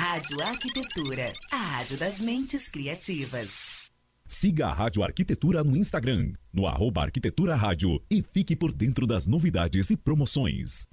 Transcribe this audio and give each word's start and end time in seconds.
Rádio 0.00 0.42
Arquitetura, 0.42 1.30
a 1.52 1.56
rádio 1.56 1.98
das 1.98 2.22
mentes 2.22 2.70
criativas. 2.70 3.90
Siga 4.26 4.68
a 4.68 4.72
Rádio 4.72 5.02
Arquitetura 5.02 5.62
no 5.62 5.76
Instagram, 5.76 6.32
no 6.50 6.66
arroba 6.66 7.02
Arquitetura 7.02 7.54
Rádio 7.54 8.02
e 8.10 8.22
fique 8.22 8.56
por 8.56 8.72
dentro 8.72 9.06
das 9.06 9.26
novidades 9.26 9.90
e 9.90 9.98
promoções. 9.98 10.86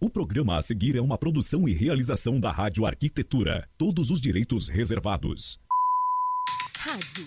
O 0.00 0.08
programa 0.08 0.56
a 0.56 0.62
seguir 0.62 0.94
é 0.94 1.00
uma 1.00 1.18
produção 1.18 1.68
e 1.68 1.72
realização 1.72 2.38
da 2.38 2.52
Rádio 2.52 2.86
Arquitetura. 2.86 3.68
Todos 3.76 4.12
os 4.12 4.20
direitos 4.20 4.68
reservados. 4.68 5.58
Rádio. 6.78 7.26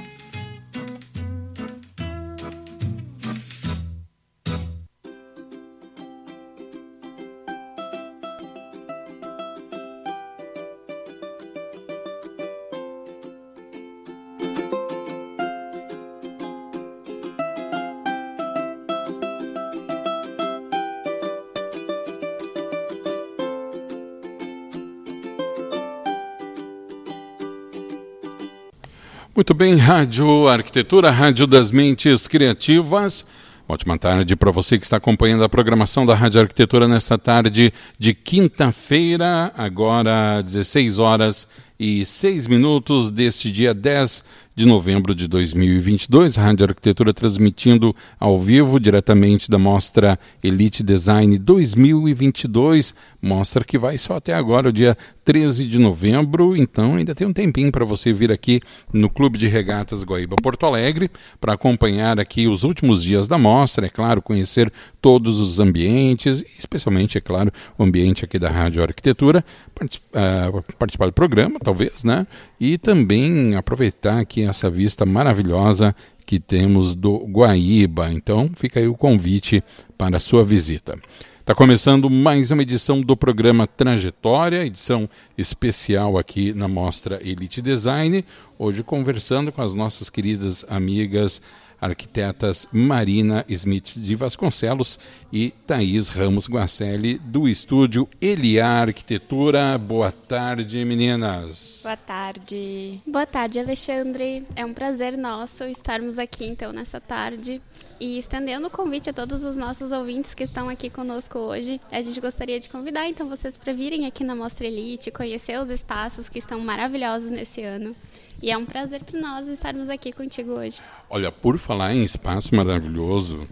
Muito 29.33 29.53
bem, 29.53 29.77
Rádio 29.77 30.49
Arquitetura, 30.49 31.09
Rádio 31.09 31.47
das 31.47 31.71
Mentes 31.71 32.27
Criativas. 32.27 33.25
Ótima 33.65 33.97
tarde 33.97 34.35
para 34.35 34.51
você 34.51 34.77
que 34.77 34.83
está 34.83 34.97
acompanhando 34.97 35.45
a 35.45 35.47
programação 35.47 36.05
da 36.05 36.13
Rádio 36.13 36.41
Arquitetura 36.41 36.85
nesta 36.85 37.17
tarde 37.17 37.71
de 37.97 38.13
quinta-feira, 38.13 39.53
agora 39.55 40.41
16 40.41 40.99
horas 40.99 41.47
e 41.79 42.05
6 42.05 42.47
minutos 42.47 43.09
deste 43.09 43.49
dia 43.49 43.73
10 43.73 44.21
de 44.53 44.65
novembro 44.65 45.15
de 45.15 45.27
2022. 45.27 46.37
A 46.37 46.43
Rádio 46.43 46.65
Arquitetura 46.65 47.13
transmitindo 47.13 47.95
ao 48.19 48.39
vivo 48.39 48.79
diretamente 48.79 49.49
da 49.49 49.57
mostra 49.57 50.19
Elite 50.43 50.83
Design 50.83 51.37
2022. 51.37 52.93
Mostra 53.21 53.63
que 53.63 53.77
vai 53.77 53.97
só 53.97 54.15
até 54.15 54.33
agora, 54.33 54.69
o 54.69 54.73
dia 54.73 54.97
13 55.23 55.67
de 55.67 55.79
novembro. 55.79 56.55
Então 56.55 56.95
ainda 56.95 57.15
tem 57.15 57.27
um 57.27 57.33
tempinho 57.33 57.71
para 57.71 57.85
você 57.85 58.11
vir 58.11 58.31
aqui 58.31 58.61
no 58.91 59.09
Clube 59.09 59.37
de 59.37 59.47
Regatas 59.47 60.03
Guaíba 60.03 60.35
Porto 60.41 60.65
Alegre 60.65 61.09
para 61.39 61.53
acompanhar 61.53 62.19
aqui 62.19 62.47
os 62.47 62.63
últimos 62.63 63.03
dias 63.03 63.27
da 63.27 63.37
mostra. 63.37 63.85
É 63.85 63.89
claro, 63.89 64.21
conhecer 64.21 64.71
todos 65.01 65.39
os 65.39 65.59
ambientes, 65.59 66.43
especialmente, 66.57 67.17
é 67.17 67.21
claro, 67.21 67.51
o 67.77 67.83
ambiente 67.83 68.25
aqui 68.25 68.37
da 68.37 68.49
Rádio 68.49 68.83
Arquitetura. 68.83 69.43
Uh, 69.81 70.61
participar 70.77 71.07
do 71.07 71.13
programa, 71.13 71.59
talvez, 71.59 72.03
né? 72.03 72.27
E 72.59 72.77
também 72.77 73.55
aproveitar 73.55 74.19
aqui 74.19 74.40
essa 74.47 74.69
vista 74.69 75.05
maravilhosa 75.05 75.95
que 76.25 76.39
temos 76.39 76.95
do 76.95 77.17
Guaíba. 77.25 78.11
Então, 78.11 78.49
fica 78.55 78.79
aí 78.79 78.87
o 78.87 78.95
convite 78.95 79.63
para 79.97 80.17
a 80.17 80.19
sua 80.19 80.43
visita. 80.43 80.97
Está 81.41 81.55
começando 81.55 82.09
mais 82.09 82.51
uma 82.51 82.61
edição 82.61 83.01
do 83.01 83.17
programa 83.17 83.65
Trajetória, 83.65 84.65
edição 84.65 85.09
especial 85.37 86.17
aqui 86.17 86.53
na 86.53 86.67
Mostra 86.67 87.19
Elite 87.21 87.61
Design. 87.61 88.23
Hoje 88.59 88.83
conversando 88.83 89.51
com 89.51 89.61
as 89.61 89.73
nossas 89.73 90.09
queridas 90.09 90.63
amigas 90.69 91.41
arquitetas 91.81 92.67
Marina 92.71 93.43
Smith 93.49 93.95
de 93.97 94.13
Vasconcelos 94.13 94.99
e 95.33 95.51
Thaís 95.65 96.09
Ramos 96.09 96.47
Guacelli, 96.47 97.17
do 97.17 97.49
estúdio 97.49 98.07
Eliar 98.21 98.89
Arquitetura. 98.89 99.77
Boa 99.79 100.11
tarde, 100.11 100.85
meninas. 100.85 101.79
Boa 101.81 101.97
tarde. 101.97 103.01
Boa 103.07 103.25
tarde, 103.25 103.59
Alexandre. 103.59 104.45
É 104.55 104.63
um 104.63 104.73
prazer 104.73 105.17
nosso 105.17 105.63
estarmos 105.63 106.19
aqui, 106.19 106.45
então, 106.45 106.71
nessa 106.71 107.01
tarde. 107.01 107.59
E 107.99 108.17
estendendo 108.17 108.67
o 108.67 108.71
convite 108.71 109.09
a 109.09 109.13
todos 109.13 109.43
os 109.43 109.55
nossos 109.55 109.91
ouvintes 109.91 110.33
que 110.33 110.43
estão 110.43 110.69
aqui 110.69 110.89
conosco 110.89 111.37
hoje, 111.39 111.79
a 111.91 112.01
gente 112.01 112.19
gostaria 112.19 112.59
de 112.59 112.69
convidar, 112.69 113.07
então, 113.07 113.27
vocês 113.27 113.57
para 113.57 113.73
virem 113.73 114.05
aqui 114.05 114.23
na 114.23 114.35
Mostra 114.35 114.67
Elite, 114.67 115.11
conhecer 115.11 115.59
os 115.59 115.69
espaços 115.69 116.29
que 116.29 116.39
estão 116.39 116.59
maravilhosos 116.59 117.29
nesse 117.29 117.63
ano. 117.63 117.95
E 118.41 118.49
é 118.49 118.57
um 118.57 118.65
prazer 118.65 119.03
para 119.03 119.19
nós 119.19 119.47
estarmos 119.47 119.87
aqui 119.89 120.11
contigo 120.11 120.53
hoje. 120.53 120.81
Olha, 121.09 121.31
por 121.31 121.59
falar 121.59 121.93
em 121.93 122.03
espaço 122.03 122.55
maravilhoso, 122.55 123.47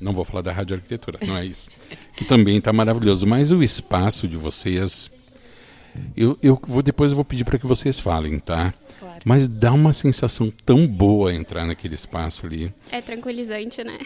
não 0.00 0.12
vou 0.12 0.24
falar 0.24 0.42
da 0.42 0.52
Rádio 0.52 0.74
Arquitetura, 0.74 1.20
não 1.24 1.36
é 1.36 1.46
isso. 1.46 1.70
que 2.16 2.24
também 2.24 2.58
está 2.58 2.72
maravilhoso, 2.72 3.26
mas 3.26 3.52
o 3.52 3.62
espaço 3.62 4.26
de 4.26 4.36
vocês. 4.36 5.08
Eu, 6.16 6.36
eu 6.42 6.60
vou 6.66 6.82
depois 6.82 7.12
eu 7.12 7.16
vou 7.16 7.24
pedir 7.24 7.44
para 7.44 7.58
que 7.58 7.66
vocês 7.66 8.00
falem, 8.00 8.40
tá? 8.40 8.74
Claro. 8.98 9.20
Mas 9.24 9.46
dá 9.46 9.72
uma 9.72 9.92
sensação 9.92 10.52
tão 10.66 10.86
boa 10.86 11.32
entrar 11.32 11.64
naquele 11.64 11.94
espaço 11.94 12.44
ali. 12.44 12.72
É 12.90 13.00
tranquilizante, 13.00 13.84
né? 13.84 13.98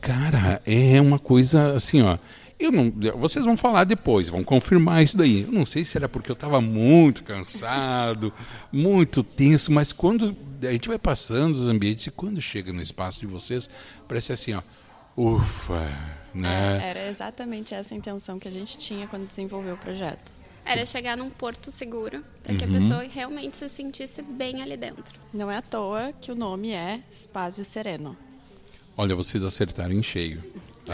Cara, 0.00 0.60
é 0.66 1.00
uma 1.00 1.18
coisa 1.18 1.74
assim, 1.74 2.02
ó. 2.02 2.18
Eu 2.60 2.70
não, 2.70 2.92
vocês 3.16 3.46
vão 3.46 3.56
falar 3.56 3.84
depois, 3.84 4.28
vão 4.28 4.44
confirmar 4.44 5.02
isso 5.02 5.16
daí. 5.16 5.42
Eu 5.42 5.52
não 5.52 5.64
sei 5.64 5.82
se 5.82 5.96
era 5.96 6.06
porque 6.06 6.30
eu 6.30 6.34
estava 6.34 6.60
muito 6.60 7.24
cansado, 7.24 8.30
muito 8.70 9.22
tenso, 9.22 9.72
mas 9.72 9.94
quando 9.94 10.36
a 10.62 10.70
gente 10.70 10.86
vai 10.86 10.98
passando 10.98 11.54
os 11.54 11.66
ambientes 11.66 12.06
e 12.06 12.10
quando 12.10 12.38
chega 12.38 12.70
no 12.70 12.82
espaço 12.82 13.18
de 13.18 13.26
vocês, 13.26 13.70
parece 14.06 14.34
assim, 14.34 14.52
ó, 14.52 14.62
ufa, 15.16 15.90
né? 16.34 16.78
É, 16.82 16.90
era 16.90 17.08
exatamente 17.08 17.74
essa 17.74 17.94
intenção 17.94 18.38
que 18.38 18.46
a 18.46 18.52
gente 18.52 18.76
tinha 18.76 19.06
quando 19.06 19.26
desenvolveu 19.26 19.74
o 19.74 19.78
projeto. 19.78 20.30
Era 20.62 20.84
chegar 20.84 21.16
num 21.16 21.30
porto 21.30 21.72
seguro 21.72 22.22
para 22.42 22.54
que 22.54 22.64
uhum. 22.64 22.70
a 22.70 22.78
pessoa 22.78 23.02
realmente 23.02 23.56
se 23.56 23.68
sentisse 23.70 24.20
bem 24.20 24.60
ali 24.60 24.76
dentro. 24.76 25.18
Não 25.32 25.50
é 25.50 25.56
à 25.56 25.62
toa 25.62 26.12
que 26.20 26.30
o 26.30 26.34
nome 26.34 26.72
é 26.72 27.00
Espaço 27.10 27.64
Sereno. 27.64 28.14
Olha, 28.96 29.14
vocês 29.14 29.42
acertaram 29.42 29.94
em 29.94 30.02
cheio. 30.02 30.44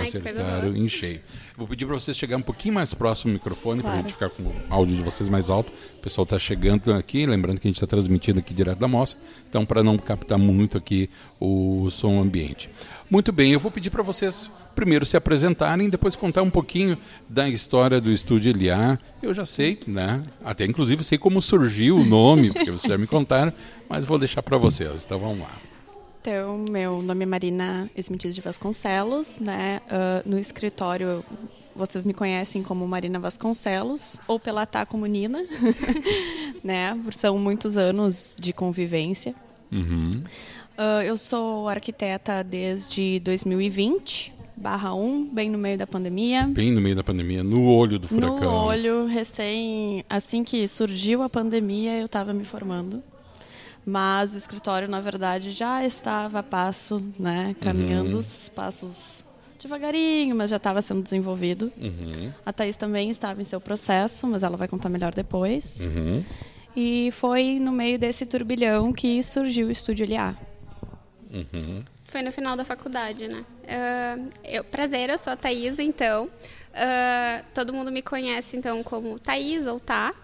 Acertaram 0.02 0.76
em 0.76 0.88
cheio. 0.88 1.20
Vou 1.56 1.66
pedir 1.66 1.86
para 1.86 1.94
vocês 1.94 2.16
chegar 2.16 2.36
um 2.36 2.42
pouquinho 2.42 2.74
mais 2.74 2.92
próximo 2.92 3.32
do 3.32 3.34
microfone, 3.34 3.80
claro. 3.80 3.96
para 3.96 4.04
a 4.04 4.08
gente 4.08 4.12
ficar 4.12 4.30
com 4.30 4.42
o 4.42 4.54
áudio 4.68 4.96
de 4.96 5.02
vocês 5.02 5.28
mais 5.28 5.50
alto. 5.50 5.72
O 5.98 6.02
pessoal 6.02 6.24
está 6.24 6.38
chegando 6.38 6.92
aqui, 6.92 7.24
lembrando 7.24 7.60
que 7.60 7.66
a 7.66 7.70
gente 7.70 7.76
está 7.76 7.86
transmitindo 7.86 8.38
aqui 8.38 8.52
direto 8.52 8.78
da 8.78 8.86
mostra, 8.86 9.18
então 9.48 9.64
para 9.64 9.82
não 9.82 9.96
captar 9.96 10.38
muito 10.38 10.76
aqui 10.76 11.08
o 11.40 11.88
som 11.90 12.20
ambiente. 12.20 12.68
Muito 13.10 13.32
bem, 13.32 13.52
eu 13.52 13.60
vou 13.60 13.70
pedir 13.70 13.90
para 13.90 14.02
vocês 14.02 14.50
primeiro 14.74 15.06
se 15.06 15.16
apresentarem, 15.16 15.88
depois 15.88 16.14
contar 16.14 16.42
um 16.42 16.50
pouquinho 16.50 16.98
da 17.28 17.48
história 17.48 18.00
do 18.00 18.10
Estúdio 18.10 18.50
Eliar. 18.50 18.98
Eu 19.22 19.32
já 19.32 19.44
sei, 19.44 19.78
né? 19.86 20.20
Até 20.44 20.64
inclusive 20.64 21.02
sei 21.02 21.16
como 21.16 21.40
surgiu 21.40 21.96
o 21.96 22.04
nome, 22.04 22.52
porque 22.52 22.70
vocês 22.70 22.90
já 22.90 22.98
me 22.98 23.06
contaram, 23.06 23.52
mas 23.88 24.04
vou 24.04 24.18
deixar 24.18 24.42
para 24.42 24.58
vocês. 24.58 25.04
Então 25.04 25.18
vamos 25.18 25.40
lá. 25.40 25.65
Então, 26.28 26.58
meu 26.68 27.00
nome 27.02 27.22
é 27.22 27.26
Marina 27.26 27.88
Esmitiz 27.96 28.34
de 28.34 28.40
Vasconcelos, 28.40 29.38
né? 29.38 29.80
Uh, 29.86 30.28
no 30.28 30.36
escritório 30.36 31.24
vocês 31.72 32.04
me 32.04 32.12
conhecem 32.12 32.64
como 32.64 32.84
Marina 32.84 33.20
Vasconcelos 33.20 34.20
ou 34.26 34.40
pela 34.40 34.66
Tá 34.66 34.84
como 34.84 35.06
Nina, 35.06 35.44
né? 36.64 37.00
São 37.12 37.38
muitos 37.38 37.76
anos 37.76 38.34
de 38.40 38.52
convivência. 38.52 39.36
Uhum. 39.70 40.10
Uh, 40.76 41.02
eu 41.06 41.16
sou 41.16 41.68
arquiteta 41.68 42.42
desde 42.42 43.20
2020, 43.20 44.34
barra 44.56 44.92
1, 44.96 45.32
bem 45.32 45.48
no 45.48 45.58
meio 45.58 45.78
da 45.78 45.86
pandemia. 45.86 46.48
Bem 46.48 46.72
no 46.72 46.80
meio 46.80 46.96
da 46.96 47.04
pandemia, 47.04 47.44
no 47.44 47.68
olho 47.68 48.00
do 48.00 48.08
furacão. 48.08 48.40
No 48.40 48.50
olho, 48.50 49.06
recém, 49.06 50.04
assim 50.10 50.42
que 50.42 50.66
surgiu 50.66 51.22
a 51.22 51.28
pandemia, 51.28 51.96
eu 52.00 52.06
estava 52.06 52.34
me 52.34 52.44
formando 52.44 53.00
mas 53.86 54.34
o 54.34 54.36
escritório, 54.36 54.88
na 54.88 55.00
verdade, 55.00 55.52
já 55.52 55.84
estava 55.84 56.40
a 56.40 56.42
passo, 56.42 57.00
né, 57.16 57.54
caminhando 57.60 58.14
uhum. 58.14 58.18
os 58.18 58.48
passos 58.48 59.24
devagarinho, 59.60 60.34
mas 60.34 60.50
já 60.50 60.56
estava 60.56 60.82
sendo 60.82 61.02
desenvolvido. 61.02 61.72
Uhum. 61.76 62.32
A 62.44 62.52
Thaís 62.52 62.76
também 62.76 63.10
estava 63.10 63.40
em 63.40 63.44
seu 63.44 63.60
processo, 63.60 64.26
mas 64.26 64.42
ela 64.42 64.56
vai 64.56 64.68
contar 64.68 64.88
melhor 64.88 65.14
depois. 65.14 65.88
Uhum. 65.88 66.24
E 66.74 67.10
foi 67.12 67.58
no 67.58 67.72
meio 67.72 67.98
desse 67.98 68.26
turbilhão 68.26 68.92
que 68.92 69.22
surgiu 69.22 69.68
o 69.68 69.70
Estúdio 69.70 70.06
LA. 70.08 70.34
Uhum. 71.32 71.82
Foi 72.06 72.22
no 72.22 72.32
final 72.32 72.56
da 72.56 72.64
faculdade, 72.64 73.28
né? 73.28 73.44
Uh, 73.66 74.30
eu, 74.44 74.64
prazer, 74.64 75.10
eu 75.10 75.18
sou 75.18 75.32
a 75.32 75.36
Thaís, 75.36 75.78
então. 75.78 76.26
Uh, 76.26 77.44
todo 77.54 77.72
mundo 77.72 77.90
me 77.90 78.02
conhece, 78.02 78.56
então, 78.56 78.82
como 78.82 79.18
Thaís 79.18 79.66
ou 79.66 79.80
Tá. 79.80 80.14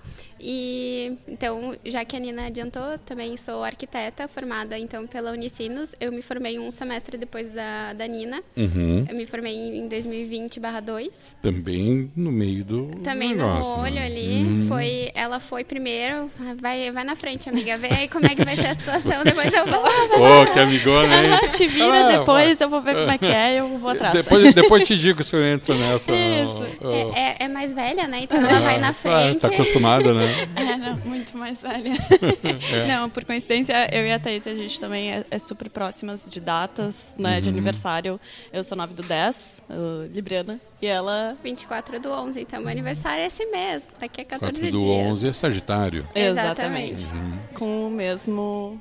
E 0.44 1.16
então, 1.28 1.76
já 1.84 2.04
que 2.04 2.16
a 2.16 2.18
Nina 2.18 2.46
adiantou, 2.46 2.98
também 3.06 3.36
sou 3.36 3.62
arquiteta 3.62 4.26
formada 4.26 4.76
então 4.76 5.06
pela 5.06 5.30
Unicinos. 5.30 5.94
Eu 6.00 6.10
me 6.10 6.20
formei 6.20 6.58
um 6.58 6.68
semestre 6.72 7.16
depois 7.16 7.48
da, 7.52 7.92
da 7.92 8.08
Nina. 8.08 8.42
Uhum. 8.56 9.06
Eu 9.08 9.14
me 9.14 9.24
formei 9.24 9.54
em 9.54 9.88
2020/2. 9.88 11.36
Também 11.40 12.10
no 12.16 12.32
meio 12.32 12.64
do 12.64 12.86
Também 13.04 13.34
negócio, 13.34 13.76
no 13.76 13.82
olho 13.84 13.94
né? 13.94 14.06
ali. 14.06 14.42
Uhum. 14.42 14.66
Foi, 14.66 15.12
ela 15.14 15.38
foi 15.38 15.62
primeiro. 15.62 16.28
Vai, 16.60 16.90
vai 16.90 17.04
na 17.04 17.14
frente, 17.14 17.48
amiga. 17.48 17.78
Vê 17.78 17.88
aí 17.88 18.08
como 18.08 18.26
é 18.26 18.34
que 18.34 18.44
vai 18.44 18.56
ser 18.56 18.66
a 18.66 18.74
situação. 18.74 19.22
Depois 19.22 19.52
eu 19.54 19.64
vou. 19.66 20.42
Ô, 20.42 20.46
que 20.46 20.58
amigona, 20.58 21.14
hein? 21.24 21.48
Te 21.50 21.68
vira 21.68 22.08
Ah, 22.08 22.18
depois, 22.18 22.60
eu 22.60 22.68
vou 22.68 22.80
ver 22.80 22.96
como 22.96 23.10
é 23.12 23.18
que 23.18 23.26
é, 23.34 23.60
eu 23.60 23.78
vou 23.78 23.90
atrás. 23.90 24.14
Depois, 24.14 24.54
depois 24.54 24.86
te 24.86 24.98
digo 24.98 25.22
se 25.22 25.34
eu 25.34 25.44
entro 25.44 25.74
nessa. 25.76 26.12
Isso. 26.12 26.66
ó. 26.82 26.90
É, 26.92 27.20
é- 27.32 27.36
é 27.44 27.48
mais 27.48 27.72
velha, 27.72 28.06
né? 28.06 28.20
Então 28.22 28.38
ela 28.38 28.60
vai 28.60 28.78
na 28.78 28.88
Ah, 28.88 28.92
frente. 28.92 29.40
tá 29.40 29.48
acostumada, 29.48 30.12
né? 30.12 30.26
É, 30.56 30.76
não, 30.76 30.96
muito 31.04 31.36
mais 31.36 31.60
velha. 31.60 31.92
É. 32.72 32.86
Não, 32.86 33.08
por 33.10 33.24
coincidência, 33.24 33.74
eu 33.94 34.06
e 34.06 34.12
a 34.12 34.18
Thaís, 34.18 34.46
a 34.46 34.54
gente 34.54 34.78
também 34.78 35.12
é, 35.12 35.24
é 35.30 35.38
super 35.38 35.68
próximas 35.70 36.28
de 36.30 36.40
datas, 36.40 37.14
né, 37.18 37.40
de 37.40 37.48
Uhum. 37.48 37.54
aniversário. 37.56 38.20
Eu 38.52 38.62
sou 38.64 38.76
9 38.76 38.94
do 38.94 39.02
10, 39.02 39.62
uh, 39.68 40.10
Libriana, 40.12 40.60
e 40.80 40.86
ela... 40.86 41.36
24 41.42 41.98
do 42.00 42.10
11, 42.10 42.40
então 42.40 42.60
meu 42.60 42.68
aniversário 42.70 43.22
é 43.22 43.26
esse 43.26 43.44
mês, 43.46 43.88
daqui 44.00 44.20
a 44.20 44.24
14 44.24 44.60
4 44.60 44.70
do 44.72 44.78
dias. 44.78 45.06
11 45.12 45.28
é 45.28 45.32
Sagitário. 45.32 46.06
Exatamente. 46.14 47.06
Com 47.54 47.86
o 47.86 47.90
mesmo 47.90 48.80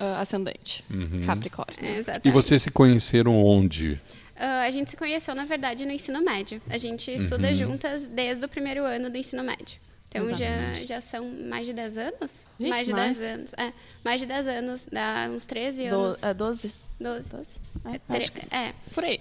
uh, 0.00 0.20
ascendente, 0.20 0.84
Capricórnio. 1.26 1.76
É, 1.84 1.98
exatamente. 1.98 2.28
E 2.28 2.30
vocês 2.30 2.62
se 2.62 2.70
conheceram 2.70 3.44
onde? 3.44 4.00
Ah, 4.36 4.62
a 4.62 4.70
gente 4.70 4.90
se 4.90 4.96
conheceu, 4.96 5.34
na 5.34 5.44
verdade, 5.44 5.84
no 5.84 5.92
ensino 5.92 6.22
médio. 6.22 6.62
A 6.70 6.78
gente 6.78 7.10
estuda 7.10 7.48
Uhum. 7.48 7.54
juntas 7.54 8.06
desde 8.06 8.42
o 8.44 8.48
primeiro 8.48 8.84
ano 8.84 9.10
do 9.10 9.16
ensino 9.18 9.42
médio. 9.44 9.78
Então 10.08 10.26
já, 10.34 10.44
Exatamente. 10.46 10.86
já 10.86 11.00
são 11.00 11.30
mais 11.48 11.66
de 11.66 11.72
10 11.74 11.98
anos? 11.98 12.32
Ih, 12.58 12.68
mais 12.68 12.86
de 12.86 12.92
mais. 12.92 13.18
10 13.18 13.32
anos. 13.32 13.52
É, 13.56 13.72
mais 14.04 14.20
de 14.20 14.26
10 14.26 14.46
anos, 14.48 14.88
dá 14.90 15.28
uns 15.30 15.46
13 15.46 15.88
Do, 15.90 15.94
anos. 15.96 16.22
é 16.22 16.34
12? 16.34 16.72
12. 17.00 17.28
12? 17.30 17.46
É, 17.86 17.98
Tre- 17.98 18.16
acho, 18.18 18.32
que, 18.32 18.54
É, 18.54 18.74
por 18.92 19.04
aí. 19.04 19.18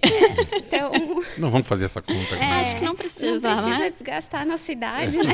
então. 0.58 0.92
Não 1.38 1.50
vamos 1.50 1.66
fazer 1.68 1.86
essa 1.86 2.02
conta. 2.02 2.36
É, 2.36 2.60
Acho 2.60 2.76
que 2.78 2.84
não 2.84 2.96
precisa, 2.96 3.32
Não 3.50 3.56
precisa 3.64 3.80
né? 3.80 3.90
desgastar 3.90 4.42
a 4.42 4.46
nossa 4.46 4.72
idade, 4.72 5.18
né? 5.18 5.32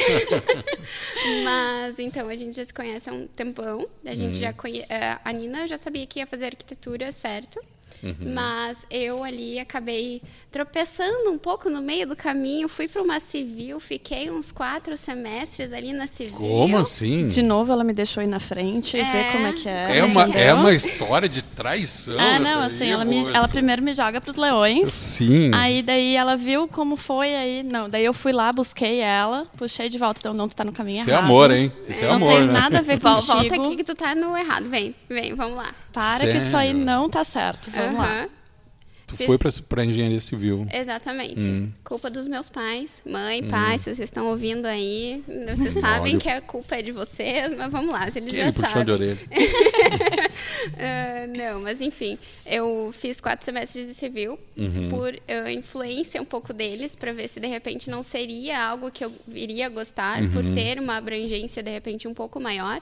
Mas, 1.43 1.97
então, 1.99 2.27
a 2.29 2.35
gente 2.35 2.55
já 2.55 2.65
se 2.65 2.73
conhece 2.73 3.09
há 3.09 3.13
um 3.13 3.25
tempão. 3.27 3.87
A 4.05 4.13
gente 4.15 4.37
já 4.37 4.53
conhe... 4.53 4.85
eh, 4.89 5.17
A 5.23 5.31
Nina 5.31 5.67
já 5.67 5.77
sabia 5.77 6.05
que 6.05 6.19
ia 6.19 6.27
fazer 6.27 6.45
arquitetura, 6.45 7.11
certo? 7.11 7.59
Mas 8.19 8.85
eu 8.89 9.23
ali 9.23 9.57
acabei 9.59 10.21
tropeçando 10.51 11.29
um 11.31 11.37
pouco 11.37 11.69
no 11.69 11.81
meio 11.81 12.07
do 12.07 12.15
caminho. 12.15 12.67
Fui 12.69 12.87
para 12.87 13.01
uma 13.01 13.19
civil, 13.19 13.79
fiquei 13.79 14.29
uns 14.31 14.51
quatro 14.51 14.95
semestres 14.95 15.73
ali 15.73 15.91
na 15.91 16.07
civil. 16.07 16.35
Como 16.37 16.77
assim? 16.77 17.27
De 17.27 17.41
novo, 17.41 17.71
ela 17.71 17.83
me 17.83 17.93
deixou 17.93 18.23
ir 18.23 18.27
na 18.27 18.39
frente 18.39 18.95
e 18.97 19.01
É. 19.01 19.03
ver 19.11 19.31
como 19.31 19.47
é 19.47 19.53
que 19.53 19.67
é. 19.67 19.97
É 19.99 20.03
uma, 20.03 20.23
é 20.23 20.53
uma 20.53 20.73
história 20.73 21.27
de 21.27 21.41
traição. 21.43 22.15
Ah, 22.19 22.39
não, 22.39 22.59
aí, 22.61 22.65
assim, 22.67 22.89
ela, 22.89 23.03
me, 23.05 23.27
ela 23.29 23.47
primeiro 23.47 23.81
me 23.81 23.93
joga 23.93 24.21
pros 24.21 24.35
leões. 24.35 24.91
Sim. 24.93 25.51
Aí 25.53 25.81
daí 25.81 26.15
ela 26.15 26.35
viu 26.37 26.67
como 26.67 26.95
foi, 26.95 27.35
aí. 27.35 27.63
Não, 27.63 27.89
daí 27.89 28.05
eu 28.05 28.13
fui 28.13 28.31
lá, 28.31 28.51
busquei 28.53 28.99
ela, 28.99 29.45
puxei 29.57 29.89
de 29.89 29.97
volta, 29.97 30.19
então 30.19 30.33
não, 30.33 30.47
tu 30.47 30.55
tá 30.55 30.63
no 30.63 30.71
caminho 30.71 31.01
Isso 31.01 31.09
é 31.09 31.13
errado. 31.13 31.25
amor, 31.25 31.51
hein? 31.51 31.71
Isso 31.87 32.03
é 32.03 32.07
não 32.07 32.15
amor, 32.15 32.29
tem 32.29 32.47
né? 32.47 32.53
nada 32.53 32.79
a 32.79 32.81
ver 32.81 32.99
contigo. 32.99 33.21
Volta 33.33 33.55
aqui 33.55 33.75
que 33.75 33.83
tu 33.83 33.95
tá 33.95 34.15
no 34.15 34.35
errado. 34.37 34.69
Vem, 34.69 34.95
vem, 35.09 35.33
vamos 35.33 35.57
lá. 35.57 35.73
Para 35.91 36.19
que 36.27 36.37
isso 36.37 36.55
aí 36.57 36.67
Sério? 36.67 36.85
não 36.85 37.09
tá 37.09 37.23
certo. 37.23 37.71
Vamos 37.71 37.84
lá. 37.93 38.19
Aham. 38.21 38.29
Tu 39.07 39.15
Fiz- 39.17 39.27
foi 39.27 39.37
pra, 39.37 39.51
pra 39.69 39.85
engenharia 39.85 40.19
civil. 40.19 40.65
Exatamente. 40.73 41.47
Hum. 41.47 41.71
Culpa 41.83 42.09
dos 42.09 42.27
meus 42.27 42.49
pais. 42.49 43.03
Mãe, 43.05 43.43
pai, 43.47 43.77
se 43.77 43.83
vocês 43.83 43.99
estão 43.99 44.25
ouvindo 44.25 44.65
aí, 44.65 45.23
vocês 45.55 45.75
sabem 45.75 46.17
que 46.17 46.27
a 46.27 46.41
culpa 46.41 46.77
é 46.77 46.81
de 46.81 46.91
vocês, 46.91 47.55
mas 47.55 47.71
vamos 47.71 47.91
lá, 47.93 48.09
se 48.09 48.17
eles 48.17 48.33
Aquele 48.33 48.47
já 48.47 48.53
puxão 48.53 48.69
sabem. 48.71 48.85
de 48.85 48.91
orelha. 48.91 49.19
Ah, 50.79 51.27
não, 51.27 51.61
mas 51.61 51.81
enfim, 51.81 52.17
eu 52.45 52.91
fiz 52.93 53.21
quatro 53.21 53.45
semestres 53.45 53.87
de 53.87 53.93
civil 53.93 54.39
Uhum. 54.57 54.89
por 54.89 55.13
ah, 55.27 55.51
influência 55.51 56.21
um 56.21 56.25
pouco 56.25 56.53
deles, 56.53 56.95
para 56.95 57.13
ver 57.13 57.27
se 57.27 57.39
de 57.39 57.47
repente 57.47 57.89
não 57.89 58.01
seria 58.01 58.59
algo 58.65 58.89
que 58.91 59.03
eu 59.05 59.11
iria 59.27 59.69
gostar, 59.69 60.21
Uhum. 60.23 60.31
por 60.31 60.43
ter 60.53 60.79
uma 60.79 60.97
abrangência 60.97 61.61
de 61.61 61.69
repente 61.71 62.07
um 62.07 62.13
pouco 62.13 62.39
maior. 62.39 62.81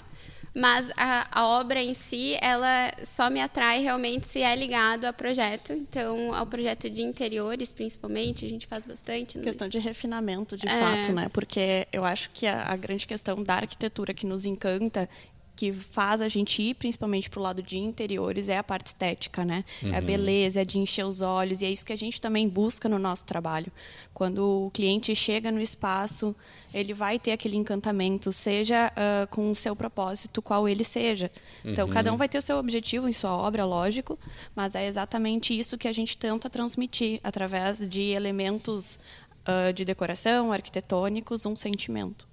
Mas 0.55 0.91
a, 0.95 1.27
a 1.31 1.47
obra 1.47 1.81
em 1.81 1.95
si, 1.95 2.37
ela 2.39 2.93
só 3.03 3.27
me 3.29 3.41
atrai 3.41 3.81
realmente 3.81 4.27
se 4.27 4.39
é 4.41 4.55
ligado 4.55 5.05
a 5.05 5.11
projeto. 5.13 5.73
Então, 5.73 6.31
ao 6.33 6.45
projeto 6.45 6.89
de 6.89 7.01
interiores, 7.01 7.73
principalmente, 7.73 8.45
a 8.45 8.49
gente 8.49 8.67
faz 8.67 8.85
bastante. 8.85 9.37
né? 9.37 9.43
Questão 9.45 9.67
de 9.67 9.79
refinamento, 9.79 10.55
de 10.55 10.67
É. 10.67 10.79
fato, 10.79 11.11
né? 11.11 11.27
Porque 11.33 11.87
eu 11.91 12.05
acho 12.05 12.29
que 12.29 12.45
a, 12.45 12.65
a 12.71 12.75
grande 12.75 13.07
questão 13.07 13.41
da 13.41 13.55
arquitetura 13.55 14.13
que 14.13 14.27
nos 14.27 14.45
encanta, 14.45 15.09
que 15.55 15.71
faz 15.71 16.21
a 16.21 16.27
gente 16.27 16.61
ir 16.61 16.73
principalmente 16.73 17.29
para 17.29 17.39
o 17.39 17.43
lado 17.43 17.61
de 17.61 17.77
interiores, 17.77 18.49
é 18.49 18.57
a 18.57 18.63
parte 18.63 18.87
estética, 18.87 19.45
né? 19.45 19.63
É 19.83 19.97
a 19.97 20.01
beleza, 20.01 20.61
é 20.61 20.65
de 20.65 20.79
encher 20.79 21.05
os 21.05 21.21
olhos, 21.21 21.61
e 21.61 21.65
é 21.65 21.71
isso 21.71 21.85
que 21.85 21.93
a 21.93 21.97
gente 21.97 22.19
também 22.19 22.49
busca 22.49 22.89
no 22.89 22.97
nosso 22.97 23.25
trabalho. 23.25 23.71
Quando 24.13 24.65
o 24.67 24.71
cliente 24.71 25.15
chega 25.15 25.51
no 25.51 25.61
espaço, 25.61 26.35
ele 26.73 26.93
vai 26.93 27.19
ter 27.19 27.31
aquele 27.31 27.55
encantamento, 27.55 28.31
seja 28.31 28.91
ah, 28.95 29.27
com 29.29 29.51
o 29.51 29.55
seu 29.55 29.75
propósito, 29.75 30.41
qual 30.41 30.67
ele 30.67 30.83
seja. 30.83 31.31
Então, 31.63 31.87
cada 31.87 32.11
um 32.11 32.17
vai 32.17 32.27
ter 32.27 32.37
o 32.37 32.41
seu 32.41 32.57
objetivo 32.57 33.07
em 33.07 33.13
sua 33.13 33.35
obra, 33.35 33.63
lógico, 33.63 34.17
mas 34.55 34.75
é 34.75 34.87
exatamente 34.87 35.57
isso 35.57 35.77
que 35.77 35.87
a 35.87 35.93
gente 35.93 36.17
tenta 36.17 36.49
transmitir 36.49 37.19
através 37.23 37.87
de 37.87 38.01
elementos 38.01 38.99
ah, 39.45 39.71
de 39.71 39.83
decoração, 39.83 40.53
arquitetônicos, 40.53 41.45
um 41.45 41.55
sentimento. 41.55 42.27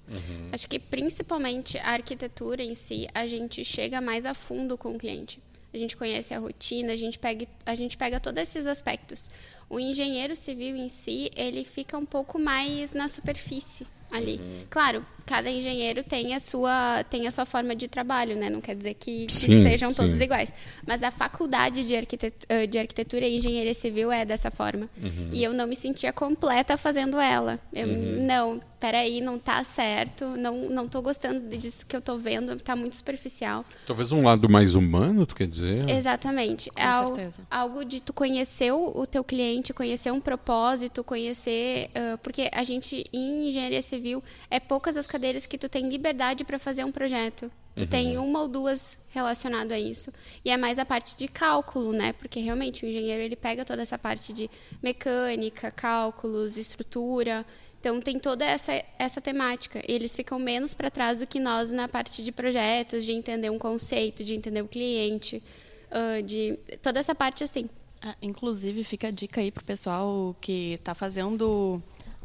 Acho 0.53 0.69
que 0.69 0.79
principalmente 0.79 1.77
a 1.79 1.91
arquitetura 1.91 2.63
em 2.63 2.75
si, 2.75 3.09
a 3.13 3.27
gente 3.27 3.65
chega 3.65 4.01
mais 4.01 4.25
a 4.27 4.35
fundo 4.35 4.79
com 4.79 4.93
o 4.93 4.99
cliente. 4.99 5.41
A 5.73 5.79
gente 5.79 5.97
conhece 5.97 6.35
a 6.35 6.39
rotina, 6.39 6.93
a 6.93 6.97
gente 6.97 7.19
pega, 7.19 7.47
a 7.65 7.75
gente 7.75 7.97
pega 7.97 8.19
todos 8.19 8.43
esses 8.43 8.67
aspectos. 8.67 9.31
O 9.69 9.79
engenheiro 9.79 10.35
civil 10.35 10.77
em 10.77 10.89
si, 10.89 11.31
ele 11.37 11.65
fica 11.65 11.97
um 11.97 12.07
pouco 12.07 12.39
mais 12.39 12.93
na 12.93 13.09
superfície 13.09 13.87
ali. 14.11 14.41
Claro, 14.69 15.05
cada 15.31 15.49
engenheiro 15.49 16.03
tem 16.03 16.35
a 16.35 16.41
sua 16.41 17.05
tem 17.09 17.27
a 17.29 17.31
sua 17.31 17.45
forma 17.47 17.73
de 17.77 17.87
trabalho, 17.87 18.35
né? 18.37 18.51
Não 18.51 18.61
quer 18.61 18.75
dizer 18.75 18.95
que, 18.95 19.27
que 19.27 19.33
Sim, 19.33 19.63
sejam 19.63 19.93
todos 19.93 20.17
sim. 20.17 20.25
iguais. 20.25 20.53
Mas 20.85 21.05
a 21.05 21.11
faculdade 21.13 21.87
de, 21.87 21.95
arquitet- 21.95 22.45
eh, 22.49 22.67
de 22.67 22.77
arquitetura 22.79 23.25
e 23.27 23.37
engenharia 23.37 23.73
civil 23.75 24.11
é 24.11 24.25
dessa 24.25 24.51
forma. 24.51 24.89
E 25.33 25.43
eu 25.45 25.53
não 25.53 25.67
me 25.69 25.77
sentia 25.77 26.13
completa 26.13 26.77
fazendo 26.77 27.19
ela. 27.21 27.61
Eu, 27.73 27.87
Não, 27.87 28.61
peraí, 28.81 29.21
não 29.21 29.39
tá 29.39 29.63
certo. 29.63 30.25
Não, 30.37 30.69
não 30.69 30.89
tô 30.89 31.01
gostando 31.01 31.49
disso 31.57 31.87
que 31.87 31.95
eu 31.95 32.01
tô 32.01 32.17
vendo. 32.19 32.57
Tá 32.57 32.75
muito 32.75 32.97
superficial. 32.97 33.65
Talvez 33.87 34.11
um 34.11 34.25
lado 34.25 34.49
mais 34.49 34.75
humano, 34.75 35.25
tu 35.27 35.35
quer 35.37 35.47
dizer? 35.47 35.89
Exatamente. 35.89 36.71
Com 36.71 36.81
é 36.81 36.85
al- 36.85 37.15
certeza. 37.15 37.43
algo 37.51 37.85
de 37.85 38.01
tu 38.03 38.13
conhecer 38.13 38.73
o, 38.73 39.07
teu 39.07 39.23
cliente, 39.23 39.73
conhecer 39.73 40.11
um 40.11 40.21
propósito, 40.21 41.05
conhecer... 41.05 41.91
ah, 41.95 42.19
porque 42.23 42.49
a 42.53 42.63
gente, 42.65 43.05
em 43.13 43.49
engenharia 43.49 43.83
civil, 43.83 44.23
é 44.51 44.59
poucas 44.59 44.97
as 44.97 45.07
cadeiras 45.07 45.20
que 45.49 45.59
tu 45.59 45.69
tem 45.69 45.89
liberdade 45.89 46.45
para 46.45 46.59
fazer 46.59 46.85
um 46.85 46.93
projeto. 46.93 47.51
Tu 47.75 47.87
tem 47.87 48.19
uma 48.19 48.43
ou 48.43 48.49
duas 48.49 48.99
relacionado 49.09 49.73
a 49.73 49.79
isso. 49.79 50.13
E 50.45 50.51
é 50.51 50.57
mais 50.57 50.79
a 50.79 50.85
parte 50.85 51.17
de 51.17 51.29
cálculo, 51.29 51.93
né? 51.93 52.13
Porque 52.13 52.41
realmente 52.41 52.85
o 52.85 52.89
engenheiro 52.89 53.23
ele 53.23 53.37
pega 53.37 53.65
toda 53.65 53.81
essa 53.81 53.97
parte 53.97 54.33
de 54.33 54.51
mecânica, 54.83 55.71
cálculos, 55.71 56.57
estrutura. 56.57 57.47
Então 57.79 58.01
tem 58.01 58.19
toda 58.19 58.45
essa, 58.45 58.85
essa 58.99 59.21
temática. 59.21 59.83
E 59.89 59.93
eles 59.93 60.15
ficam 60.15 60.39
menos 60.39 60.75
para 60.75 60.91
trás 60.91 61.21
do 61.21 61.27
que 61.27 61.41
nós 61.41 61.71
na 61.71 61.89
parte 61.89 62.23
de 62.23 62.31
projetos, 62.31 63.05
de 63.05 63.13
entender 63.13 63.51
um 63.51 63.59
conceito, 63.59 64.23
de 64.23 64.35
entender 64.35 64.63
o 64.63 64.69
cliente, 64.69 65.43
ah, 65.91 66.21
de 66.21 66.59
toda 66.83 67.01
essa 67.01 67.15
parte 67.15 67.43
assim. 67.43 67.69
Ah, 68.03 68.17
inclusive, 68.23 68.83
fica 68.85 69.09
a 69.09 69.11
dica 69.11 69.41
aí 69.41 69.51
pro 69.51 69.65
pessoal 69.65 70.37
que 70.41 70.73
está 70.73 70.95
fazendo 70.95 71.83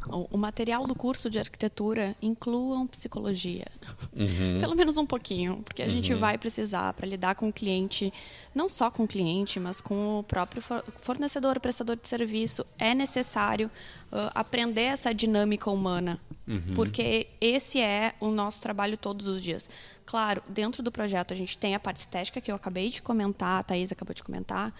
o, 0.09 0.37
material 0.37 0.85
do 0.87 0.95
curso 0.95 1.29
de 1.29 1.39
arquitetura, 1.39 2.15
incluam 2.21 2.85
psicologia. 2.87 3.65
Pelo 4.59 4.75
menos 4.75 4.97
um 4.97 5.05
pouquinho, 5.05 5.61
porque 5.63 5.81
a 5.81 5.87
gente 5.89 6.13
vai 6.13 6.37
precisar 6.37 6.93
para 6.93 7.07
lidar 7.07 7.35
com 7.35 7.49
o 7.49 7.53
cliente, 7.53 8.11
não 8.53 8.67
só 8.69 8.89
com 8.91 9.03
o 9.03 9.07
cliente, 9.07 9.59
mas 9.59 9.81
com 9.81 10.19
o 10.19 10.23
próprio 10.23 10.61
for- 10.61 10.83
fornecedor, 11.01 11.59
prestador 11.59 11.95
de 11.95 12.07
serviço. 12.07 12.65
É 12.77 12.93
necessário 12.93 13.69
ah, 14.11 14.31
aprender 14.35 14.83
essa 14.83 15.13
dinâmica 15.13 15.69
humana, 15.69 16.19
porque 16.75 17.27
esse 17.41 17.81
é 17.81 18.13
o 18.19 18.29
nosso 18.29 18.61
trabalho 18.61 18.97
todos 18.97 19.27
os 19.27 19.41
dias. 19.41 19.69
Claro, 20.05 20.43
dentro 20.47 20.83
do 20.83 20.91
projeto 20.91 21.33
a 21.33 21.35
gente 21.37 21.57
tem 21.57 21.73
a 21.73 21.79
parte 21.79 21.97
estética 21.97 22.39
que 22.39 22.51
eu 22.51 22.55
acabei 22.55 22.89
de 22.89 23.01
comentar, 23.01 23.59
a 23.59 23.63
Thaís 23.63 23.91
acabou 23.91 24.13
de 24.13 24.23
comentar, 24.23 24.71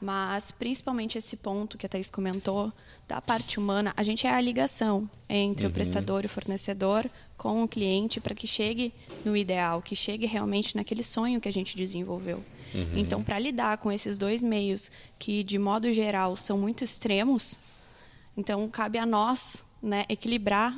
mas 0.00 0.52
principalmente 0.52 1.18
esse 1.18 1.36
ponto 1.36 1.76
que 1.76 1.86
a 1.86 1.88
Thaís 1.88 2.10
comentou, 2.10 2.72
da 3.06 3.20
parte 3.20 3.58
humana, 3.58 3.92
a 3.96 4.02
gente 4.02 4.26
é 4.26 4.30
a 4.30 4.40
ligação 4.40 5.08
entre 5.28 5.66
o 5.66 5.70
prestador 5.70 6.22
e 6.22 6.26
o 6.26 6.28
fornecedor 6.28 7.10
com 7.36 7.62
o 7.62 7.68
cliente 7.68 8.20
para 8.20 8.34
que 8.34 8.46
chegue 8.46 8.92
no 9.24 9.36
ideal, 9.36 9.80
que 9.82 9.96
chegue 9.96 10.26
realmente 10.26 10.76
naquele 10.76 11.02
sonho 11.02 11.40
que 11.40 11.48
a 11.48 11.52
gente 11.52 11.76
desenvolveu. 11.76 12.44
Então, 12.94 13.22
para 13.22 13.38
lidar 13.38 13.78
com 13.78 13.90
esses 13.90 14.18
dois 14.18 14.42
meios 14.42 14.90
que, 15.18 15.42
de 15.42 15.58
modo 15.58 15.90
geral, 15.92 16.36
são 16.36 16.58
muito 16.58 16.84
extremos, 16.84 17.58
então 18.36 18.68
cabe 18.68 18.98
a 18.98 19.06
nós 19.06 19.64
né, 19.82 20.04
equilibrar 20.08 20.76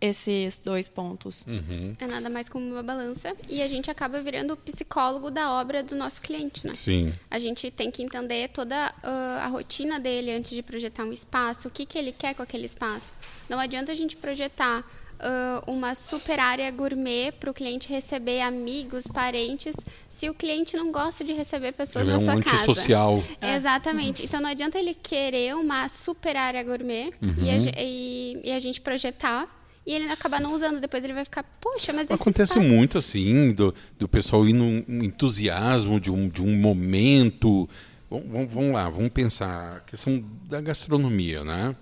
esses 0.00 0.58
dois 0.58 0.88
pontos. 0.88 1.44
Uhum. 1.46 1.92
É 1.98 2.06
nada 2.06 2.30
mais 2.30 2.48
como 2.48 2.64
uma 2.66 2.82
balança. 2.82 3.34
E 3.48 3.60
a 3.62 3.68
gente 3.68 3.90
acaba 3.90 4.20
virando 4.22 4.54
o 4.54 4.56
psicólogo 4.56 5.30
da 5.30 5.52
obra 5.52 5.82
do 5.82 5.94
nosso 5.94 6.22
cliente, 6.22 6.66
né? 6.66 6.74
Sim. 6.74 7.12
A 7.30 7.38
gente 7.38 7.70
tem 7.70 7.90
que 7.90 8.02
entender 8.02 8.48
toda 8.48 8.92
uh, 9.04 9.38
a 9.42 9.46
rotina 9.48 10.00
dele 10.00 10.32
antes 10.32 10.52
de 10.52 10.62
projetar 10.62 11.04
um 11.04 11.12
espaço, 11.12 11.68
o 11.68 11.70
que, 11.70 11.84
que 11.84 11.98
ele 11.98 12.12
quer 12.12 12.34
com 12.34 12.42
aquele 12.42 12.64
espaço. 12.66 13.12
Não 13.48 13.58
adianta 13.58 13.92
a 13.92 13.94
gente 13.94 14.16
projetar 14.16 14.80
uh, 14.80 15.70
uma 15.70 15.94
super 15.94 16.40
área 16.40 16.70
gourmet 16.70 17.32
para 17.32 17.50
o 17.50 17.54
cliente 17.54 17.88
receber 17.88 18.40
amigos, 18.40 19.04
parentes, 19.06 19.76
se 20.08 20.30
o 20.30 20.34
cliente 20.34 20.76
não 20.76 20.90
gosta 20.90 21.22
de 21.22 21.32
receber 21.34 21.72
pessoas 21.72 22.06
Ele 22.06 22.16
na 22.16 22.16
é 22.16 22.20
um 22.20 22.24
sua 22.24 22.42
casa. 22.42 22.56
antissocial. 22.56 23.22
Exatamente. 23.42 24.24
Então 24.24 24.40
não 24.40 24.48
adianta 24.48 24.78
ele 24.78 24.94
querer 24.94 25.54
uma 25.56 25.88
super 25.90 26.36
área 26.36 26.62
gourmet 26.62 27.12
e, 27.20 27.50
a, 27.50 27.54
Uhum. 27.54 27.72
e- 27.76 28.40
e 28.44 28.52
a 28.52 28.58
gente 28.58 28.80
projetar 28.80 29.59
e 29.90 29.94
ele 29.94 30.08
acabar 30.08 30.40
não 30.40 30.54
usando. 30.54 30.80
Depois 30.80 31.02
ele 31.02 31.12
vai 31.12 31.24
ficar, 31.24 31.42
poxa, 31.60 31.92
mas 31.92 32.04
esse 32.04 32.14
Acontece 32.14 32.52
espaço... 32.52 32.60
muito 32.68 32.96
assim, 32.96 33.52
do, 33.52 33.74
do 33.98 34.06
pessoal 34.08 34.46
ir 34.48 34.52
num 34.52 34.84
um 34.88 35.02
entusiasmo 35.02 35.98
de 35.98 36.10
um, 36.12 36.28
de 36.28 36.42
um 36.42 36.54
momento. 36.54 37.68
Vamos, 38.08 38.52
vamos- 38.52 38.72
lá, 38.72 38.88
vamos 38.88 39.10
pensar 39.10 39.78
a 39.78 39.80
questão 39.80 40.22
da 40.48 40.60
gastronomia, 40.60 41.42
né? 41.42 41.74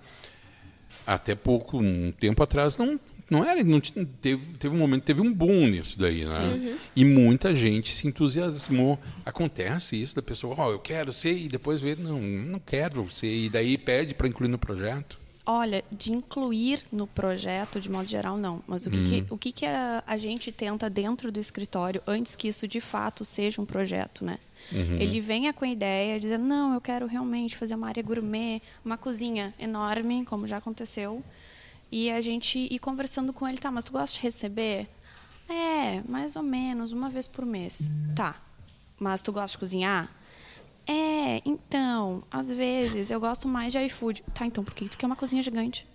Até 1.05 1.35
pouco, 1.35 1.77
um 1.79 2.11
tempo 2.11 2.41
atrás, 2.41 2.77
não, 2.77 2.99
não 3.29 3.43
era, 3.43 3.63
não 3.63 3.79
teve, 3.79 4.43
teve 4.57 4.75
um 4.75 4.77
momento, 4.79 5.03
teve 5.03 5.21
um 5.21 5.31
boom 5.31 5.67
nisso 5.67 5.99
daí, 5.99 6.25
né? 6.25 6.77
E 6.95 7.05
muita 7.05 7.53
gente 7.53 7.95
se 7.95 8.07
entusiasmou. 8.07 8.99
Acontece 9.25 10.01
isso 10.01 10.15
da 10.15 10.21
pessoa, 10.23 10.55
ó, 10.57 10.71
eu 10.71 10.79
quero 10.79 11.13
ser, 11.13 11.37
e 11.37 11.47
depois 11.47 11.79
vê, 11.79 11.95
não, 11.95 12.19
não 12.19 12.59
quero 12.59 13.07
ser, 13.11 13.31
e 13.31 13.49
daí 13.49 13.77
pede 13.77 14.15
para 14.15 14.27
incluir 14.27 14.49
no 14.49 14.57
projeto. 14.57 15.18
Olha, 15.51 15.83
de 15.91 16.11
incluir 16.11 16.79
no 16.91 17.07
projeto, 17.07 17.79
de 17.81 17.89
modo 17.89 18.07
geral, 18.07 18.37
não. 18.37 18.61
Mas 18.67 18.85
o 18.85 18.91
que, 18.91 18.97
que- 19.23 19.33
o 19.33 19.37
que, 19.37 19.51
que 19.51 19.65
a, 19.65 20.03
a 20.05 20.15
gente 20.15 20.51
tenta 20.51 20.87
dentro 20.89 21.31
do 21.31 21.39
escritório 21.39 22.03
antes 22.05 22.35
que 22.35 22.47
isso 22.47 22.67
de 22.67 22.79
fato 22.79 23.25
seja 23.25 23.59
um 23.59 23.65
projeto, 23.65 24.23
né? 24.23 24.37
Ele 25.01 25.19
venha 25.19 25.51
com 25.51 25.65
a 25.65 25.67
ideia, 25.67 26.19
dizendo, 26.19 26.43
não, 26.45 26.75
eu 26.75 26.81
quero 26.81 27.07
realmente 27.07 27.57
fazer 27.57 27.73
uma 27.73 27.87
área 27.87 28.03
gourmet, 28.03 28.61
uma 28.85 28.95
cozinha 28.97 29.51
enorme, 29.57 30.23
como 30.23 30.45
já 30.45 30.57
aconteceu. 30.57 31.23
E 31.91 32.11
a 32.11 32.21
gente 32.21 32.67
ir 32.69 32.77
conversando 32.77 33.33
com 33.33 33.47
ele, 33.47 33.57
tá, 33.57 33.71
mas 33.71 33.85
tu 33.85 33.91
gosta 33.91 34.15
de 34.17 34.21
receber? 34.21 34.87
É, 35.49 36.03
mais 36.07 36.35
ou 36.35 36.43
menos, 36.43 36.91
uma 36.91 37.09
vez 37.09 37.25
por 37.27 37.43
mês. 37.43 37.89
Tá, 38.15 38.35
mas 38.99 39.23
tu 39.23 39.31
gosta 39.31 39.55
de 39.55 39.57
cozinhar? 39.57 40.11
É, 40.87 41.41
então, 41.45 42.23
às 42.31 42.49
vezes 42.49 43.11
eu 43.11 43.19
gosto 43.19 43.47
mais 43.47 43.71
de 43.73 43.79
iFood. 43.85 44.23
Tá, 44.33 44.45
então 44.45 44.63
por 44.63 44.73
que 44.73 44.89
tu 44.89 44.97
quer 44.97 45.05
uma 45.05 45.15
cozinha 45.15 45.41
gigante? 45.43 45.87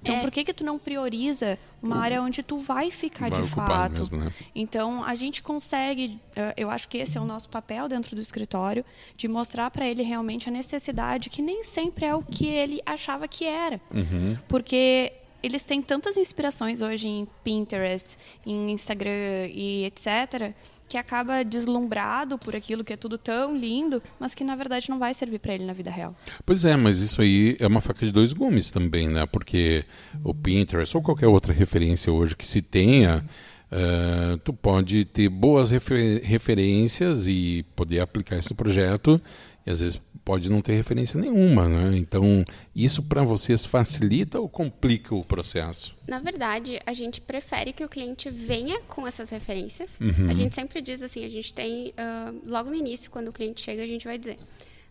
Então 0.00 0.14
É. 0.14 0.20
por 0.20 0.30
que 0.30 0.44
que 0.44 0.52
tu 0.52 0.62
não 0.62 0.78
prioriza 0.78 1.58
uma 1.82 1.96
área 1.96 2.22
onde 2.22 2.42
tu 2.44 2.58
vai 2.58 2.92
ficar 2.92 3.28
Vai 3.30 3.42
de 3.42 3.48
fato? 3.48 3.98
mesmo, 4.02 4.18
né? 4.18 4.32
Então 4.54 5.02
a 5.02 5.16
gente 5.16 5.42
consegue, 5.42 6.20
eh, 6.36 6.54
eu 6.56 6.70
acho 6.70 6.88
que 6.88 6.98
esse 6.98 7.18
é 7.18 7.20
o 7.20 7.24
nosso 7.24 7.48
papel 7.48 7.88
dentro 7.88 8.14
do 8.14 8.22
escritório, 8.22 8.84
de 9.16 9.26
mostrar 9.26 9.70
para 9.72 9.84
ele 9.88 10.02
realmente 10.04 10.48
a 10.48 10.52
necessidade 10.52 11.28
que 11.28 11.42
nem 11.42 11.64
sempre 11.64 12.04
é 12.06 12.14
o 12.14 12.22
que 12.22 12.46
ele 12.46 12.80
achava 12.86 13.26
que 13.26 13.44
era. 13.46 13.80
Uhum. 13.92 14.38
Porque 14.46 15.12
eles 15.42 15.64
têm 15.64 15.82
tantas 15.82 16.16
inspirações 16.16 16.80
hoje 16.80 17.08
em 17.08 17.26
Pinterest, 17.42 18.16
em 18.46 18.70
Instagram 18.70 19.48
e 19.52 19.84
etc, 19.86 20.54
que 20.88 20.96
acaba 20.98 21.42
deslumbrado 21.42 22.38
por 22.38 22.54
aquilo 22.54 22.84
que 22.84 22.92
é 22.92 22.96
tudo 22.96 23.16
tão 23.18 23.56
lindo, 23.56 24.02
mas 24.20 24.34
que 24.34 24.44
na 24.44 24.54
verdade 24.54 24.88
não 24.90 24.98
vai 24.98 25.12
servir 25.14 25.38
para 25.38 25.54
ele 25.54 25.64
na 25.64 25.72
vida 25.72 25.90
real. 25.90 26.14
Pois 26.44 26.64
é, 26.64 26.76
mas 26.76 27.00
isso 27.00 27.20
aí 27.20 27.56
é 27.58 27.66
uma 27.66 27.80
faca 27.80 28.04
de 28.06 28.12
dois 28.12 28.32
gumes 28.32 28.70
também, 28.70 29.08
né? 29.08 29.26
Porque 29.26 29.84
o 30.22 30.34
Pinterest 30.34 30.96
ou 30.96 31.02
qualquer 31.02 31.26
outra 31.26 31.52
referência 31.52 32.12
hoje 32.12 32.36
que 32.36 32.46
se 32.46 32.60
tenha, 32.62 33.24
eh, 33.70 34.38
tu 34.44 34.52
pode 34.52 35.04
ter 35.04 35.28
boas 35.28 35.70
refer- 35.70 36.22
referências 36.22 37.26
e 37.26 37.64
poder 37.74 38.00
aplicar 38.00 38.36
esse 38.38 38.54
projeto 38.54 39.20
e 39.66 39.70
às 39.70 39.80
vezes 39.80 40.00
pode 40.24 40.50
não 40.50 40.62
ter 40.62 40.74
referência 40.74 41.20
nenhuma, 41.20 41.68
né? 41.68 41.96
Então, 41.96 42.44
isso 42.74 43.02
para 43.02 43.22
vocês 43.22 43.66
facilita 43.66 44.40
ou 44.40 44.48
complica 44.48 45.14
o 45.14 45.24
processo? 45.24 45.94
Na 46.08 46.18
verdade, 46.18 46.80
a 46.86 46.94
gente 46.94 47.20
prefere 47.20 47.72
que 47.72 47.84
o 47.84 47.88
cliente 47.88 48.30
venha 48.30 48.80
com 48.82 49.06
essas 49.06 49.30
referências. 49.30 50.00
Uhum. 50.00 50.30
A 50.30 50.34
gente 50.34 50.54
sempre 50.54 50.80
diz 50.80 51.02
assim, 51.02 51.24
a 51.24 51.28
gente 51.28 51.52
tem, 51.52 51.92
ah, 51.96 52.32
logo 52.46 52.70
no 52.70 52.76
início, 52.76 53.10
quando 53.10 53.28
o 53.28 53.32
cliente 53.32 53.60
chega, 53.60 53.82
a 53.82 53.86
gente 53.86 54.06
vai 54.06 54.16
dizer, 54.16 54.38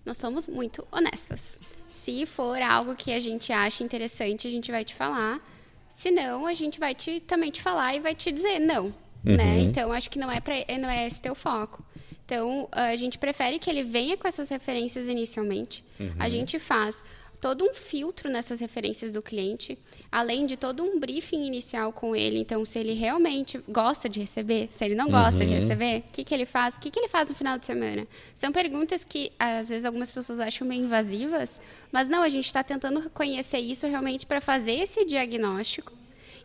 nós 0.05 0.17
somos 0.17 0.47
muito 0.47 0.85
honestas. 0.91 1.57
Se 1.89 2.25
for 2.25 2.61
algo 2.61 2.95
que 2.95 3.11
a 3.11 3.19
gente 3.19 3.51
acha 3.51 3.83
interessante, 3.83 4.47
a 4.47 4.51
gente 4.51 4.71
vai 4.71 4.83
te 4.83 4.93
falar. 4.93 5.41
Se 5.89 6.11
não, 6.11 6.45
a 6.45 6.53
gente 6.53 6.79
vai 6.79 6.93
te, 6.93 7.19
também 7.21 7.49
te 7.49 7.61
falar 7.61 7.95
e 7.95 7.99
vai 7.99 8.13
te 8.13 8.31
dizer 8.31 8.59
não. 8.59 8.93
Né? 9.23 9.61
Então, 9.61 9.91
acho 9.93 10.09
que 10.09 10.19
não 10.19 10.29
é, 10.29 10.41
pra, 10.41 10.55
não 10.79 10.89
é 10.89 11.07
esse 11.07 11.21
teu 11.21 11.33
foco. 11.33 11.83
Então, 12.25 12.67
a 12.71 12.95
gente 12.95 13.17
prefere 13.17 13.59
que 13.59 13.69
ele 13.69 13.83
venha 13.83 14.15
com 14.17 14.27
essas 14.27 14.49
referências 14.49 15.07
inicialmente. 15.07 15.83
A 16.19 16.29
gente 16.29 16.57
faz 16.59 17.03
todo 17.41 17.65
um 17.65 17.73
filtro 17.73 18.29
nessas 18.29 18.61
referências 18.61 19.11
do 19.11 19.21
cliente, 19.21 19.77
além 20.09 20.45
de 20.45 20.55
todo 20.55 20.81
um 20.81 20.97
briefing 20.97 21.45
inicial 21.45 21.91
com 21.91 22.15
ele. 22.15 22.39
Então, 22.39 22.63
se 22.63 22.79
ele 22.79 22.93
realmente 22.93 23.61
gosta 23.67 24.07
de 24.07 24.21
receber, 24.21 24.69
se 24.71 24.85
ele 24.85 24.95
não 24.95 25.09
gosta 25.11 25.45
de 25.45 25.53
receber, 25.53 25.99
o 26.07 26.11
que, 26.13 26.23
que 26.23 26.33
ele 26.33 26.45
faz? 26.45 26.75
O 26.75 26.79
que, 26.79 26.89
que 26.89 26.97
ele 26.97 27.09
faz 27.09 27.27
no 27.27 27.35
final 27.35 27.59
de 27.59 27.65
semana? 27.65 28.07
São 28.33 28.49
perguntas 28.53 29.03
que, 29.03 29.33
às 29.37 29.67
vezes, 29.67 29.83
algumas 29.83 30.09
pessoas 30.09 30.39
acham 30.39 30.65
meio 30.65 30.85
invasivas, 30.85 31.59
mas 31.91 32.07
não, 32.07 32.23
a 32.23 32.29
gente 32.29 32.45
está 32.45 32.63
tentando 32.63 33.09
conhecer 33.09 33.59
isso 33.59 33.85
realmente 33.87 34.25
para 34.25 34.39
fazer 34.39 34.75
esse 34.79 35.03
diagnóstico 35.03 35.91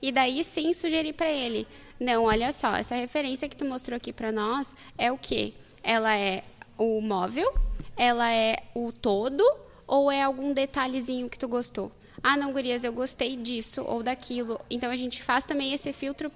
e 0.03 0.11
daí 0.11 0.43
sim 0.43 0.73
sugerir 0.73 1.13
para 1.13 1.31
ele, 1.31 1.67
não, 2.01 2.25
olha 2.25 2.53
só, 2.53 2.75
essa 2.77 2.95
referência 2.95 3.49
que 3.49 3.57
tu 3.57 3.65
mostrou 3.65 3.97
aqui 3.97 4.13
para 4.13 4.31
nós 4.31 4.75
é 4.97 5.11
o 5.11 5.19
quê? 5.19 5.53
Ela 5.89 6.15
é 6.19 6.45
o 6.77 7.01
móvel? 7.01 7.51
Ela 7.97 8.31
é 8.31 8.59
o 8.75 8.93
todo? 8.93 9.43
Ou 9.87 10.13
é 10.13 10.23
algum 10.23 10.53
detalhezinho 10.53 11.31
que 11.31 11.39
tu 11.39 11.49
gostou? 11.49 11.91
Ah, 12.23 12.37
não, 12.37 12.53
gurias, 12.53 12.85
eu 12.85 12.93
gostei 12.93 13.37
disso 13.37 13.83
ou 13.83 14.03
daquilo. 14.03 14.61
Então 14.69 14.91
a 14.91 14.97
gente 14.97 15.23
faz 15.23 15.47
também 15.47 15.73
esse 15.73 15.91
filtro 15.95 16.31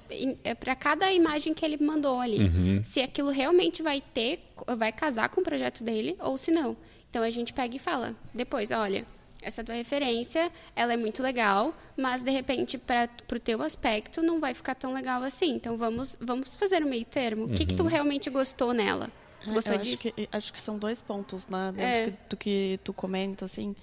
para 0.58 0.74
cada 0.74 1.12
imagem 1.12 1.52
que 1.52 1.66
ele 1.66 1.76
mandou 1.76 2.18
ali. 2.18 2.38
Se 2.82 3.02
aquilo 3.02 3.28
realmente 3.28 3.82
vai 3.82 4.00
ter, 4.00 4.40
vai 4.78 4.90
casar 4.90 5.28
com 5.28 5.42
o 5.42 5.44
projeto 5.44 5.84
dele 5.84 6.16
ou 6.18 6.38
se 6.38 6.50
não. 6.50 6.74
Então 7.10 7.22
a 7.22 7.28
gente 7.28 7.52
pega 7.52 7.76
e 7.76 7.78
fala 7.78 8.16
depois, 8.32 8.70
olha, 8.70 9.04
essa 9.42 9.62
tua 9.62 9.74
referência, 9.74 10.50
ela 10.74 10.94
é 10.94 10.96
muito 10.96 11.22
legal, 11.22 11.74
mas 11.94 12.24
de 12.24 12.30
repente 12.30 12.78
para 12.78 13.06
o 13.30 13.38
teu 13.38 13.60
aspecto 13.60 14.22
não 14.22 14.40
vai 14.40 14.54
ficar 14.54 14.74
tão 14.74 14.94
legal 14.94 15.22
assim. 15.22 15.50
Então 15.50 15.76
vamos, 15.76 16.16
vamos 16.18 16.54
fazer 16.54 16.82
o 16.82 16.86
meio 16.86 17.04
termo. 17.04 17.44
O 17.44 17.48
que, 17.50 17.66
que 17.66 17.74
tu 17.74 17.82
realmente 17.82 18.30
gostou 18.30 18.72
nela? 18.72 19.10
Gostou 19.46 19.74
eu 19.74 19.78
disso? 19.80 19.94
acho 20.08 20.12
que, 20.14 20.28
acho 20.32 20.52
que 20.52 20.60
são 20.60 20.78
dois 20.78 21.00
pontos, 21.00 21.46
né? 21.48 21.72
Dentro 21.74 21.84
É. 22.14 22.28
do 22.28 22.36
que 22.36 22.78
tu 22.84 22.92
comenta, 22.92 23.44
assim, 23.44 23.74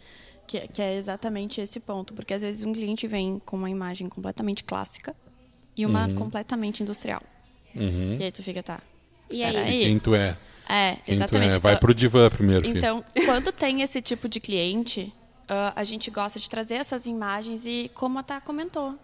que, 0.47 0.67
que 0.67 0.81
é 0.81 0.95
exatamente 0.95 1.59
esse 1.61 1.79
ponto. 1.79 2.13
Porque 2.13 2.33
às 2.33 2.41
vezes 2.41 2.63
um 2.63 2.73
cliente 2.73 3.07
vem 3.07 3.39
com 3.45 3.57
uma 3.57 3.69
imagem 3.69 4.07
completamente 4.09 4.63
clássica 4.63 5.15
e 5.75 5.85
uma 5.85 6.13
completamente 6.13 6.81
industrial. 6.83 7.21
E 7.75 8.23
aí 8.23 8.31
tu 8.31 8.41
fica, 8.43 8.61
tá. 8.63 8.81
E 9.29 9.43
aí? 9.43 9.53
peraí. 9.53 9.79
Quem 9.81 9.99
tu 9.99 10.15
é? 10.15 10.37
É, 10.67 10.97
Quem 11.05 11.15
exatamente. 11.15 11.51
tu 11.51 11.55
é? 11.57 11.59
Vai 11.59 11.77
pro 11.79 11.93
divã 11.93 12.29
primeiro, 12.29 12.65
filho. 12.65 12.77
Então, 12.77 13.03
quando 13.25 13.51
tem 13.51 13.81
esse 13.81 14.01
tipo 14.01 14.27
de 14.29 14.39
cliente, 14.39 15.13
ah, 15.47 15.73
a 15.75 15.83
gente 15.83 16.09
gosta 16.11 16.39
de 16.39 16.49
trazer 16.49 16.75
essas 16.75 17.05
imagens 17.05 17.65
e, 17.65 17.89
como 17.93 18.19
a 18.19 18.23
Tá 18.23 18.39
comentou, 18.39 18.95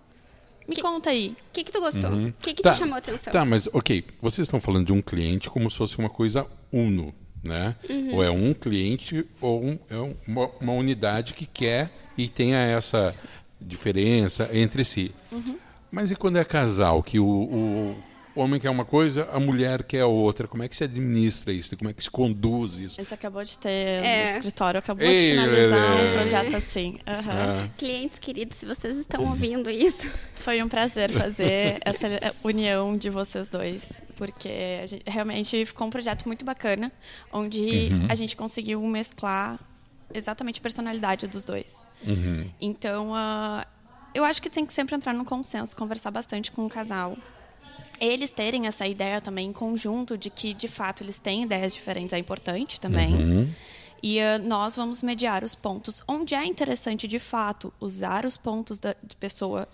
me 0.67 0.75
Que- 0.75 0.81
conta 0.81 1.09
aí. 1.09 1.35
O 1.49 1.53
que, 1.53 1.63
que 1.63 1.71
tu 1.71 1.79
gostou? 1.79 2.11
O 2.11 2.33
que, 2.33 2.53
que 2.53 2.61
Tá, 2.63 2.71
te 2.73 2.79
chamou 2.79 2.95
a 2.95 2.97
atenção? 2.99 3.31
Tá, 3.33 3.45
mas 3.45 3.67
ok, 3.73 4.03
vocês 4.21 4.45
estão 4.47 4.59
falando 4.59 4.85
de 4.87 4.93
um 4.93 5.01
cliente 5.01 5.49
como 5.49 5.69
se 5.69 5.77
fosse 5.77 5.97
uma 5.97 6.09
coisa 6.09 6.45
uno, 6.71 7.13
né? 7.43 7.75
Uhum. 7.89 8.15
Ou 8.15 8.23
é 8.23 8.29
um 8.31 8.53
cliente 8.53 9.25
ou 9.39 9.63
um- 9.63 9.79
é 9.89 9.97
um- 9.97 10.15
uma, 10.27 10.49
uma 10.59 10.73
unidade 10.73 11.33
que 11.33 11.45
quer 11.45 11.91
e 12.17 12.27
tenha 12.27 12.57
essa 12.59 13.13
diferença 13.61 14.49
entre 14.53 14.83
si. 14.85 15.11
Uhum. 15.31 15.57
Mas 15.91 16.11
e 16.11 16.15
quando 16.15 16.37
é 16.37 16.43
casal, 16.43 17.01
que 17.01 17.19
o, 17.19 17.25
o 17.25 17.95
homem 18.35 18.59
quer 18.59 18.69
uma 18.69 18.85
coisa, 18.85 19.29
a 19.31 19.39
mulher 19.39 19.83
quer 19.83 20.03
outra? 20.05 20.47
Como 20.47 20.61
é 20.63 20.67
que 20.67 20.75
se 20.75 20.83
administra 20.83 21.51
isso? 21.53 21.75
Como 21.77 21.89
é 21.89 21.93
que 21.93 22.03
se 22.03 22.09
conduz 22.11 22.77
isso? 22.77 22.99
A 22.99 23.03
gente 23.03 23.13
acabou 23.13 23.43
de 23.43 23.57
ter 23.57 23.69
É. 23.69 24.23
no 24.31 24.37
escritório, 24.37 24.79
acabou 24.79 25.05
Ei, 25.05 25.17
de 25.17 25.39
finalizar 25.39 25.95
Lelê. 25.95 26.09
um 26.09 26.13
projeto 26.13 26.55
assim. 26.55 26.97
Ah, 27.07 27.67
Clientes 27.77 28.19
queridos, 28.19 28.57
se 28.57 28.65
vocês 28.65 28.97
estão 28.97 29.23
ouvindo 29.29 29.69
isso, 29.69 30.09
Foi 30.35 30.61
um 30.61 30.67
prazer 30.69 31.11
fazer 31.11 31.79
essa 31.85 32.07
união 32.43 32.95
de 32.95 33.09
vocês 33.09 33.49
dois, 33.49 34.01
porque 34.15 34.49
a 34.83 34.85
gente- 34.85 35.03
realmente 35.07 35.65
ficou 35.65 35.87
um 35.87 35.89
projeto 35.89 36.25
muito 36.25 36.45
bacana, 36.45 36.91
onde 37.33 37.61
Uhum. 37.91 38.05
a 38.09 38.13
gente 38.15 38.35
conseguiu 38.35 38.79
mesclar 38.81 39.59
exatamente 40.13 40.59
a 40.59 40.61
personalidade 40.61 41.25
dos 41.27 41.45
dois. 41.45 41.83
uhum. 42.05 42.47
Então, 42.61 43.13
ah, 43.15 43.65
eu 44.13 44.23
acho 44.23 44.39
que 44.41 44.49
tem 44.49 44.65
que 44.65 44.71
sempre 44.73 44.95
entrar 44.95 45.13
no 45.13 45.25
consenso, 45.25 45.75
conversar 45.75 46.11
bastante 46.11 46.51
com 46.51 46.65
o 46.65 46.69
casal. 46.69 47.17
Eles 47.99 48.29
terem 48.29 48.67
essa 48.67 48.87
ideia 48.87 49.21
também 49.21 49.47
em 49.49 49.53
conjunto 49.53 50.17
de 50.17 50.29
que, 50.29 50.53
de 50.53 50.67
fato, 50.67 51.03
eles 51.03 51.19
têm 51.19 51.43
ideias 51.43 51.73
diferentes 51.73 52.13
é 52.13 52.17
importante 52.17 52.79
também. 52.79 53.13
Uhum. 53.13 53.49
E 54.03 54.19
uh, 54.19 54.47
nós 54.47 54.75
vamos 54.75 55.01
mediar 55.01 55.43
os 55.43 55.55
pontos. 55.55 56.03
Onde 56.07 56.35
é 56.35 56.45
interessante, 56.45 57.07
de 57.07 57.19
fato, 57.19 57.73
usar 57.79 58.25
os 58.25 58.37
pontos 58.37 58.79
da 58.79 58.95
de 59.03 59.15
pessoa 59.15 59.67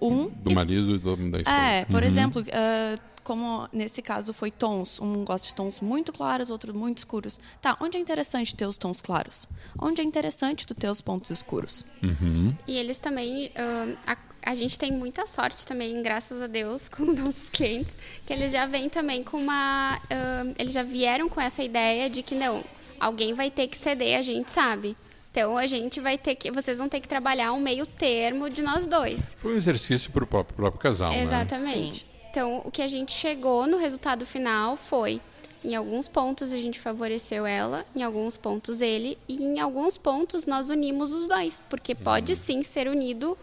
1. 0.00 0.06
Um, 0.06 0.28
do 0.28 0.50
marido 0.52 0.94
e 0.96 0.98
do, 0.98 1.16
da 1.30 1.38
esposa. 1.38 1.56
É, 1.56 1.84
por 1.84 2.02
uhum. 2.02 2.08
exemplo, 2.08 2.42
uh, 2.42 3.00
como 3.22 3.68
nesse 3.72 4.02
caso 4.02 4.32
foi 4.32 4.50
tons, 4.50 5.00
um 5.00 5.24
gosta 5.24 5.48
de 5.48 5.54
tons 5.54 5.80
muito 5.80 6.12
claros, 6.12 6.50
outro 6.50 6.76
muito 6.76 6.98
escuros. 6.98 7.38
Tá, 7.60 7.76
onde 7.80 7.96
é 7.96 8.00
interessante 8.00 8.54
ter 8.54 8.66
os 8.66 8.76
tons 8.76 9.00
claros? 9.00 9.48
Onde 9.78 10.00
é 10.00 10.04
interessante 10.04 10.66
tu 10.66 10.74
ter 10.74 10.90
os 10.90 11.00
pontos 11.00 11.30
escuros? 11.30 11.84
Uhum. 12.02 12.54
E 12.66 12.76
eles 12.76 12.98
também, 12.98 13.46
uh, 13.48 13.96
a, 14.06 14.16
a, 14.42 14.54
gente 14.54 14.78
tem 14.78 14.92
muita 14.92 15.26
sorte 15.26 15.66
também, 15.66 16.02
graças 16.02 16.40
a 16.42 16.46
Deus, 16.46 16.88
com 16.90 17.04
os 17.04 17.14
nossos 17.14 17.48
clientes, 17.50 17.92
que 18.26 18.32
eles 18.32 18.52
já 18.52 18.66
vêm 18.66 18.88
também 18.88 19.22
com 19.22 19.36
uma, 19.36 19.96
uh, 19.98 20.54
eles 20.58 20.72
já 20.72 20.82
vieram 20.82 21.28
com 21.28 21.40
essa 21.40 21.62
ideia 21.62 22.08
de 22.08 22.22
que 22.22 22.34
não, 22.34 22.64
alguém 22.98 23.34
vai 23.34 23.50
ter 23.50 23.66
que 23.66 23.76
ceder, 23.76 24.18
a 24.18 24.22
gente 24.22 24.50
sabe. 24.50 24.96
Então 25.30 25.56
a 25.56 25.66
gente 25.66 26.00
vai 26.00 26.18
ter 26.18 26.34
que, 26.34 26.50
vocês 26.50 26.78
vão 26.78 26.88
ter 26.88 27.00
que 27.00 27.06
trabalhar 27.06 27.52
um 27.52 27.60
meio 27.60 27.86
termo 27.86 28.50
de 28.50 28.62
nós 28.62 28.84
dois. 28.84 29.36
Foi 29.38 29.54
um 29.54 29.56
exercício 29.56 30.10
para 30.10 30.24
o 30.24 30.26
próprio, 30.26 30.56
próprio, 30.56 30.80
casal, 30.80 31.12
Exatamente. 31.12 32.04
Né? 32.04 32.10
Então, 32.30 32.62
o 32.64 32.70
que 32.70 32.82
a 32.82 32.88
gente 32.88 33.12
chegou 33.12 33.66
no 33.66 33.76
resultado 33.76 34.26
final 34.26 34.76
foi 34.76 35.20
em 35.62 35.74
alguns 35.74 36.08
pontos 36.08 36.52
a 36.52 36.56
gente 36.56 36.80
favoreceu 36.80 37.44
ela, 37.44 37.84
em 37.94 38.02
alguns 38.02 38.36
pontos 38.36 38.80
ele, 38.80 39.18
e 39.28 39.42
em 39.42 39.60
alguns 39.60 39.98
pontos 39.98 40.46
nós 40.46 40.70
unimos 40.70 41.12
os 41.12 41.28
dois, 41.28 41.62
porque 41.68 41.94
pode 41.94 42.32
uhum. 42.32 42.38
sim 42.38 42.62
ser 42.62 42.88
unido 42.88 43.36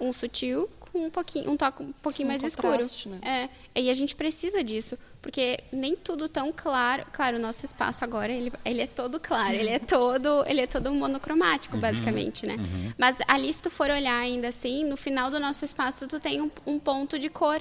um 0.00 0.12
sutil 0.12 0.68
com 0.78 1.06
um 1.06 1.10
pouquinho, 1.10 1.50
um 1.50 1.56
toque 1.56 1.82
um 1.82 1.92
pouquinho 1.92 2.28
um 2.28 2.32
mais 2.32 2.44
escuro. 2.44 2.78
Né? 3.06 3.48
É, 3.74 3.80
e 3.80 3.90
a 3.90 3.94
gente 3.94 4.14
precisa 4.14 4.62
disso, 4.62 4.96
porque 5.20 5.58
nem 5.72 5.96
tudo 5.96 6.28
tão 6.28 6.52
claro. 6.52 7.04
Claro, 7.12 7.36
o 7.36 7.40
nosso 7.40 7.64
espaço 7.64 8.04
agora 8.04 8.32
ele, 8.32 8.52
ele 8.64 8.82
é 8.82 8.86
todo 8.86 9.18
claro, 9.18 9.54
ele 9.54 9.70
é 9.70 9.78
todo, 9.80 10.44
ele 10.46 10.60
é 10.60 10.66
todo 10.66 10.92
monocromático, 10.92 11.74
uhum. 11.74 11.80
basicamente, 11.80 12.46
né? 12.46 12.56
Uhum. 12.56 12.92
Mas 12.96 13.18
ali 13.26 13.52
se 13.52 13.62
tu 13.62 13.70
for 13.70 13.90
olhar 13.90 14.18
ainda 14.18 14.48
assim, 14.48 14.84
no 14.84 14.96
final 14.96 15.30
do 15.30 15.40
nosso 15.40 15.64
espaço 15.64 16.06
tu 16.06 16.20
tem 16.20 16.40
um, 16.40 16.50
um 16.66 16.78
ponto 16.78 17.18
de 17.18 17.28
cor 17.28 17.60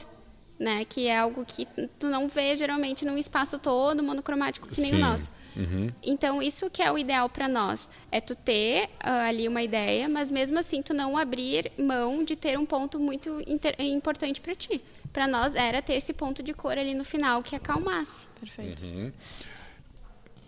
né? 0.59 0.85
Que 0.85 1.07
é 1.07 1.17
algo 1.17 1.43
que 1.45 1.67
tu 1.99 2.07
não 2.07 2.27
vê 2.27 2.55
geralmente 2.55 3.05
num 3.05 3.17
espaço 3.17 3.59
todo 3.59 4.03
monocromático 4.03 4.67
que 4.67 4.81
nem 4.81 4.91
Sim. 4.91 4.97
o 4.97 4.99
nosso. 4.99 5.31
Uhum. 5.55 5.91
Então, 6.01 6.41
isso 6.41 6.69
que 6.69 6.81
é 6.81 6.91
o 6.91 6.97
ideal 6.97 7.29
para 7.29 7.47
nós. 7.47 7.89
É 8.11 8.19
tu 8.19 8.35
ter 8.35 8.85
uh, 8.85 9.27
ali 9.27 9.47
uma 9.47 9.61
ideia, 9.61 10.09
mas 10.09 10.31
mesmo 10.31 10.57
assim 10.59 10.81
tu 10.81 10.93
não 10.93 11.17
abrir 11.17 11.71
mão 11.77 12.23
de 12.23 12.35
ter 12.35 12.57
um 12.57 12.65
ponto 12.65 12.99
muito 12.99 13.41
importante 13.79 14.41
para 14.41 14.55
ti. 14.55 14.81
Para 15.11 15.27
nós 15.27 15.55
era 15.55 15.81
ter 15.81 15.93
esse 15.93 16.13
ponto 16.13 16.41
de 16.41 16.53
cor 16.53 16.77
ali 16.77 16.93
no 16.93 17.03
final 17.03 17.43
que 17.43 17.55
acalmasse. 17.55 18.25
Perfeito. 18.39 18.83
Uhum. 18.83 19.11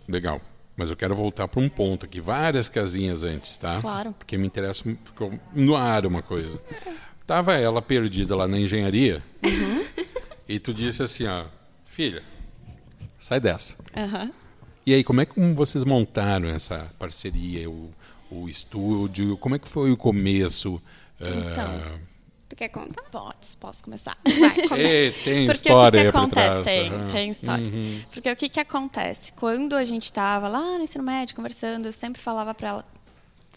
Legal. 0.08 0.40
Mas 0.76 0.90
eu 0.90 0.96
quero 0.96 1.14
voltar 1.14 1.48
para 1.48 1.60
um 1.60 1.68
ponto 1.68 2.04
aqui, 2.04 2.20
várias 2.20 2.68
casinhas 2.68 3.22
antes, 3.22 3.56
tá? 3.56 3.80
Claro. 3.80 4.12
Porque 4.12 4.36
me 4.36 4.46
interessa, 4.46 4.84
ficou 5.04 5.32
no 5.54 5.74
ar 5.74 6.04
uma 6.04 6.20
coisa. 6.20 6.60
Tava 7.26 7.54
ela 7.54 7.80
perdida 7.80 8.36
lá 8.36 8.46
na 8.46 8.58
engenharia. 8.58 9.22
Uhum. 9.42 9.86
E 10.48 10.60
tu 10.60 10.74
disse 10.74 11.02
assim, 11.02 11.26
ó, 11.26 11.46
filha, 11.86 12.22
sai 13.18 13.40
dessa. 13.40 13.74
Uhum. 13.96 14.30
E 14.86 14.94
aí, 14.94 15.02
como 15.02 15.20
é 15.20 15.26
que 15.26 15.40
vocês 15.52 15.82
montaram 15.82 16.48
essa 16.48 16.88
parceria, 16.96 17.68
o, 17.68 17.90
o 18.30 18.48
estúdio? 18.48 19.36
Como 19.36 19.56
é 19.56 19.58
que 19.58 19.66
foi 19.66 19.90
o 19.90 19.96
começo? 19.96 20.80
Então, 21.20 21.76
uh... 21.76 22.00
tu 22.48 22.54
quer 22.54 22.68
contar? 22.68 23.02
Pode, 23.10 23.56
posso 23.58 23.82
começar. 23.82 24.16
Vai, 24.24 24.80
é, 24.80 25.10
tem 25.10 25.46
Porque 25.46 25.68
história 25.68 26.00
o 26.02 26.04
que, 26.04 26.12
que 26.12 26.16
acontece? 26.16 26.62
Tem, 26.62 26.92
uhum. 26.92 27.06
tem 27.08 27.30
história. 27.30 27.66
Uhum. 27.66 28.02
Porque 28.12 28.30
o 28.30 28.36
que, 28.36 28.48
que 28.48 28.60
acontece? 28.60 29.32
Quando 29.32 29.74
a 29.74 29.84
gente 29.84 30.04
estava 30.04 30.46
lá 30.46 30.78
no 30.78 30.84
ensino 30.84 31.02
médio 31.02 31.34
conversando, 31.34 31.86
eu 31.86 31.92
sempre 31.92 32.22
falava 32.22 32.54
para 32.54 32.68
ela, 32.68 32.84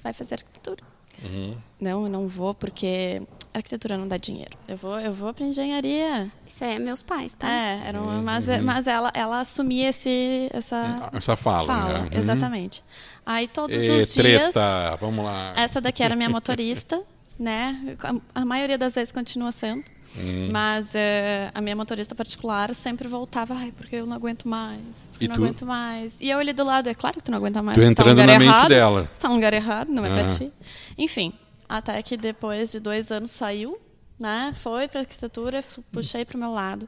vai 0.01 0.13
fazer 0.13 0.33
arquitetura. 0.33 0.83
Uhum. 1.23 1.55
Não, 1.79 2.03
eu 2.03 2.09
não 2.09 2.27
vou 2.27 2.53
porque 2.53 3.21
arquitetura 3.53 3.97
não 3.97 4.07
dá 4.07 4.17
dinheiro. 4.17 4.57
Eu 4.67 4.77
vou, 4.77 4.99
eu 4.99 5.13
vou 5.13 5.33
para 5.33 5.45
engenharia. 5.45 6.31
Isso 6.47 6.63
é 6.63 6.79
meus 6.79 7.01
pais, 7.01 7.33
tá? 7.33 7.49
É, 7.49 7.88
era 7.88 8.01
uma, 8.01 8.17
uhum. 8.17 8.23
mas, 8.23 8.47
mas 8.61 8.88
ela, 8.88 9.11
ela 9.13 9.39
assumia 9.39 9.89
esse, 9.89 10.49
essa, 10.53 11.09
essa 11.13 11.35
fala. 11.35 11.65
fala 11.65 11.99
né? 12.03 12.09
Exatamente. 12.13 12.83
Aí 13.25 13.47
todos 13.47 13.75
e, 13.75 13.91
os 13.91 14.13
treta, 14.13 14.88
dias. 14.88 14.99
vamos 14.99 15.23
lá. 15.23 15.53
Essa 15.55 15.79
daqui 15.79 16.03
era 16.03 16.15
minha 16.15 16.29
motorista, 16.31 17.01
né? 17.38 17.95
A, 18.01 18.41
a 18.41 18.45
maioria 18.45 18.77
das 18.77 18.95
vezes 18.95 19.12
continua 19.12 19.51
sendo. 19.51 19.84
Hum. 20.17 20.50
Mas 20.52 20.93
uh, 20.93 21.52
a 21.54 21.62
minha 21.62 21.76
motorista 21.76 22.15
particular 22.15 22.74
sempre 22.74 23.08
voltava, 23.08 23.54
ai, 23.54 23.72
porque 23.76 23.95
eu 23.95 24.06
não 24.06 24.15
aguento 24.15 24.48
mais. 24.48 24.82
Porque 25.12 25.26
e 25.26 25.28
não 25.28 25.36
tu? 25.36 25.43
aguento 25.43 25.65
mais. 25.65 26.19
E 26.19 26.30
eu 26.30 26.39
ali 26.39 26.54
do 26.54 26.63
lado, 26.63 26.89
é 26.89 26.93
claro 26.93 27.17
que 27.17 27.24
tu 27.24 27.32
não 27.32 27.38
aguenta 27.38 27.62
mais. 27.62 27.78
Tu 27.78 27.84
entrando 27.84 28.17
tá 28.17 28.26
na 28.26 28.39
mente 28.39 28.43
errado, 28.43 28.69
dela. 28.69 29.12
Tá 29.19 29.28
no 29.28 29.36
lugar 29.36 29.54
errado, 29.54 29.89
não 29.89 30.06
é 30.06 30.10
ah. 30.12 30.26
pra 30.26 30.36
ti. 30.36 30.52
Enfim, 30.98 31.34
até 31.67 32.02
que 32.02 32.17
depois 32.17 32.72
de 32.72 32.80
dois 32.80 33.12
anos 33.12 33.32
saiu, 33.32 33.80
né? 34.19 34.54
Foi 34.56 34.88
para 34.88 35.02
arquitetura, 35.02 35.63
puxei 35.91 36.26
para 36.26 36.36
o 36.36 36.39
meu 36.39 36.52
lado. 36.52 36.88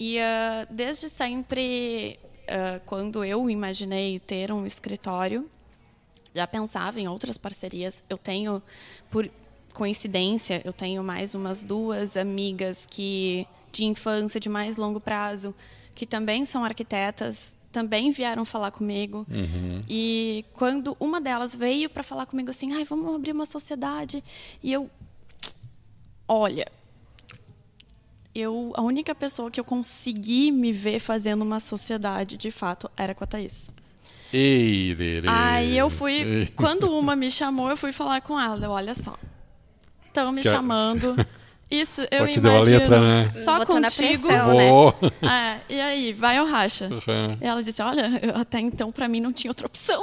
E 0.00 0.18
uh, 0.18 0.66
desde 0.70 1.08
sempre, 1.08 2.18
uh, 2.44 2.80
quando 2.86 3.24
eu 3.24 3.48
imaginei 3.50 4.18
ter 4.20 4.50
um 4.52 4.64
escritório, 4.64 5.48
já 6.34 6.46
pensava 6.46 7.00
em 7.00 7.08
outras 7.08 7.36
parcerias. 7.36 8.02
Eu 8.08 8.16
tenho, 8.16 8.62
por 9.10 9.28
coincidência, 9.74 10.62
eu 10.64 10.72
tenho 10.72 11.02
mais 11.02 11.34
umas 11.34 11.62
duas 11.62 12.16
amigas 12.16 12.86
que 12.86 13.46
de 13.70 13.84
infância, 13.84 14.40
de 14.40 14.48
mais 14.48 14.76
longo 14.76 15.00
prazo, 15.00 15.54
que 15.94 16.06
também 16.06 16.44
são 16.44 16.64
arquitetas, 16.64 17.56
também 17.70 18.10
vieram 18.10 18.44
falar 18.44 18.70
comigo. 18.70 19.26
Uhum. 19.30 19.82
E 19.88 20.44
quando 20.54 20.96
uma 20.98 21.20
delas 21.20 21.54
veio 21.54 21.88
para 21.88 22.02
falar 22.02 22.26
comigo 22.26 22.50
assim, 22.50 22.72
ai, 22.74 22.84
vamos 22.84 23.14
abrir 23.14 23.32
uma 23.32 23.46
sociedade. 23.46 24.22
E 24.62 24.72
eu, 24.72 24.90
olha, 26.26 26.66
eu 28.34 28.72
a 28.74 28.82
única 28.82 29.14
pessoa 29.14 29.50
que 29.50 29.60
eu 29.60 29.64
consegui 29.64 30.50
me 30.50 30.72
ver 30.72 30.98
fazendo 30.98 31.42
uma 31.42 31.60
sociedade, 31.60 32.36
de 32.36 32.50
fato, 32.50 32.90
era 32.96 33.14
com 33.14 33.24
a 33.24 33.26
Thaís. 33.26 33.70
Ei, 34.32 34.94
Aí 35.26 35.76
eu 35.76 35.88
fui, 35.88 36.50
quando 36.54 36.84
uma 36.92 37.16
me 37.16 37.30
chamou, 37.30 37.70
eu 37.70 37.76
fui 37.76 37.92
falar 37.92 38.20
com 38.20 38.38
ela. 38.38 38.68
Olha 38.68 38.94
só, 38.94 39.16
estão 40.08 40.32
me 40.32 40.42
que 40.42 40.48
chamando. 40.48 41.14
Isso, 41.70 42.00
eu 42.10 42.20
Pode 42.20 42.38
imagino. 42.38 42.78
letra, 42.78 43.00
né? 43.00 43.28
Só 43.28 43.58
Botando 43.58 43.84
contigo. 43.84 44.26
Pressão, 44.26 44.54
né? 44.54 45.60
é, 45.68 45.74
e 45.74 45.80
aí, 45.80 46.12
vai 46.14 46.40
ou 46.40 46.46
racha? 46.46 46.86
Uhum. 46.86 47.36
E 47.38 47.44
ela 47.44 47.62
disse, 47.62 47.82
olha, 47.82 48.08
até 48.34 48.58
então 48.58 48.90
para 48.90 49.06
mim 49.06 49.20
não 49.20 49.34
tinha 49.34 49.50
outra 49.50 49.66
opção. 49.66 50.02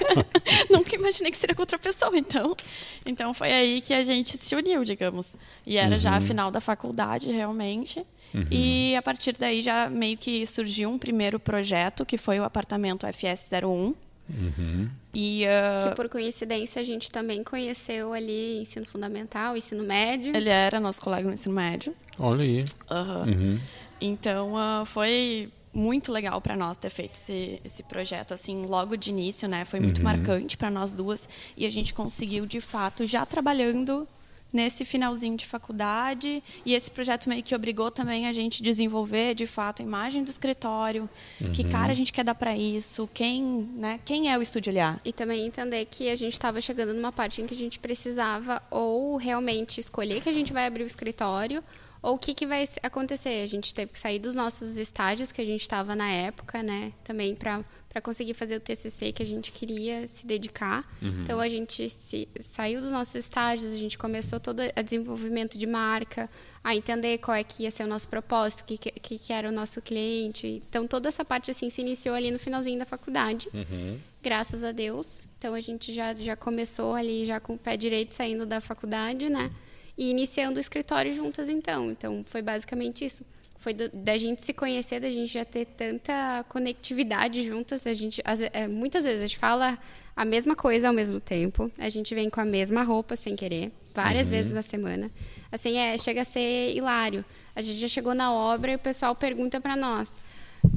Nunca 0.70 0.94
imaginei 0.94 1.30
que 1.30 1.36
seria 1.36 1.54
com 1.54 1.60
outra 1.60 1.78
pessoa, 1.78 2.16
então. 2.16 2.56
Então 3.04 3.34
foi 3.34 3.52
aí 3.52 3.80
que 3.82 3.92
a 3.92 4.02
gente 4.02 4.38
se 4.38 4.54
uniu, 4.54 4.84
digamos. 4.84 5.36
E 5.66 5.76
era 5.76 5.92
uhum. 5.92 5.98
já 5.98 6.16
a 6.16 6.20
final 6.20 6.50
da 6.50 6.62
faculdade, 6.62 7.30
realmente. 7.30 7.98
Uhum. 8.32 8.46
E 8.50 8.96
a 8.96 9.02
partir 9.02 9.36
daí 9.38 9.60
já 9.60 9.90
meio 9.90 10.16
que 10.16 10.46
surgiu 10.46 10.88
um 10.88 10.98
primeiro 10.98 11.38
projeto, 11.38 12.06
que 12.06 12.16
foi 12.16 12.40
o 12.40 12.44
apartamento 12.44 13.06
FS01. 13.06 13.94
Uhum. 14.28 14.88
E, 15.14 15.44
uh... 15.44 15.88
Que 15.88 15.94
por 15.94 16.08
coincidência 16.08 16.80
a 16.82 16.84
gente 16.84 17.10
também 17.10 17.42
conheceu 17.44 18.12
ali 18.12 18.60
ensino 18.60 18.84
fundamental, 18.86 19.56
ensino 19.56 19.82
médio. 19.84 20.36
Ele 20.36 20.48
era 20.48 20.80
nosso 20.80 21.00
colega 21.00 21.26
no 21.26 21.34
ensino 21.34 21.54
médio. 21.54 21.94
Olha 22.18 22.42
aí. 22.42 22.64
Uhum. 22.90 23.32
Uhum. 23.32 23.60
Então 24.00 24.52
uh, 24.54 24.84
foi 24.84 25.50
muito 25.72 26.10
legal 26.10 26.40
para 26.40 26.56
nós 26.56 26.76
ter 26.76 26.88
feito 26.90 27.12
esse, 27.14 27.60
esse 27.64 27.82
projeto 27.82 28.32
assim 28.32 28.64
logo 28.64 28.96
de 28.96 29.10
início, 29.10 29.46
né? 29.46 29.64
Foi 29.64 29.78
muito 29.78 29.98
Uhum. 29.98 30.04
marcante 30.04 30.56
para 30.56 30.70
nós 30.70 30.94
duas 30.94 31.28
e 31.56 31.66
a 31.66 31.70
gente 31.70 31.92
conseguiu 31.92 32.46
de 32.46 32.60
fato 32.60 33.04
já 33.06 33.24
trabalhando 33.26 34.08
nesse 34.56 34.86
finalzinho 34.86 35.36
de 35.36 35.44
faculdade 35.44 36.42
e 36.64 36.72
esse 36.72 36.90
projeto 36.90 37.28
meio 37.28 37.42
que 37.42 37.54
obrigou 37.54 37.90
também 37.90 38.26
a 38.26 38.32
gente 38.32 38.62
desenvolver 38.62 39.34
de 39.34 39.46
fato 39.46 39.82
a 39.82 39.84
imagem 39.84 40.24
do 40.24 40.30
escritório, 40.30 41.08
que 41.52 41.62
cara 41.62 41.92
a 41.92 41.94
gente 41.94 42.12
quer 42.12 42.24
dar 42.24 42.34
para 42.34 42.56
isso, 42.56 43.08
quem, 43.12 43.42
né? 43.74 44.00
Quem 44.04 44.32
é 44.32 44.38
o 44.38 44.42
estúdio 44.42 44.72
LA? 44.72 44.98
E 45.04 45.12
também 45.12 45.46
entender 45.46 45.84
que 45.84 46.08
a 46.08 46.16
gente 46.16 46.32
estava 46.32 46.60
chegando 46.60 46.94
numa 46.94 47.12
parte 47.12 47.42
em 47.42 47.46
que 47.46 47.52
a 47.52 47.56
gente 47.56 47.78
precisava 47.78 48.62
ou 48.70 49.16
realmente 49.16 49.78
escolher 49.78 50.22
que 50.22 50.28
a 50.28 50.32
gente 50.32 50.52
vai 50.52 50.66
abrir 50.66 50.84
o 50.84 50.86
escritório 50.86 51.62
ou 52.06 52.14
o 52.14 52.18
que, 52.18 52.32
que 52.34 52.46
vai 52.46 52.68
acontecer. 52.84 53.42
A 53.42 53.48
gente 53.48 53.74
teve 53.74 53.90
que 53.90 53.98
sair 53.98 54.20
dos 54.20 54.36
nossos 54.36 54.76
estágios 54.76 55.32
que 55.32 55.40
a 55.40 55.44
gente 55.44 55.62
estava 55.62 55.96
na 55.96 56.08
época, 56.08 56.62
né? 56.62 56.92
Também 57.02 57.34
para 57.34 57.64
para 57.88 58.02
conseguir 58.02 58.34
fazer 58.34 58.56
o 58.56 58.60
TCC 58.60 59.10
que 59.10 59.22
a 59.22 59.26
gente 59.26 59.50
queria 59.50 60.06
se 60.06 60.26
dedicar. 60.26 60.84
Uhum. 61.00 61.22
Então 61.22 61.40
a 61.40 61.48
gente 61.48 61.88
se, 61.88 62.28
saiu 62.40 62.78
dos 62.78 62.92
nossos 62.92 63.14
estágios, 63.14 63.72
a 63.72 63.78
gente 63.78 63.96
começou 63.96 64.38
todo 64.38 64.60
o 64.60 64.82
desenvolvimento 64.82 65.56
de 65.56 65.66
marca, 65.66 66.28
a 66.62 66.76
entender 66.76 67.16
qual 67.16 67.34
é 67.34 67.42
que 67.42 67.62
ia 67.62 67.70
ser 67.70 67.84
o 67.84 67.86
nosso 67.86 68.06
propósito, 68.06 68.60
o 68.60 68.64
que, 68.64 68.76
que, 68.76 69.18
que 69.18 69.32
era 69.32 69.48
o 69.48 69.52
nosso 69.52 69.80
cliente. 69.80 70.62
Então 70.68 70.86
toda 70.86 71.08
essa 71.08 71.24
parte 71.24 71.50
assim 71.50 71.70
se 71.70 71.80
iniciou 71.80 72.14
ali 72.14 72.30
no 72.30 72.38
finalzinho 72.38 72.78
da 72.78 72.84
faculdade. 72.84 73.48
Uhum. 73.54 73.98
Graças 74.22 74.62
a 74.62 74.72
Deus. 74.72 75.24
Então 75.38 75.54
a 75.54 75.60
gente 75.60 75.94
já 75.94 76.12
já 76.12 76.36
começou 76.36 76.94
ali 76.94 77.24
já 77.24 77.40
com 77.40 77.54
o 77.54 77.58
pé 77.58 77.78
direito 77.78 78.12
saindo 78.12 78.44
da 78.44 78.60
faculdade, 78.60 79.30
né? 79.30 79.50
E 79.96 80.10
iniciando 80.10 80.58
o 80.58 80.60
escritório 80.60 81.12
juntas 81.14 81.48
então. 81.48 81.90
Então 81.90 82.22
foi 82.24 82.42
basicamente 82.42 83.04
isso. 83.04 83.24
foi 83.58 83.72
do, 83.72 83.88
da 83.88 84.16
gente 84.16 84.42
se 84.42 84.52
conhecer, 84.52 85.00
da 85.00 85.10
gente 85.10 85.32
já 85.32 85.44
ter 85.44 85.64
tanta 85.66 86.44
conectividade 86.48 87.42
juntas. 87.42 87.86
A 87.86 87.94
gente, 87.94 88.20
as, 88.24 88.40
é, 88.40 88.68
muitas 88.68 89.04
vezes 89.04 89.22
a 89.22 89.26
gente 89.26 89.38
fala 89.38 89.78
a 90.14 90.24
mesma 90.24 90.54
coisa 90.54 90.88
ao 90.88 90.94
mesmo 90.94 91.20
tempo. 91.20 91.70
A 91.78 91.88
gente 91.88 92.14
vem 92.14 92.28
com 92.28 92.40
a 92.40 92.44
mesma 92.44 92.82
roupa 92.82 93.16
sem 93.16 93.34
querer, 93.34 93.72
várias 93.94 94.26
uhum. 94.26 94.32
vezes 94.32 94.52
na 94.52 94.62
semana. 94.62 95.10
Assim, 95.50 95.78
é, 95.78 95.96
chega 95.96 96.22
a 96.22 96.24
ser 96.24 96.74
hilário. 96.74 97.24
A 97.54 97.62
gente 97.62 97.78
já 97.78 97.88
chegou 97.88 98.14
na 98.14 98.32
obra 98.32 98.72
e 98.72 98.74
o 98.76 98.78
pessoal 98.78 99.14
pergunta 99.14 99.60
para 99.60 99.76
nós. 99.76 100.20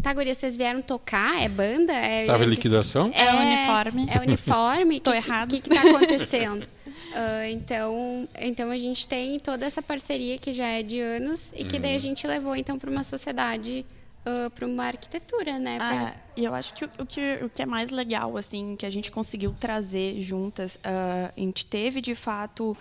Tá, 0.02 0.14
guria, 0.14 0.34
vocês 0.34 0.56
vieram 0.56 0.82
tocar? 0.82 1.42
É 1.42 1.50
banda? 1.50 1.94
É, 1.94 2.26
Tava 2.26 2.46
em 2.46 2.48
liquidação? 2.48 3.12
É, 3.14 3.26
é 3.26 3.34
uniforme. 3.34 4.08
É 4.10 4.20
uniforme? 4.20 5.00
Tô 5.02 5.12
que, 5.12 5.18
errado. 5.18 5.52
O 5.52 5.56
que, 5.56 5.62
que 5.62 5.70
tá 5.70 5.82
acontecendo? 5.82 6.68
Uh, 7.10 7.50
então, 7.52 8.28
então 8.40 8.70
a 8.70 8.78
gente 8.78 9.08
tem 9.08 9.38
toda 9.40 9.66
essa 9.66 9.82
parceria 9.82 10.38
que 10.38 10.54
já 10.54 10.68
é 10.68 10.84
de 10.84 11.00
anos 11.00 11.52
e 11.56 11.64
que 11.64 11.80
daí 11.80 11.92
a 11.92 11.94
uhum. 11.96 12.00
gente 12.00 12.28
levou 12.28 12.56
então 12.56 12.78
para 12.78 12.90
uma 12.90 13.04
sociedade, 13.04 13.86
uh, 14.26 14.50
para 14.52 14.66
uma 14.66 14.86
arquitetura, 14.86 15.58
né? 15.58 15.78
Pra... 15.78 16.16
e 16.38 16.46
eu 16.46 16.54
acho 16.54 16.74
que 16.74 16.86
o, 16.86 16.90
o, 17.00 17.06
que 17.06 17.40
o 17.44 17.50
que 17.50 17.62
é 17.62 17.66
mais 17.66 17.90
legal 17.90 18.38
assim 18.38 18.76
que 18.76 18.86
a 18.86 18.90
gente 18.90 19.12
conseguiu 19.12 19.56
trazer 19.60 20.22
juntas, 20.22 20.76
uh, 20.76 21.34
a 21.36 21.40
gente 21.40 21.66
teve 21.66 22.00
de 22.00 22.14
fato 22.14 22.78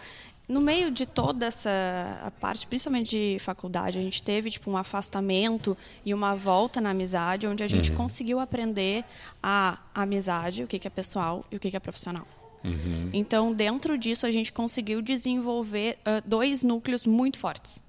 no 0.49 0.62
meio 0.62 0.91
de 0.91 1.05
toda 1.05 1.45
essa 1.47 2.33
parte, 2.41 2.67
principalmente 2.67 3.11
de 3.11 3.38
faculdade, 3.38 3.99
a 3.99 4.03
gente 4.03 4.23
teve 4.23 4.51
tipo 4.51 4.71
um 4.71 4.79
afastamento 4.79 5.77
e 6.05 6.14
uma 6.14 6.35
volta 6.35 6.81
na 6.81 6.91
amizade, 6.91 7.47
onde 7.47 7.62
a 7.62 7.69
gente 7.69 7.91
uhum. 7.91 7.97
conseguiu 7.99 8.41
aprender 8.41 9.05
a 9.43 9.79
amizade, 9.95 10.64
o 10.64 10.67
que 10.67 10.87
é 10.87 10.91
pessoal 10.91 11.45
e 11.53 11.57
o 11.57 11.61
que 11.61 11.77
é 11.77 11.81
profissional. 11.81 12.27
Uhum. 12.64 13.11
Então, 13.12 13.53
dentro 13.53 13.97
disso, 13.97 14.27
a 14.27 14.31
gente 14.31 14.53
conseguiu 14.53 15.01
desenvolver 15.01 15.99
uh, 16.01 16.27
dois 16.27 16.62
núcleos 16.62 17.07
muito 17.07 17.38
fortes 17.38 17.83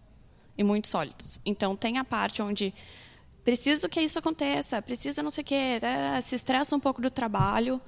e 0.58 0.64
muito 0.64 0.88
sólidos. 0.88 1.40
Então, 1.46 1.76
tem 1.76 1.98
a 1.98 2.04
parte 2.04 2.42
onde 2.42 2.74
preciso 3.44 3.90
que 3.90 4.00
isso 4.00 4.20
aconteça, 4.20 4.82
precisa 4.82 5.24
não 5.24 5.32
sei 5.32 5.42
o 5.42 5.46
quê, 5.46 5.80
se 6.22 6.36
estressa 6.36 6.76
um 6.76 6.80
pouco 6.80 7.02
do 7.02 7.10
trabalho, 7.10 7.82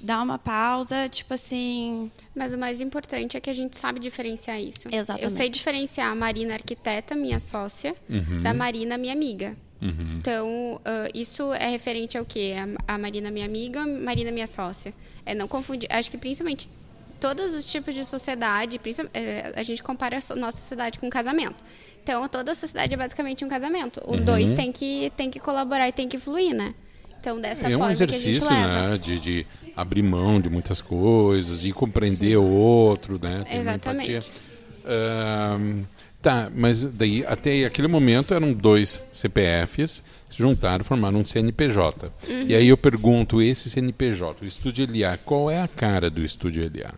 dá 0.00 0.22
uma 0.22 0.38
pausa, 0.38 1.08
tipo 1.08 1.34
assim. 1.34 2.10
Mas 2.34 2.52
o 2.52 2.58
mais 2.58 2.80
importante 2.80 3.36
é 3.36 3.40
que 3.40 3.48
a 3.48 3.52
gente 3.52 3.76
sabe 3.76 4.00
diferenciar 4.00 4.60
isso. 4.60 4.88
Exatamente. 4.90 5.24
Eu 5.24 5.30
sei 5.30 5.48
diferenciar 5.48 6.10
a 6.10 6.14
Marina 6.14 6.54
arquiteta, 6.54 7.14
minha 7.14 7.38
sócia, 7.38 7.94
uhum. 8.08 8.42
da 8.42 8.52
Marina, 8.52 8.98
minha 8.98 9.12
amiga. 9.12 9.56
Uhum. 9.82 10.18
Então, 10.18 10.76
uh, 10.76 11.10
isso 11.12 11.52
é 11.52 11.68
referente 11.68 12.16
ao 12.16 12.24
quê? 12.24 12.54
A, 12.86 12.94
a 12.94 12.98
Marina, 12.98 13.30
minha 13.32 13.44
amiga, 13.44 13.84
Marina, 13.84 14.30
minha 14.30 14.46
sócia. 14.46 14.94
É 15.26 15.34
não 15.34 15.48
confundir. 15.48 15.88
Acho 15.90 16.08
que 16.08 16.16
principalmente 16.16 16.68
todos 17.18 17.52
os 17.52 17.64
tipos 17.64 17.94
de 17.94 18.04
sociedade, 18.04 18.80
é, 19.12 19.52
a 19.54 19.62
gente 19.62 19.82
compara 19.82 20.18
a 20.18 20.34
nossa 20.36 20.58
sociedade 20.58 20.98
com 20.98 21.06
um 21.06 21.10
casamento. 21.10 21.56
Então, 22.02 22.26
toda 22.28 22.52
a 22.52 22.54
sociedade 22.54 22.94
é 22.94 22.96
basicamente 22.96 23.44
um 23.44 23.48
casamento. 23.48 24.00
Os 24.06 24.20
uhum. 24.20 24.24
dois 24.24 24.52
têm 24.52 24.72
que, 24.72 25.12
têm 25.16 25.30
que 25.30 25.38
colaborar 25.38 25.88
e 25.88 25.92
têm 25.92 26.08
que 26.08 26.18
fluir, 26.18 26.54
né? 26.54 26.74
Então, 27.20 27.40
dessa 27.40 27.68
é 27.68 27.70
forma 27.70 27.86
um 27.86 27.90
exercício, 27.90 28.42
que 28.42 28.48
a 28.48 28.50
gente 28.50 28.66
leva. 28.66 28.90
né? 28.90 28.98
De, 28.98 29.20
de 29.20 29.46
abrir 29.76 30.02
mão 30.02 30.40
de 30.40 30.50
muitas 30.50 30.80
coisas, 30.80 31.60
de 31.60 31.72
compreender 31.72 32.30
Sim. 32.30 32.36
o 32.36 32.50
outro, 32.50 33.20
né? 33.22 33.44
Exatamente. 33.48 34.18
Uh, 34.84 35.86
tá, 36.22 36.50
mas 36.54 36.84
daí 36.84 37.26
até 37.26 37.64
aquele 37.64 37.88
momento 37.88 38.32
eram 38.32 38.52
dois 38.52 39.02
CPFs 39.12 40.02
se 40.32 40.38
juntaram, 40.38 40.82
formaram 40.82 41.20
um 41.20 41.24
CNPJ. 41.24 42.10
Uhum. 42.26 42.46
E 42.46 42.54
aí 42.54 42.68
eu 42.68 42.76
pergunto, 42.76 43.42
esse 43.42 43.68
CNPJ, 43.68 44.42
o 44.42 44.46
Estúdio 44.46 44.86
LA, 44.88 45.18
qual 45.18 45.50
é 45.50 45.60
a 45.60 45.68
cara 45.68 46.08
do 46.08 46.22
Estúdio 46.22 46.64
LA? 46.64 46.94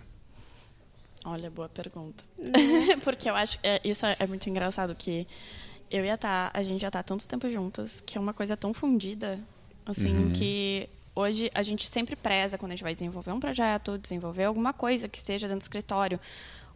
Olha, 1.24 1.50
boa 1.50 1.68
pergunta. 1.68 2.22
Uhum. 2.38 3.00
Porque 3.02 3.28
eu 3.28 3.34
acho 3.34 3.58
é, 3.62 3.80
isso 3.82 4.06
é, 4.06 4.14
é, 4.18 4.26
muito 4.26 4.48
engraçado 4.48 4.94
que 4.94 5.26
eu 5.90 6.04
e 6.04 6.10
a 6.10 6.16
Tá, 6.16 6.50
a 6.54 6.62
gente 6.62 6.80
já 6.80 6.88
está 6.88 7.02
tanto 7.02 7.26
tempo 7.26 7.48
juntas, 7.50 8.00
que 8.00 8.16
é 8.16 8.20
uma 8.20 8.32
coisa 8.32 8.56
tão 8.56 8.72
fundida, 8.72 9.40
assim, 9.84 10.16
uhum. 10.16 10.32
que 10.32 10.88
hoje 11.14 11.50
a 11.54 11.62
gente 11.62 11.88
sempre 11.88 12.14
preza 12.14 12.56
quando 12.56 12.72
a 12.72 12.74
gente 12.74 12.84
vai 12.84 12.92
desenvolver 12.92 13.32
um 13.32 13.40
projeto, 13.40 13.98
desenvolver 13.98 14.44
alguma 14.44 14.72
coisa 14.72 15.08
que 15.08 15.20
seja 15.20 15.46
dentro 15.46 15.60
do 15.60 15.62
escritório, 15.62 16.20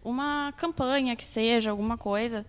uma 0.05 0.53
campanha 0.57 1.15
que 1.17 1.25
seja, 1.25 1.71
alguma 1.71 1.97
coisa, 1.97 2.47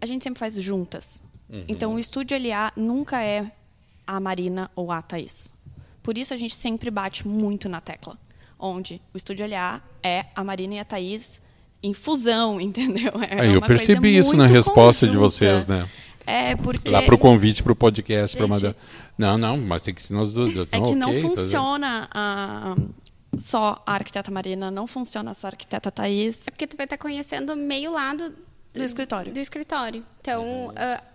a 0.00 0.06
gente 0.06 0.22
sempre 0.22 0.38
faz 0.38 0.54
juntas. 0.54 1.22
Uhum. 1.48 1.64
Então, 1.68 1.94
o 1.94 1.98
estúdio 1.98 2.36
LA 2.38 2.72
nunca 2.76 3.22
é 3.22 3.50
a 4.06 4.20
Marina 4.20 4.70
ou 4.74 4.90
a 4.92 5.02
Thaís. 5.02 5.52
Por 6.02 6.16
isso, 6.16 6.32
a 6.32 6.36
gente 6.36 6.54
sempre 6.54 6.90
bate 6.90 7.26
muito 7.26 7.68
na 7.68 7.80
tecla. 7.80 8.18
Onde 8.58 9.00
o 9.12 9.16
estúdio 9.16 9.46
LA 9.46 9.82
é 10.02 10.26
a 10.34 10.42
Marina 10.42 10.74
e 10.74 10.78
a 10.78 10.84
Thaís 10.84 11.42
em 11.82 11.92
fusão, 11.92 12.58
entendeu? 12.60 13.12
É, 13.28 13.54
eu 13.54 13.60
percebi 13.60 14.16
isso 14.16 14.36
na 14.36 14.46
resposta 14.46 15.06
conjunta. 15.06 15.12
de 15.12 15.16
vocês, 15.16 15.66
né? 15.66 15.88
É 16.26 16.56
porque. 16.56 16.90
Lá 16.90 17.02
pro 17.02 17.16
convite 17.16 17.62
pro 17.62 17.76
podcast 17.76 18.36
para 18.36 18.46
mandar. 18.48 18.74
Não, 19.16 19.38
não, 19.38 19.56
mas 19.56 19.82
tem 19.82 19.94
que 19.94 20.02
ser 20.02 20.12
nós 20.12 20.32
dois. 20.32 20.50
É 20.50 20.64
que 20.66 20.76
okay, 20.76 20.94
não 20.94 21.12
tá 21.12 21.20
funciona 21.20 22.08
a, 22.12 22.76
só 23.38 23.82
a 23.86 23.94
arquiteta 23.94 24.30
Marina, 24.30 24.70
não 24.70 24.86
funciona 24.86 25.34
só 25.34 25.48
a 25.48 25.50
arquiteta 25.50 25.90
Thaís. 25.90 26.46
É 26.48 26.50
porque 26.50 26.66
tu 26.66 26.76
vai 26.76 26.84
estar 26.84 26.98
conhecendo 26.98 27.56
meio 27.56 27.90
lado 27.92 28.34
do 28.72 28.82
escritório. 28.82 29.32
Do 29.32 29.40
escritório. 29.40 30.04
Então, 30.20 30.68
uh, 30.68 30.72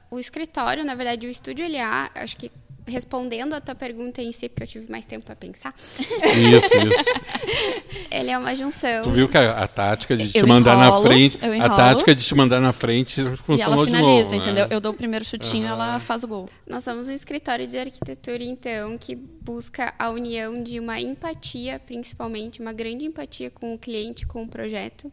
o 0.09 0.19
escritório, 0.19 0.83
na 0.83 0.95
verdade, 0.95 1.27
o 1.27 1.29
estúdio 1.29 1.65
LA, 1.69 2.09
acho 2.15 2.35
que 2.35 2.51
respondendo 2.87 3.53
a 3.53 3.61
tua 3.61 3.75
pergunta 3.75 4.21
em 4.21 4.31
si, 4.31 4.49
porque 4.49 4.63
eu 4.63 4.67
tive 4.67 4.91
mais 4.91 5.05
tempo 5.05 5.25
para 5.25 5.35
pensar. 5.35 5.73
Isso, 5.99 6.73
isso. 6.75 7.05
Ele 8.09 8.31
é 8.31 8.37
uma 8.37 8.53
junção. 8.55 9.01
Tu 9.03 9.11
viu 9.11 9.29
que 9.29 9.37
a, 9.37 9.63
a 9.63 9.67
tática 9.67 10.17
de 10.17 10.31
te 10.31 10.39
eu 10.39 10.47
mandar 10.47 10.75
enrolo, 10.75 11.03
na 11.03 11.09
frente, 11.09 11.39
a 11.61 11.69
tática 11.69 12.15
de 12.15 12.23
te 12.23 12.35
mandar 12.35 12.59
na 12.59 12.73
frente 12.73 13.23
funcionou 13.37 13.85
de 13.85 13.93
novo. 13.93 14.29
Né? 14.29 14.37
entendeu? 14.37 14.67
Eu 14.69 14.81
dou 14.81 14.91
o 14.91 14.95
primeiro 14.95 15.23
chutinho, 15.23 15.65
uhum. 15.65 15.71
ela 15.71 15.99
faz 15.99 16.23
o 16.23 16.27
gol. 16.27 16.49
Nós 16.67 16.83
somos 16.83 17.07
um 17.07 17.11
escritório 17.11 17.67
de 17.67 17.77
arquitetura, 17.77 18.43
então, 18.43 18.97
que 18.97 19.15
busca 19.15 19.93
a 19.97 20.09
união 20.09 20.61
de 20.61 20.79
uma 20.79 20.99
empatia, 20.99 21.79
principalmente, 21.79 22.59
uma 22.59 22.73
grande 22.73 23.05
empatia 23.05 23.49
com 23.49 23.73
o 23.73 23.77
cliente, 23.77 24.25
com 24.25 24.43
o 24.43 24.47
projeto, 24.47 25.11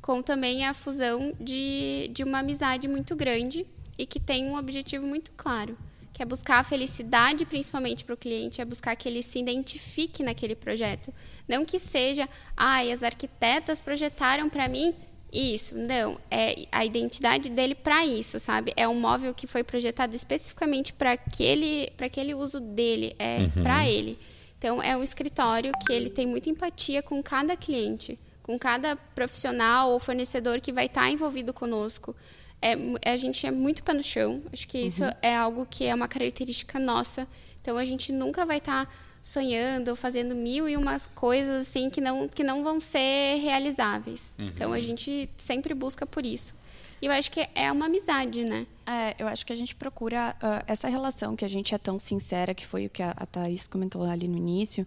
com 0.00 0.22
também 0.22 0.64
a 0.64 0.74
fusão 0.74 1.32
de, 1.40 2.10
de 2.12 2.22
uma 2.22 2.38
amizade 2.38 2.86
muito 2.86 3.16
grande 3.16 3.66
e 3.98 4.06
que 4.06 4.20
tem 4.20 4.44
um 4.46 4.56
objetivo 4.56 5.06
muito 5.06 5.32
claro, 5.36 5.76
que 6.18 6.22
é 6.24 6.26
buscar 6.26 6.58
a 6.58 6.64
felicidade 6.64 7.46
principalmente 7.46 8.04
para 8.04 8.12
o 8.12 8.16
cliente, 8.16 8.60
é 8.60 8.64
buscar 8.64 8.96
que 8.96 9.08
ele 9.08 9.22
se 9.22 9.38
identifique 9.38 10.20
naquele 10.20 10.56
projeto. 10.56 11.14
Não 11.46 11.64
que 11.64 11.78
seja, 11.78 12.28
ah, 12.56 12.80
as 12.80 13.04
arquitetas 13.04 13.80
projetaram 13.80 14.50
para 14.50 14.66
mim 14.66 14.96
isso. 15.32 15.76
Não, 15.76 16.18
é 16.28 16.66
a 16.72 16.84
identidade 16.84 17.48
dele 17.48 17.76
para 17.76 18.04
isso, 18.04 18.40
sabe? 18.40 18.72
É 18.76 18.88
um 18.88 18.98
móvel 18.98 19.32
que 19.32 19.46
foi 19.46 19.62
projetado 19.62 20.16
especificamente 20.16 20.92
para 20.92 21.12
aquele, 21.12 21.92
para 21.96 22.06
aquele 22.06 22.34
uso 22.34 22.58
dele, 22.58 23.14
é 23.16 23.38
uhum. 23.38 23.62
para 23.62 23.88
ele. 23.88 24.18
Então, 24.58 24.82
é 24.82 24.96
um 24.96 25.04
escritório 25.04 25.70
que 25.86 25.92
ele 25.92 26.10
tem 26.10 26.26
muita 26.26 26.50
empatia 26.50 27.00
com 27.00 27.22
cada 27.22 27.56
cliente, 27.56 28.18
com 28.42 28.58
cada 28.58 28.96
profissional 28.96 29.92
ou 29.92 30.00
fornecedor 30.00 30.60
que 30.60 30.72
vai 30.72 30.86
estar 30.86 31.02
tá 31.02 31.10
envolvido 31.10 31.54
conosco 31.54 32.16
é, 32.60 32.76
a 33.10 33.16
gente 33.16 33.46
é 33.46 33.50
muito 33.50 33.82
pé 33.82 33.94
no 33.94 34.02
chão. 34.02 34.42
Acho 34.52 34.66
que 34.66 34.78
isso 34.78 35.04
uhum. 35.04 35.12
é 35.22 35.34
algo 35.36 35.66
que 35.66 35.84
é 35.84 35.94
uma 35.94 36.08
característica 36.08 36.78
nossa. 36.78 37.26
Então 37.60 37.76
a 37.76 37.84
gente 37.84 38.12
nunca 38.12 38.44
vai 38.44 38.58
estar 38.58 38.86
tá 38.86 38.92
sonhando 39.22 39.88
ou 39.88 39.96
fazendo 39.96 40.34
mil 40.34 40.68
e 40.68 40.76
umas 40.76 41.06
coisas 41.06 41.68
assim 41.68 41.90
que 41.90 42.00
não, 42.00 42.28
que 42.28 42.42
não 42.42 42.62
vão 42.62 42.80
ser 42.80 43.38
realizáveis. 43.40 44.34
Uhum. 44.38 44.48
Então 44.48 44.72
a 44.72 44.80
gente 44.80 45.28
sempre 45.36 45.74
busca 45.74 46.06
por 46.06 46.24
isso. 46.24 46.54
E 47.00 47.06
eu 47.06 47.12
acho 47.12 47.30
que 47.30 47.48
é 47.54 47.70
uma 47.70 47.86
amizade, 47.86 48.44
né? 48.44 48.66
É, 48.84 49.14
eu 49.18 49.28
acho 49.28 49.46
que 49.46 49.52
a 49.52 49.56
gente 49.56 49.74
procura 49.74 50.34
uh, 50.42 50.64
essa 50.66 50.88
relação 50.88 51.36
que 51.36 51.44
a 51.44 51.48
gente 51.48 51.72
é 51.72 51.78
tão 51.78 51.96
sincera, 51.96 52.52
que 52.54 52.66
foi 52.66 52.86
o 52.86 52.90
que 52.90 53.02
a, 53.02 53.12
a 53.16 53.24
Thaís 53.24 53.68
comentou 53.68 54.02
ali 54.02 54.26
no 54.26 54.36
início, 54.36 54.84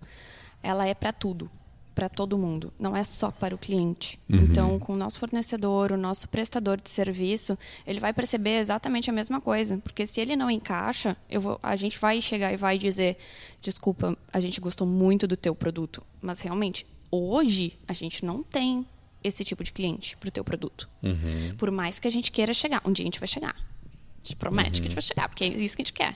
ela 0.61 0.85
é 0.85 0.93
para 0.93 1.13
tudo 1.13 1.49
para 1.93 2.07
todo 2.07 2.37
mundo, 2.37 2.73
não 2.79 2.95
é 2.95 3.03
só 3.03 3.31
para 3.31 3.53
o 3.53 3.57
cliente. 3.57 4.17
Uhum. 4.29 4.37
Então, 4.37 4.79
com 4.79 4.93
o 4.93 4.95
nosso 4.95 5.19
fornecedor, 5.19 5.91
o 5.91 5.97
nosso 5.97 6.27
prestador 6.29 6.79
de 6.79 6.89
serviço, 6.89 7.57
ele 7.85 7.99
vai 7.99 8.13
perceber 8.13 8.59
exatamente 8.59 9.09
a 9.09 9.13
mesma 9.13 9.41
coisa, 9.41 9.77
porque 9.77 10.05
se 10.07 10.21
ele 10.21 10.35
não 10.35 10.49
encaixa, 10.49 11.17
vou, 11.39 11.59
a 11.61 11.75
gente 11.75 11.99
vai 11.99 12.21
chegar 12.21 12.53
e 12.53 12.57
vai 12.57 12.77
dizer, 12.77 13.17
desculpa, 13.59 14.17
a 14.31 14.39
gente 14.39 14.61
gostou 14.61 14.87
muito 14.87 15.27
do 15.27 15.35
teu 15.35 15.53
produto, 15.53 16.01
mas 16.21 16.39
realmente 16.39 16.85
hoje 17.11 17.77
a 17.87 17.93
gente 17.93 18.23
não 18.23 18.41
tem 18.41 18.85
esse 19.23 19.43
tipo 19.43 19.63
de 19.63 19.71
cliente 19.71 20.17
para 20.17 20.29
o 20.29 20.31
teu 20.31 20.43
produto. 20.43 20.89
Uhum. 21.03 21.55
Por 21.57 21.69
mais 21.69 21.99
que 21.99 22.07
a 22.07 22.11
gente 22.11 22.31
queira 22.31 22.53
chegar, 22.53 22.81
um 22.85 22.91
dia 22.91 23.03
a 23.03 23.07
gente 23.07 23.19
vai 23.19 23.27
chegar. 23.27 23.55
A 23.55 24.23
gente 24.23 24.35
promete 24.35 24.67
uhum. 24.67 24.71
que 24.71 24.79
a 24.79 24.83
gente 24.83 24.91
uhum. 24.91 24.95
vai 24.95 25.01
chegar, 25.01 25.29
porque 25.29 25.43
é 25.43 25.47
isso 25.47 25.75
que 25.75 25.81
a 25.81 25.85
gente 25.85 25.93
quer. 25.93 26.15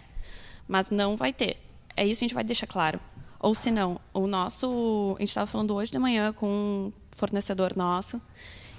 Mas 0.67 0.89
não 0.89 1.15
vai 1.15 1.31
ter. 1.31 1.57
É 1.95 2.05
isso 2.05 2.19
que 2.19 2.25
a 2.25 2.27
gente 2.27 2.35
vai 2.35 2.43
deixar 2.43 2.67
claro. 2.67 2.99
Ou 3.39 3.53
se 3.53 3.71
não, 3.71 3.99
o 4.13 4.27
nosso. 4.27 5.15
A 5.17 5.19
gente 5.19 5.29
estava 5.29 5.47
falando 5.47 5.73
hoje 5.73 5.91
de 5.91 5.99
manhã 5.99 6.33
com 6.33 6.47
um 6.47 6.93
fornecedor 7.11 7.75
nosso 7.75 8.21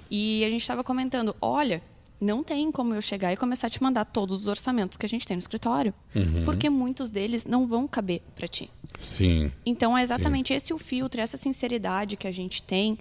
e 0.09 0.43
a 0.45 0.49
gente 0.49 0.61
estava 0.61 0.83
comentando: 0.83 1.35
olha, 1.41 1.81
não 2.19 2.43
tem 2.43 2.71
como 2.71 2.93
eu 2.95 3.01
chegar 3.01 3.31
e 3.31 3.37
começar 3.37 3.67
a 3.67 3.69
te 3.69 3.81
mandar 3.81 4.05
todos 4.05 4.41
os 4.41 4.47
orçamentos 4.47 4.97
que 4.97 5.05
a 5.05 5.09
gente 5.09 5.25
tem 5.25 5.37
no 5.37 5.39
escritório, 5.39 5.93
uhum. 6.15 6.43
porque 6.43 6.69
muitos 6.69 7.09
deles 7.09 7.45
não 7.45 7.67
vão 7.67 7.87
caber 7.87 8.21
para 8.35 8.47
ti. 8.47 8.69
Sim. 8.99 9.51
Então 9.65 9.97
é 9.97 10.01
exatamente 10.01 10.49
Sim. 10.49 10.53
esse 10.55 10.73
o 10.73 10.77
filtro, 10.77 11.21
essa 11.21 11.37
sinceridade 11.37 12.17
que 12.17 12.27
a 12.27 12.31
gente 12.31 12.63
tem. 12.63 12.93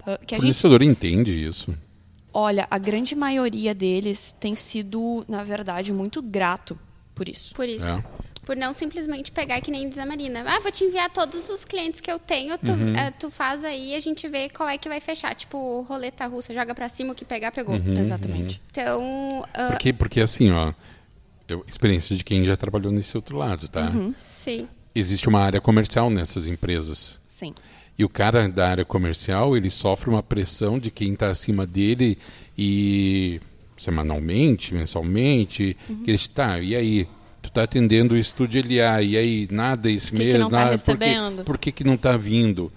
Uh, 0.00 0.26
que 0.26 0.34
o 0.34 0.38
fornecedor 0.38 0.82
gente... 0.82 0.90
entende 0.90 1.44
isso. 1.44 1.76
Olha, 2.34 2.66
a 2.70 2.78
grande 2.78 3.14
maioria 3.14 3.74
deles 3.74 4.34
tem 4.40 4.56
sido, 4.56 5.22
na 5.28 5.44
verdade, 5.44 5.92
muito 5.92 6.22
grato 6.22 6.78
por 7.14 7.28
isso. 7.28 7.54
Por 7.54 7.68
isso. 7.68 7.86
É. 7.86 8.02
Por 8.44 8.56
não 8.56 8.72
simplesmente 8.72 9.30
pegar 9.30 9.60
que 9.60 9.70
nem 9.70 9.88
diz 9.88 9.98
a 9.98 10.04
Marina. 10.04 10.42
Ah, 10.46 10.58
vou 10.58 10.72
te 10.72 10.82
enviar 10.82 11.08
todos 11.10 11.48
os 11.48 11.64
clientes 11.64 12.00
que 12.00 12.10
eu 12.10 12.18
tenho, 12.18 12.58
tu, 12.58 12.72
eh, 12.72 13.12
tu 13.12 13.30
faz 13.30 13.64
aí 13.64 13.90
e 13.90 13.94
a 13.94 14.00
gente 14.00 14.26
vê 14.28 14.48
qual 14.48 14.68
é 14.68 14.76
que 14.76 14.88
vai 14.88 15.00
fechar. 15.00 15.32
Tipo, 15.34 15.82
roleta 15.82 16.26
russa, 16.26 16.52
joga 16.52 16.74
pra 16.74 16.88
cima, 16.88 17.12
o 17.12 17.14
que 17.14 17.24
pegar, 17.24 17.52
pegou. 17.52 17.76
Exatamente. 17.76 18.60
Então, 18.70 19.44
ah, 19.54 19.68
Porque, 19.70 19.92
porque 19.92 20.20
assim, 20.20 20.50
ó, 20.50 20.72
eu, 21.46 21.64
experiência 21.68 22.16
de 22.16 22.24
quem 22.24 22.44
já 22.44 22.56
trabalhou 22.56 22.90
nesse 22.90 23.16
outro 23.16 23.36
lado, 23.36 23.68
tá? 23.68 23.92
sim. 24.32 24.66
Existe 24.94 25.28
uma 25.28 25.40
área 25.40 25.60
comercial 25.60 26.10
nessas 26.10 26.46
empresas. 26.46 27.18
Sim. 27.28 27.54
E 27.96 28.04
o 28.04 28.08
cara 28.08 28.48
da 28.48 28.68
área 28.68 28.84
comercial, 28.84 29.56
ele 29.56 29.70
sofre 29.70 30.10
uma 30.10 30.22
pressão 30.22 30.78
de 30.78 30.90
quem 30.90 31.12
está 31.12 31.28
acima 31.28 31.66
dele 31.66 32.18
e 32.58 33.40
semanalmente, 33.76 34.74
mensalmente, 34.74 35.76
que 36.04 36.10
ele 36.10 36.18
tá, 36.28 36.60
e 36.60 36.74
aí? 36.74 37.08
Tu 37.42 37.50
tá 37.50 37.64
atendendo 37.64 38.14
o 38.14 38.16
estúdio 38.16 38.62
LA, 38.62 39.02
e 39.02 39.16
aí, 39.16 39.48
nada 39.50 39.90
esse 39.90 40.12
que 40.12 40.16
que 40.16 40.22
mês, 40.22 40.38
não 40.38 40.48
tá 40.48 40.58
nada, 40.58 40.70
recebendo? 40.70 41.36
Por, 41.36 41.38
que, 41.38 41.44
por 41.44 41.58
que 41.58 41.72
que 41.72 41.84
não 41.84 41.96
tá 41.96 42.16
vindo? 42.16 42.72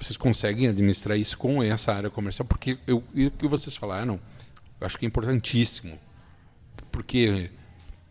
Vocês 0.00 0.16
conseguem 0.16 0.68
administrar 0.68 1.18
isso 1.18 1.36
com 1.36 1.62
essa 1.62 1.92
área 1.92 2.10
comercial? 2.10 2.48
Porque 2.48 2.78
eu, 2.86 3.04
o 3.14 3.30
que 3.30 3.46
vocês 3.46 3.76
falaram, 3.76 4.18
eu 4.80 4.86
acho 4.86 4.98
que 4.98 5.04
é 5.04 5.08
importantíssimo. 5.08 5.98
Porque 6.90 7.50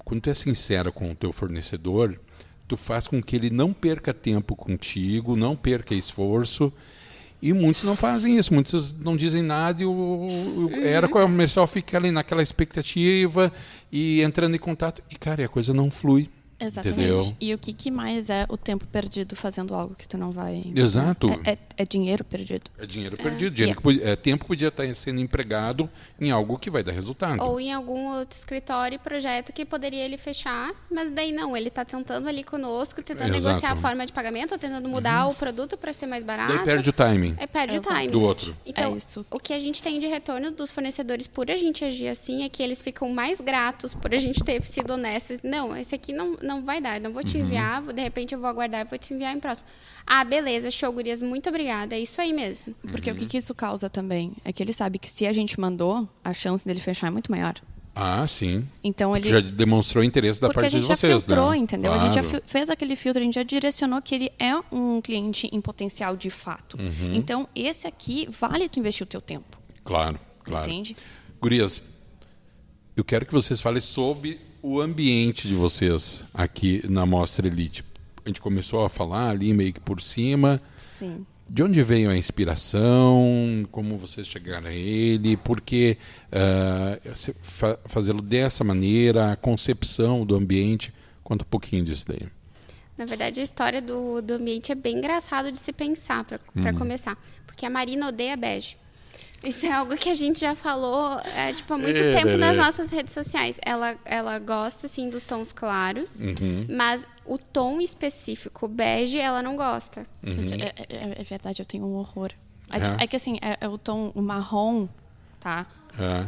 quando 0.03 0.21
tu 0.21 0.29
é 0.29 0.33
sincera 0.35 0.91
com 0.91 1.11
o 1.11 1.15
teu 1.15 1.33
fornecedor, 1.33 2.19
tu 2.67 2.77
faz 2.77 3.07
com 3.07 3.21
que 3.21 3.35
ele 3.35 3.49
não 3.49 3.73
perca 3.73 4.13
tempo 4.13 4.55
contigo, 4.55 5.35
não 5.35 5.55
perca 5.55 5.95
esforço. 5.95 6.71
E 7.41 7.53
muitos 7.53 7.83
não 7.83 7.95
fazem 7.95 8.37
isso, 8.37 8.53
muitos 8.53 8.93
não 8.93 9.15
dizem 9.15 9.41
nada 9.41 9.83
e 9.83 9.85
o, 9.85 9.91
o 9.91 10.69
era 10.83 11.07
comercial 11.07 11.67
fica 11.67 11.97
ali 11.97 12.11
naquela 12.11 12.41
expectativa 12.41 13.51
e 13.91 14.21
entrando 14.21 14.55
em 14.55 14.59
contato. 14.59 15.03
E, 15.09 15.15
cara, 15.15 15.45
a 15.45 15.49
coisa 15.49 15.73
não 15.73 15.91
flui. 15.91 16.29
Exatamente. 16.59 16.99
Entendeu? 17.01 17.35
E 17.39 17.53
o 17.53 17.57
que, 17.57 17.73
que 17.73 17.91
mais 17.91 18.29
é 18.29 18.45
o 18.49 18.55
tempo 18.57 18.85
perdido 18.87 19.35
fazendo 19.35 19.73
algo 19.75 19.93
que 19.95 20.07
tu 20.07 20.17
não 20.17 20.31
vai. 20.31 20.63
Exato. 20.75 21.27
É, 21.43 21.51
é- 21.53 21.57
é 21.77 21.85
dinheiro 21.85 22.23
perdido. 22.23 22.71
É 22.77 22.85
dinheiro 22.85 23.17
perdido, 23.17 23.53
dinheiro 23.53 23.75
que 23.77 23.83
podia- 23.83 24.07
é 24.09 24.15
tempo 24.15 24.43
que 24.45 24.47
podia 24.47 24.67
estar 24.69 24.95
sendo 24.95 25.19
empregado 25.19 25.89
em 26.19 26.31
algo 26.31 26.57
que 26.57 26.69
vai 26.69 26.81
dar 26.83 26.93
resultado. 26.93 27.43
Ou 27.43 27.59
em 27.59 27.73
algum 27.73 28.15
outro 28.17 28.37
escritório 28.37 28.95
e 28.95 28.99
projeto 28.99 29.51
que 29.51 29.65
poderia 29.65 30.03
ele 30.05 30.17
fechar, 30.17 30.71
mas 30.89 31.09
daí 31.09 31.31
não, 31.33 31.55
ele 31.57 31.67
está 31.67 31.83
tentando 31.83 32.29
ali 32.29 32.43
conosco, 32.43 33.03
tentando 33.03 33.35
Exato. 33.35 33.43
negociar 33.47 33.71
a 33.71 33.75
forma 33.75 34.05
de 34.05 34.13
pagamento, 34.13 34.53
ou 34.53 34.57
tentando 34.57 34.87
mudar 34.87 35.27
o 35.27 35.33
produto 35.35 35.77
para 35.77 35.91
ser 35.91 36.05
mais 36.07 36.23
barato. 36.23 36.53
Daí 36.55 36.63
perde 36.63 36.89
o 36.89 36.93
timing. 36.93 37.35
É, 37.37 37.45
perde 37.45 37.75
Exato. 37.75 37.93
o 37.93 37.97
time. 37.97 38.07
Do 38.11 38.21
outro. 38.21 38.55
Então, 38.65 38.93
É 38.93 38.97
isso. 38.97 39.25
o 39.29 39.39
que 39.39 39.51
a 39.51 39.59
gente 39.59 39.83
tem 39.83 39.99
de 39.99 40.07
retorno 40.07 40.51
dos 40.51 40.71
fornecedores 40.71 41.27
por 41.27 41.51
a 41.51 41.57
gente 41.57 41.83
agir 41.83 42.07
assim 42.07 42.43
é 42.43 42.49
que 42.49 42.63
eles 42.63 42.81
ficam 42.81 43.09
mais 43.09 43.41
gratos 43.41 43.93
por 43.93 44.13
a 44.13 44.17
gente 44.17 44.41
ter 44.43 44.61
sido 44.65 44.91
honestos. 44.93 45.39
Não, 45.43 45.75
esse 45.75 45.93
aqui 45.93 46.13
não, 46.13 46.37
não 46.45 46.63
vai 46.63 46.79
dar, 46.79 46.99
não 47.01 47.11
vou 47.11 47.23
te 47.23 47.37
enviar, 47.37 47.81
vou- 47.81 47.93
de 47.93 48.01
repente 48.01 48.33
eu 48.33 48.39
vou 48.39 48.49
aguardar 48.49 48.81
e 48.81 48.89
vou 48.89 48.97
te 48.97 49.13
enviar 49.13 49.35
em 49.35 49.39
próximo. 49.39 49.67
Ah, 50.07 50.23
beleza, 50.23 50.69
show, 50.69 50.91
gurias, 50.93 51.21
muito 51.21 51.49
obrigada, 51.49 51.95
é 51.95 51.99
isso 51.99 52.21
aí 52.21 52.31
mesmo. 52.31 52.75
Porque 52.83 53.09
o 53.11 53.15
que, 53.15 53.25
que 53.25 53.37
isso 53.37 53.53
causa 53.55 53.89
também? 53.89 54.33
É 54.45 54.53
que 54.53 54.61
ele 54.61 54.71
sabe 54.73 54.99
que 54.99 55.09
se 55.09 55.25
a 55.25 55.33
gente 55.33 55.59
mandou, 55.59 56.07
a 56.23 56.33
chance 56.33 56.65
dele 56.65 56.79
fechar 56.79 57.07
é 57.07 57.09
muito 57.09 57.31
maior. 57.31 57.55
Ah, 57.97 58.27
sim. 58.27 58.67
Então 58.83 59.15
ele. 59.15 59.29
Já 59.29 59.39
demonstrou 59.39 60.03
interesse 60.03 60.39
da 60.41 60.47
Porque 60.47 60.59
a 60.59 60.61
parte 60.63 60.73
gente 60.73 60.81
de 60.81 60.87
já 60.89 60.95
vocês, 60.95 61.23
filtrou, 61.23 61.51
né? 61.51 61.57
entendeu? 61.57 61.93
A 61.93 61.97
gente 61.97 62.13
já 62.13 62.21
Claro. 62.21 62.41
fi- 62.45 62.51
fez 62.51 62.69
aquele 62.69 62.93
filtro, 62.95 63.21
a 63.21 63.25
gente 63.25 63.35
já 63.35 63.43
direcionou 63.43 64.01
que 64.01 64.13
ele 64.13 64.31
é 64.37 64.51
um 64.69 64.99
cliente 65.01 65.49
em 65.51 65.61
potencial 65.61 66.15
de 66.17 66.29
fato. 66.29 66.77
Uhum. 66.77 67.13
Então, 67.15 67.47
esse 67.55 67.87
aqui 67.87 68.27
vale 68.29 68.67
tu 68.67 68.79
investir 68.79 69.05
o 69.05 69.09
teu 69.09 69.21
tempo. 69.21 69.57
Claro, 69.85 70.19
claro. 70.43 70.69
Entende? 70.69 70.97
Gurias, 71.41 71.81
eu 72.97 73.03
quero 73.05 73.25
que 73.25 73.31
vocês 73.33 73.61
falem 73.61 73.79
sobre 73.81 74.41
o 74.67 74.81
ambiente 74.81 75.47
de 75.47 75.53
vocês 75.53 76.25
aqui 76.33 76.83
na 76.89 77.05
Mostra 77.05 77.47
Elite. 77.47 77.83
A 78.25 78.29
gente 78.29 78.41
começou 78.41 78.83
a 78.83 78.89
falar 78.89 79.29
ali 79.29 79.53
meio 79.53 79.71
que 79.71 79.79
por 79.79 80.01
cima. 80.01 80.59
Sim. 80.75 81.25
De 81.47 81.61
onde 81.61 81.83
veio 81.83 82.09
a 82.09 82.17
inspiração? 82.17 83.67
Como 83.71 83.97
vocês 83.97 84.25
chegaram 84.27 84.67
a 84.67 84.73
ele? 84.73 85.37
Por 85.37 85.61
que 85.61 85.97
se- 87.13 87.35
fa- 87.41 87.77
fazê-lo 87.85 88.21
dessa 88.21 88.63
maneira? 88.63 89.31
A 89.31 89.35
concepção 89.35 90.25
do 90.25 90.35
ambiente? 90.35 90.91
Conta 91.23 91.43
um 91.43 91.47
pouquinho 91.47 91.83
disso 91.85 92.07
daí. 92.07 92.27
Na 92.97 93.05
verdade, 93.05 93.39
a 93.41 93.43
história 93.43 93.81
do, 93.81 94.21
do 94.21 94.33
ambiente 94.35 94.71
é 94.71 94.75
bem 94.75 94.97
engraçado 94.97 95.51
de 95.51 95.59
se 95.59 95.71
pensar, 95.73 96.23
para 96.23 96.39
Uhum. 96.55 96.75
começar. 96.77 97.15
Porque 97.45 97.65
a 97.65 97.69
Marina 97.69 98.07
odeia 98.07 98.35
bege. 98.35 98.77
Isso 99.43 99.65
é 99.65 99.71
algo 99.71 99.95
que 99.95 100.09
a 100.09 100.15
gente 100.15 100.39
já 100.39 100.55
falou 100.55 101.19
é, 101.19 101.53
tipo, 101.53 101.71
há 101.73 101.77
muito 101.77 101.99
É, 101.99 102.11
tempo 102.13 102.25
Lelê. 102.27 102.37
nas 102.37 102.57
nossas 102.57 102.89
redes 102.89 103.13
sociais. 103.13 103.57
Ela, 103.63 103.95
ela 104.03 104.39
gosta, 104.39 104.87
assim, 104.87 105.09
dos 105.09 105.23
tons 105.23 105.51
claros, 105.53 106.19
Uhum. 106.19 106.65
mas 106.69 107.05
o 107.25 107.37
tom 107.37 107.79
específico, 107.79 108.67
bege, 108.67 109.19
ela 109.19 109.43
não 109.43 109.55
gosta. 109.55 110.05
Gente, 110.23 110.53
é, 110.55 110.73
é- 110.89 111.21
é 111.21 111.23
verdade, 111.23 111.61
eu 111.61 111.65
tenho 111.65 111.85
um 111.85 111.95
horror. 111.95 112.31
É, 112.71 112.77
É? 112.77 112.79
tipo- 112.79 113.03
é 113.03 113.07
que 113.07 113.15
assim, 113.15 113.37
é, 113.41 113.57
é 113.61 113.67
o 113.69 113.77
tom, 113.77 114.11
o 114.15 114.21
marrom, 114.21 114.87
tá? 115.39 115.67
É, 115.99 116.25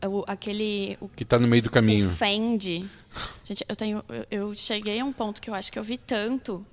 É 0.00 0.08
o- 0.08 0.24
aquele. 0.26 0.98
O, 1.00 1.08
que 1.08 1.22
está 1.22 1.38
no 1.38 1.46
meio 1.46 1.62
do 1.62 1.70
caminho. 1.70 2.08
o 2.08 2.10
Fendi. 2.10 2.84
Gente, 3.44 3.64
eu 3.68 3.76
tenho. 3.76 4.04
Eu, 4.08 4.26
eu 4.48 4.54
cheguei 4.56 4.98
a 4.98 5.04
um 5.04 5.12
ponto 5.12 5.40
que 5.40 5.48
eu 5.48 5.54
acho 5.54 5.70
que 5.70 5.78
eu 5.78 5.84
vi 5.84 5.96
tanto 5.96 6.66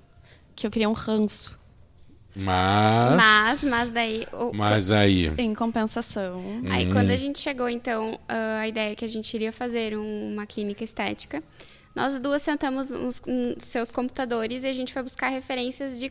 que 0.56 0.66
eu 0.66 0.70
criei 0.70 0.86
um 0.88 0.92
ranço. 0.92 1.56
Mas... 2.36 3.16
Mas, 3.16 3.64
mas 3.70 3.90
daí... 3.90 4.26
o- 4.32 4.52
Mas 4.54 4.90
aí... 4.90 5.32
Em 5.38 5.54
compensação. 5.54 6.42
Aí 6.70 6.86
Uhum. 6.86 6.92
quando 6.92 7.10
a 7.10 7.16
gente 7.16 7.38
chegou, 7.38 7.68
então, 7.68 8.18
ah, 8.28 8.60
a 8.60 8.68
ideia 8.68 8.92
é 8.92 8.94
que 8.94 9.04
a 9.04 9.08
gente 9.08 9.32
iria 9.34 9.52
fazer 9.52 9.96
um- 9.96 10.32
uma 10.32 10.46
clínica 10.46 10.84
estética, 10.84 11.42
nós 11.94 12.18
duas 12.20 12.40
sentamos 12.42 12.88
nos 12.90 13.20
seus 13.58 13.90
computadores 13.90 14.62
e 14.62 14.68
a 14.68 14.72
gente 14.72 14.92
foi 14.92 15.02
buscar 15.02 15.28
referências 15.28 15.98
de, 15.98 16.10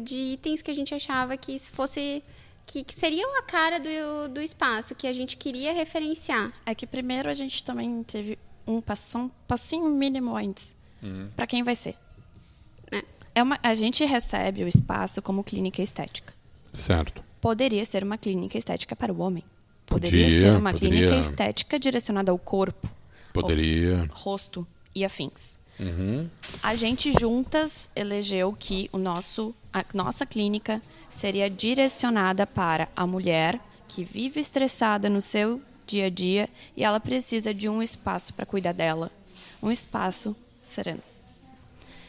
de 0.00 0.16
itens 0.34 0.60
que 0.60 0.70
a 0.70 0.74
gente 0.74 0.92
achava 0.94 1.36
que 1.36 1.58
se 1.58 1.70
fosse 1.70 2.22
que, 2.66 2.84
que 2.84 2.94
seriam 2.94 3.38
a 3.38 3.42
cara 3.42 3.78
do, 3.80 4.28
do 4.34 4.40
espaço, 4.40 4.94
que 4.94 5.06
a 5.06 5.12
gente 5.12 5.36
queria 5.36 5.72
referenciar. 5.72 6.52
É 6.66 6.74
que 6.74 6.86
primeiro 6.86 7.28
a 7.28 7.34
gente 7.34 7.62
também 7.64 8.02
teve 8.04 8.38
um 8.66 8.80
passão, 8.80 9.30
passinho 9.48 9.88
mínimo 9.88 10.36
antes. 10.36 10.76
Pra 11.34 11.46
quem 11.46 11.62
vai 11.62 11.74
ser. 11.74 11.94
É. 13.34 13.42
Uma, 13.42 13.58
a 13.62 13.74
gente 13.74 14.04
recebe 14.04 14.64
o 14.64 14.68
espaço 14.68 15.22
como 15.22 15.44
clínica 15.44 15.82
estética. 15.82 16.32
Certo. 16.72 17.22
Poderia 17.40 17.84
ser 17.84 18.04
uma 18.04 18.18
clínica 18.18 18.58
estética 18.58 18.94
para 18.94 19.12
o 19.12 19.20
homem. 19.20 19.44
Poderia 19.86 20.24
Podia, 20.24 20.40
ser 20.40 20.56
uma 20.56 20.72
poderia. 20.72 20.98
clínica 20.98 21.16
estética 21.16 21.78
direcionada 21.78 22.30
ao 22.30 22.38
corpo, 22.38 22.88
Poderia... 23.32 24.08
rosto 24.12 24.66
e 24.94 25.04
afins. 25.04 25.58
Uhum. 25.80 26.28
A 26.62 26.74
gente 26.74 27.10
juntas 27.18 27.90
elegeu 27.96 28.54
que 28.56 28.88
o 28.92 28.98
nosso, 28.98 29.54
a 29.72 29.84
nossa 29.94 30.26
clínica 30.26 30.80
seria 31.08 31.48
direcionada 31.48 32.46
para 32.46 32.88
a 32.94 33.06
mulher 33.06 33.58
que 33.88 34.04
vive 34.04 34.38
estressada 34.38 35.08
no 35.08 35.20
seu 35.20 35.60
dia 35.86 36.06
a 36.06 36.10
dia 36.10 36.48
e 36.76 36.84
ela 36.84 37.00
precisa 37.00 37.52
de 37.52 37.68
um 37.68 37.82
espaço 37.82 38.32
para 38.34 38.46
cuidar 38.46 38.72
dela, 38.72 39.10
um 39.60 39.70
espaço 39.72 40.36
sereno. 40.60 41.02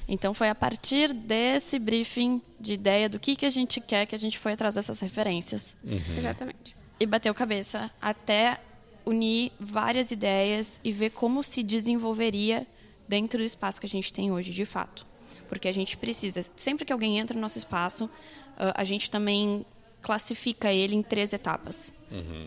Então 0.08 0.34
foi 0.34 0.50
a 0.50 0.56
partir 0.56 1.14
desse 1.14 1.80
briefing 1.80 2.42
de 2.60 2.74
ideia 2.74 3.08
do 3.08 3.20
que, 3.20 3.36
que 3.36 3.46
a 3.46 3.50
gente 3.50 3.80
quer 3.80 4.06
que 4.06 4.16
a 4.16 4.20
gente 4.20 4.38
foi 4.38 4.54
atrás 4.54 4.76
dessas 4.76 5.00
referências 5.00 5.78
Exatamente. 6.18 6.76
e 7.00 7.06
bateu 7.06 7.34
cabeça 7.34 7.90
até 8.02 8.60
unir 9.06 9.52
várias 9.60 10.12
ideias 10.12 10.80
e 10.84 10.92
ver 10.92 11.12
como 11.12 11.44
se 11.44 11.64
desenvolveria 11.64 12.68
dentro 13.08 13.40
do 13.40 13.44
espaço 13.44 13.80
que 13.80 13.86
a 13.86 13.90
gente 13.90 14.14
tem 14.14 14.32
hoje, 14.32 14.52
de 14.52 14.66
fato. 14.66 15.06
Porque 15.50 15.68
a 15.68 15.72
gente 15.72 15.98
precisa, 15.98 16.46
sempre 16.56 16.86
que 16.86 16.94
alguém 16.94 17.20
entra 17.20 17.36
no 17.36 17.42
nosso 17.42 17.58
espaço, 17.58 18.10
ah, 18.58 18.74
a 18.76 18.84
gente 18.84 19.10
também 19.10 19.66
classifica 20.02 20.72
ele 20.72 20.96
em 20.96 21.04
três 21.04 21.34
etapas. 21.34 21.94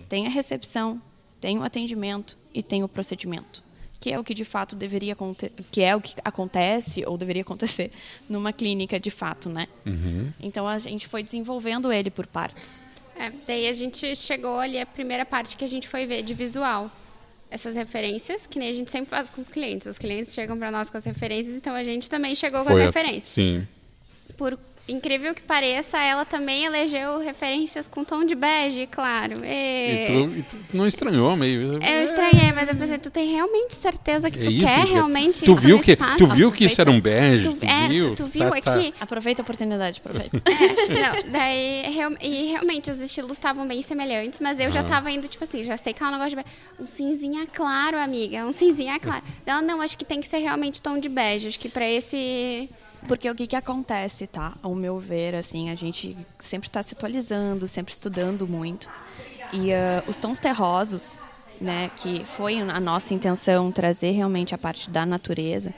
Tem 0.08 0.26
a 0.26 0.30
recepção, 0.30 1.00
tem 1.40 1.58
o 1.58 1.62
atendimento 1.62 2.36
e 2.52 2.62
tem 2.62 2.82
o 2.82 2.88
procedimento, 2.88 3.62
que 4.04 4.12
é 4.12 4.18
o 4.18 4.22
que 4.22 4.34
de 4.34 4.44
fato 4.44 4.76
deveria 4.76 5.14
acontecer, 5.14 5.50
que 5.72 5.80
é 5.80 5.96
o 5.96 6.00
que 6.00 6.14
acontece 6.22 7.02
ou 7.06 7.16
deveria 7.16 7.40
acontecer 7.40 7.90
numa 8.28 8.52
clínica 8.52 9.00
de 9.00 9.10
fato, 9.10 9.48
né? 9.48 9.66
Então 10.42 10.68
a 10.68 10.78
gente 10.78 11.06
foi 11.08 11.22
desenvolvendo 11.22 11.90
ele 11.90 12.10
por 12.10 12.26
partes. 12.26 12.82
É, 13.16 13.32
daí 13.46 13.66
a 13.66 13.72
gente 13.72 14.14
chegou 14.14 14.58
ali, 14.58 14.78
a 14.78 14.84
primeira 14.84 15.24
parte 15.24 15.56
que 15.56 15.64
a 15.64 15.68
gente 15.68 15.88
foi 15.88 16.04
ver 16.04 16.22
de 16.22 16.34
visual. 16.34 16.90
Essas 17.50 17.74
referências, 17.76 18.46
que 18.46 18.58
nem 18.58 18.68
a 18.68 18.72
gente 18.74 18.90
sempre 18.90 19.08
faz 19.08 19.30
com 19.30 19.40
os 19.40 19.48
clientes. 19.48 19.86
Os 19.86 19.96
clientes 19.96 20.34
chegam 20.34 20.58
para 20.58 20.70
nós 20.70 20.90
com 20.90 20.98
as 20.98 21.04
referências, 21.06 21.54
então 21.54 21.74
a 21.74 21.82
gente 21.82 22.10
também 22.10 22.34
chegou 22.34 22.60
com 22.62 22.70
Foi 22.72 22.82
as 22.82 22.88
a- 22.88 22.90
referências. 22.90 23.28
Sim. 23.30 23.66
por 24.36 24.58
incrível 24.86 25.34
que 25.34 25.42
pareça, 25.42 25.98
ela 25.98 26.24
também 26.24 26.64
elegeu 26.64 27.18
referências 27.18 27.88
com 27.88 28.04
tom 28.04 28.24
de 28.24 28.34
bege, 28.34 28.86
claro. 28.86 29.44
E... 29.44 30.04
E, 30.04 30.06
tu, 30.06 30.38
e 30.38 30.42
tu, 30.42 30.56
não 30.76 30.86
estranhou 30.86 31.34
meio? 31.36 31.82
Eu 31.82 32.02
estranhei, 32.02 32.52
mas 32.52 32.68
eu 32.68 32.76
pensei, 32.76 32.98
tu 32.98 33.10
tem 33.10 33.32
realmente 33.32 33.74
certeza 33.74 34.30
que 34.30 34.38
é 34.38 34.44
tu 34.44 34.50
isso, 34.50 34.66
quer 34.66 34.84
realmente 34.84 35.44
tu 35.44 35.54
viu 35.54 35.80
que 35.80 35.96
Tu 35.96 36.26
viu 36.26 36.52
que 36.52 36.64
isso 36.66 36.80
era 36.80 36.90
um 36.90 37.00
bege? 37.00 37.48
Tu, 37.48 37.56
tu 37.56 37.66
é, 37.66 37.88
viu? 37.88 38.10
Tu, 38.10 38.16
tu 38.16 38.26
viu 38.26 38.50
tá, 38.50 38.56
aqui? 38.56 38.92
Tá. 38.92 39.04
Aproveita 39.04 39.40
a 39.40 39.44
oportunidade, 39.44 40.02
aproveita. 40.04 40.42
É, 40.44 41.22
não, 41.24 41.32
daí, 41.32 41.82
real, 41.90 42.12
e 42.20 42.50
realmente 42.50 42.90
os 42.90 43.00
estilos 43.00 43.32
estavam 43.32 43.66
bem 43.66 43.82
semelhantes, 43.82 44.38
mas 44.40 44.60
eu 44.60 44.70
já 44.70 44.82
tava 44.84 45.10
indo, 45.10 45.26
tipo 45.28 45.44
assim, 45.44 45.64
já 45.64 45.76
sei 45.76 45.94
que 45.94 46.02
ela 46.02 46.12
não 46.12 46.18
gosta 46.18 46.30
de 46.30 46.36
bege. 46.36 46.48
Um 46.78 46.86
cinzinha 46.86 47.46
claro, 47.46 47.98
amiga, 47.98 48.44
um 48.44 48.52
cinzinha 48.52 48.98
claro. 49.00 49.22
Ela, 49.46 49.62
não, 49.62 49.80
acho 49.80 49.96
que 49.96 50.04
tem 50.04 50.20
que 50.20 50.28
ser 50.28 50.38
realmente 50.38 50.82
tom 50.82 50.98
de 50.98 51.08
bege, 51.08 51.48
acho 51.48 51.58
que 51.58 51.68
pra 51.68 51.88
esse 51.88 52.68
porque 53.06 53.30
o 53.30 53.34
que, 53.34 53.46
que 53.46 53.56
acontece, 53.56 54.26
tá? 54.26 54.54
Ao 54.62 54.74
meu 54.74 54.98
ver, 54.98 55.34
assim, 55.34 55.70
a 55.70 55.74
gente 55.74 56.16
sempre 56.40 56.68
está 56.68 56.82
se 56.82 56.94
atualizando, 56.94 57.66
sempre 57.66 57.92
estudando 57.92 58.46
muito. 58.46 58.88
E 59.52 59.70
uh, 59.70 60.08
os 60.08 60.18
tons 60.18 60.38
terrosos, 60.38 61.18
né, 61.60 61.90
que 61.96 62.24
foi 62.24 62.58
a 62.58 62.80
nossa 62.80 63.14
intenção 63.14 63.70
trazer 63.70 64.10
realmente 64.12 64.54
a 64.54 64.58
parte 64.58 64.90
da 64.90 65.06
natureza, 65.06 65.72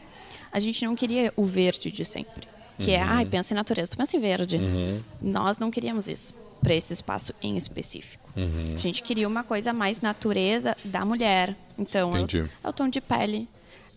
a 0.52 0.60
gente 0.60 0.84
não 0.84 0.94
queria 0.94 1.32
o 1.36 1.44
verde 1.44 1.90
de 1.90 2.04
sempre. 2.04 2.48
Que 2.78 2.92
é, 2.92 2.98
uhum. 2.98 3.04
é, 3.04 3.06
ai, 3.08 3.26
pensa 3.26 3.54
em 3.54 3.56
natureza, 3.56 3.90
tu 3.90 3.96
pensa 3.96 4.16
em 4.16 4.20
verde. 4.20 4.56
Uhum. 4.56 5.00
Nós 5.20 5.58
não 5.58 5.70
queríamos 5.70 6.08
isso 6.08 6.36
para 6.62 6.74
esse 6.74 6.92
espaço 6.92 7.34
em 7.42 7.56
específico. 7.56 8.28
Uhum. 8.36 8.74
A 8.74 8.78
gente 8.78 9.02
queria 9.02 9.26
uma 9.26 9.42
coisa 9.42 9.72
mais 9.72 10.00
natureza 10.00 10.76
da 10.84 11.04
mulher. 11.04 11.56
Então, 11.78 12.16
é 12.16 12.20
o, 12.20 12.50
é 12.64 12.68
o 12.68 12.72
tom 12.72 12.88
de 12.88 13.00
pele, 13.00 13.48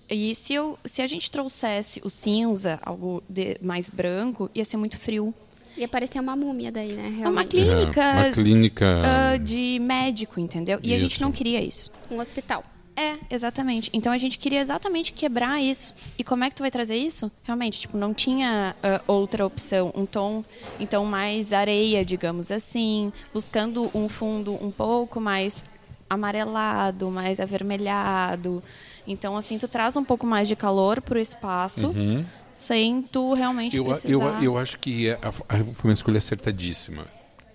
e 0.10 0.34
se, 0.34 0.54
eu, 0.54 0.78
se 0.84 1.02
a 1.02 1.08
gente 1.08 1.30
trouxesse 1.30 2.02
o 2.04 2.10
cinza, 2.10 2.80
algo 2.84 3.24
de, 3.30 3.58
mais 3.62 3.89
branco, 3.89 4.50
ia 4.54 4.65
ser 4.65 4.78
muito 4.78 4.98
frio. 4.98 5.34
Ia 5.78 5.88
parecer 5.88 6.19
uma 6.19 6.36
múmia 6.36 6.72
daí, 6.72 6.93
né? 6.93 7.10
Realmente. 7.10 7.28
Uma 7.30 7.45
clínica. 7.45 8.02
É, 8.02 8.13
uma 8.13 8.32
clínica. 8.32 9.02
Uh, 9.36 9.39
de 9.39 9.80
médico, 9.80 10.39
entendeu? 10.39 10.80
E 10.84 10.88
isso. 10.88 10.95
a 10.95 11.00
gente 11.00 11.22
não 11.22 11.32
queria 11.32 11.62
isso. 11.62 11.91
Um 12.12 12.19
hospital. 12.19 12.63
É, 13.00 13.17
exatamente. 13.30 13.89
Então 13.93 14.12
a 14.12 14.17
gente 14.17 14.38
queria 14.38 14.60
exatamente 14.60 15.13
quebrar 15.13 15.62
isso. 15.62 15.95
E 16.17 16.24
como 16.24 16.43
é 16.43 16.50
que 16.50 16.56
tu 16.58 16.63
vai 16.63 16.69
trazer 16.69 16.98
isso? 16.98 17.32
Realmente, 17.43 17.80
tipo, 17.80 17.98
não 17.98 18.13
tinha 18.13 18.76
uh, 18.84 19.02
outra 19.08 19.45
opção. 19.45 19.93
Um 19.95 20.06
tom, 20.06 20.43
então, 20.82 21.06
mais 21.06 21.54
areia, 21.54 22.04
digamos 22.04 22.52
assim. 22.52 23.13
Buscando 23.34 23.89
um 23.95 24.10
fundo 24.10 24.54
um 24.54 24.69
pouco 24.69 25.22
mais 25.22 25.63
amarelado, 26.10 27.10
mais 27.10 27.39
avermelhado. 27.39 28.62
Então, 29.08 29.38
assim, 29.38 29.58
tu 29.58 29.68
traz 29.68 29.96
um 29.98 30.04
pouco 30.04 30.26
mais 30.26 30.48
de 30.48 30.56
calor 30.56 31.02
para 31.02 31.18
o 31.18 31.22
espaço, 31.22 31.88
uhum. 31.88 32.26
sem 32.52 33.02
tu 33.02 33.34
realmente 33.34 33.78
eu, 33.78 33.86
precisar... 33.86 34.12
Eu, 34.12 34.44
eu 34.44 34.58
acho 34.58 34.78
que 34.80 35.10
a, 35.12 35.18
a, 35.28 35.58
foi 35.74 35.90
uma 35.90 35.94
escolha 35.94 36.18
acertadíssima. 36.18 37.06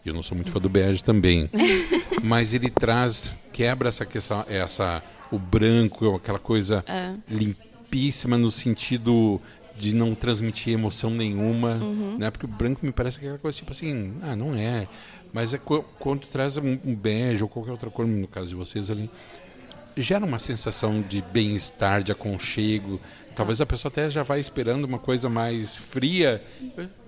Eu 0.04 0.12
não 0.12 0.22
sou 0.22 0.36
muito 0.36 0.50
fã 0.50 0.60
do 0.60 0.68
bege 0.68 1.02
também. 1.02 1.48
mas 2.22 2.52
ele 2.52 2.70
traz, 2.70 3.34
quebra 3.52 3.88
essa 3.88 4.04
questão, 4.04 4.44
essa, 4.48 5.02
o 5.30 5.38
branco, 5.38 6.14
aquela 6.14 6.38
coisa 6.38 6.84
é. 6.86 7.14
limpíssima 7.28 8.36
no 8.36 8.50
sentido 8.50 9.40
de 9.76 9.94
não 9.94 10.14
transmitir 10.14 10.72
emoção 10.72 11.10
nenhuma, 11.10 11.74
uhum. 11.74 12.16
né? 12.18 12.30
Porque 12.30 12.46
o 12.46 12.48
branco 12.48 12.84
me 12.84 12.92
parece 12.92 13.18
aquela 13.18 13.38
coisa 13.38 13.56
tipo 13.56 13.72
assim, 13.72 14.14
ah, 14.22 14.36
não 14.36 14.54
é. 14.54 14.86
Mas 15.32 15.52
é 15.52 15.58
quando 15.58 16.26
traz 16.26 16.56
um, 16.58 16.78
um 16.84 16.94
bege 16.94 17.42
ou 17.42 17.48
qualquer 17.48 17.72
outra 17.72 17.90
cor, 17.90 18.06
no 18.06 18.28
caso 18.28 18.48
de 18.48 18.54
vocês 18.54 18.88
ali, 18.88 19.10
gera 19.96 20.24
uma 20.24 20.38
sensação 20.38 21.00
de 21.00 21.22
bem-estar, 21.22 22.02
de 22.02 22.12
aconchego. 22.12 23.00
Talvez 23.34 23.60
a 23.60 23.66
pessoa 23.66 23.90
até 23.90 24.08
já 24.08 24.22
vai 24.22 24.40
esperando 24.40 24.84
uma 24.84 24.98
coisa 24.98 25.28
mais 25.28 25.76
fria. 25.76 26.42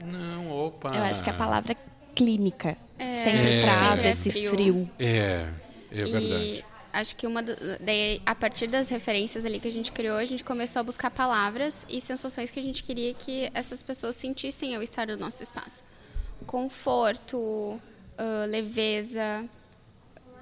Não, 0.04 0.50
opa. 0.50 0.90
Eu 0.94 1.02
acho 1.04 1.22
que 1.22 1.30
a 1.30 1.34
palavra 1.34 1.72
é 1.72 1.76
clínica 2.14 2.76
é, 2.98 3.24
sempre 3.24 3.52
é, 3.58 3.62
traz 3.62 4.00
sempre 4.00 4.08
esse 4.08 4.30
frio. 4.30 4.50
frio. 4.50 4.90
É, 4.98 5.48
é 5.92 6.04
verdade. 6.04 6.24
E 6.24 6.64
acho 6.92 7.14
que 7.14 7.26
uma 7.26 7.42
do, 7.42 7.54
daí, 7.80 8.20
a 8.24 8.34
partir 8.34 8.66
das 8.66 8.88
referências 8.88 9.44
ali 9.44 9.60
que 9.60 9.68
a 9.68 9.72
gente 9.72 9.92
criou, 9.92 10.16
a 10.16 10.24
gente 10.24 10.42
começou 10.42 10.80
a 10.80 10.82
buscar 10.82 11.10
palavras 11.10 11.86
e 11.88 12.00
sensações 12.00 12.50
que 12.50 12.58
a 12.58 12.62
gente 12.62 12.82
queria 12.82 13.12
que 13.14 13.50
essas 13.52 13.82
pessoas 13.82 14.16
sentissem 14.16 14.74
ao 14.74 14.82
estar 14.82 15.06
no 15.06 15.16
nosso 15.16 15.42
espaço. 15.42 15.84
Conforto, 16.46 17.38
uh, 17.38 17.80
leveza, 18.48 19.44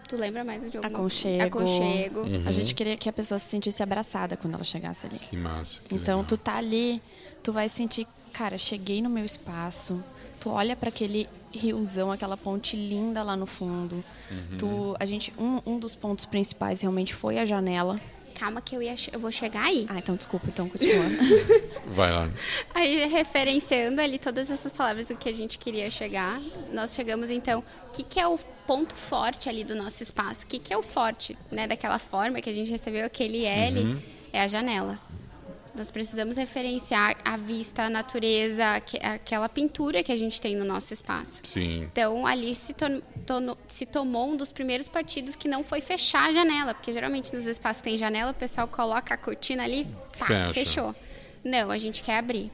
Tu 0.08 0.16
lembra 0.16 0.44
mais 0.44 0.60
de 0.70 0.76
alguma 0.76 0.94
Aconchego. 0.98 1.42
Aconchego. 1.42 2.20
Uhum. 2.20 2.42
A 2.46 2.50
gente 2.50 2.74
queria 2.74 2.96
que 2.96 3.08
a 3.08 3.12
pessoa 3.12 3.38
se 3.38 3.46
sentisse 3.46 3.82
abraçada 3.82 4.36
quando 4.36 4.54
ela 4.54 4.64
chegasse 4.64 5.06
ali. 5.06 5.18
Que 5.18 5.36
massa. 5.36 5.80
Que 5.82 5.94
então, 5.94 6.18
legal. 6.18 6.28
tu 6.28 6.36
tá 6.36 6.56
ali, 6.56 7.02
tu 7.42 7.52
vai 7.52 7.68
sentir, 7.68 8.06
cara, 8.32 8.58
cheguei 8.58 9.00
no 9.00 9.08
meu 9.08 9.24
espaço. 9.24 10.02
Tu 10.40 10.50
olha 10.50 10.76
para 10.76 10.90
aquele 10.90 11.28
riozão, 11.50 12.12
aquela 12.12 12.36
ponte 12.36 12.76
linda 12.76 13.22
lá 13.22 13.36
no 13.36 13.46
fundo. 13.46 14.04
Uhum. 14.30 14.58
Tu, 14.58 14.96
a 15.00 15.06
gente, 15.06 15.32
um, 15.38 15.60
um 15.66 15.78
dos 15.78 15.94
pontos 15.94 16.26
principais 16.26 16.82
realmente 16.82 17.14
foi 17.14 17.38
a 17.38 17.44
janela 17.44 17.98
calma 18.34 18.60
que 18.60 18.76
eu, 18.76 18.82
ia, 18.82 18.94
eu 19.12 19.20
vou 19.20 19.30
chegar 19.30 19.64
aí. 19.64 19.86
Ah, 19.88 19.98
então 19.98 20.14
desculpa, 20.16 20.46
então 20.48 20.68
continua. 20.68 21.04
Vai 21.86 22.12
lá. 22.12 22.28
Aí, 22.74 23.06
referenciando 23.06 24.00
ali 24.00 24.18
todas 24.18 24.50
essas 24.50 24.72
palavras 24.72 25.06
do 25.06 25.16
que 25.16 25.28
a 25.28 25.34
gente 25.34 25.58
queria 25.58 25.90
chegar, 25.90 26.40
nós 26.72 26.94
chegamos 26.94 27.30
então, 27.30 27.60
o 27.88 27.90
que, 27.92 28.02
que 28.02 28.20
é 28.20 28.26
o 28.26 28.38
ponto 28.66 28.94
forte 28.94 29.48
ali 29.48 29.64
do 29.64 29.74
nosso 29.74 30.02
espaço? 30.02 30.44
O 30.44 30.46
que, 30.48 30.58
que 30.58 30.72
é 30.72 30.76
o 30.76 30.82
forte, 30.82 31.36
né, 31.50 31.66
daquela 31.66 31.98
forma 31.98 32.40
que 32.40 32.50
a 32.50 32.52
gente 32.52 32.70
recebeu 32.70 33.04
aquele 33.06 33.44
L? 33.44 33.80
Uhum. 33.80 34.02
É 34.32 34.42
a 34.42 34.48
janela. 34.48 34.98
Nós 35.74 35.90
precisamos 35.90 36.36
referenciar 36.36 37.16
a 37.24 37.36
vista, 37.36 37.82
a 37.82 37.90
natureza, 37.90 38.64
aquela 39.02 39.48
pintura 39.48 40.04
que 40.04 40.12
a 40.12 40.16
gente 40.16 40.40
tem 40.40 40.54
no 40.54 40.64
nosso 40.64 40.92
espaço. 40.92 41.40
Sim. 41.42 41.82
Então, 41.90 42.24
ali 42.26 42.54
se, 42.54 42.72
to 42.72 43.02
to 43.26 43.58
se 43.66 43.84
tomou 43.84 44.30
um 44.30 44.36
dos 44.36 44.52
primeiros 44.52 44.88
partidos 44.88 45.34
que 45.34 45.48
não 45.48 45.64
foi 45.64 45.80
fechar 45.80 46.28
a 46.28 46.32
janela, 46.32 46.74
porque 46.74 46.92
geralmente 46.92 47.34
nos 47.34 47.46
espaços 47.46 47.82
que 47.82 47.90
tem 47.90 47.98
janela, 47.98 48.30
o 48.30 48.34
pessoal 48.34 48.68
coloca 48.68 49.14
a 49.14 49.16
cortina 49.16 49.64
ali, 49.64 49.86
pá, 50.18 50.52
fechou. 50.52 50.94
Não, 51.42 51.70
a 51.70 51.78
gente 51.78 52.02
quer 52.02 52.18
abrir. 52.18 52.50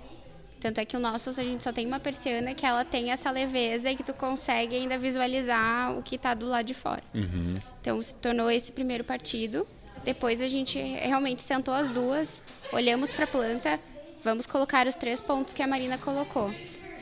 Tanto 0.61 0.79
é 0.79 0.85
que 0.85 0.97
o 0.97 1.01
nosso, 1.01 1.31
a 1.31 1.33
gente 1.43 1.63
só 1.63 1.73
tem 1.73 1.87
uma 1.87 1.99
persiana 1.99 2.55
que 2.55 2.67
ela 2.67 2.85
tem 2.85 3.11
essa 3.11 3.31
leveza 3.31 3.91
e 3.91 3.97
que 3.97 4.03
tu 4.03 4.13
consegue 4.13 4.77
ainda 4.77 4.99
visualizar 4.99 5.97
o 5.97 6.03
que 6.03 6.17
está 6.17 6.35
do 6.35 6.47
lado 6.47 6.67
de 6.67 6.75
fora. 6.75 7.03
Uhum. 7.15 7.55
Então, 7.81 8.01
se 8.03 8.15
tornou 8.15 8.51
esse 8.51 8.71
primeiro 8.71 9.03
partido. 9.03 9.67
Depois 10.05 10.41
a 10.41 10.49
gente 10.49 10.79
realmente 10.79 11.43
sentou 11.43 11.75
as 11.75 11.91
duas, 11.91 12.41
olhamos 12.73 13.11
para 13.11 13.25
a 13.25 13.29
planta, 13.29 13.79
vamos 14.23 14.47
colocar 14.47 14.87
os 14.87 14.95
três 14.95 15.21
pontos 15.21 15.53
que 15.53 15.63
a 15.63 15.67
Marina 15.67 15.99
colocou: 15.99 16.53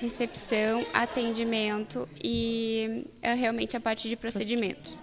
recepção, 0.00 0.84
atendimento 0.92 2.08
e 2.22 3.04
é, 3.22 3.34
realmente 3.34 3.76
a 3.76 3.80
parte 3.80 4.08
de 4.08 4.16
procedimentos. 4.16 5.00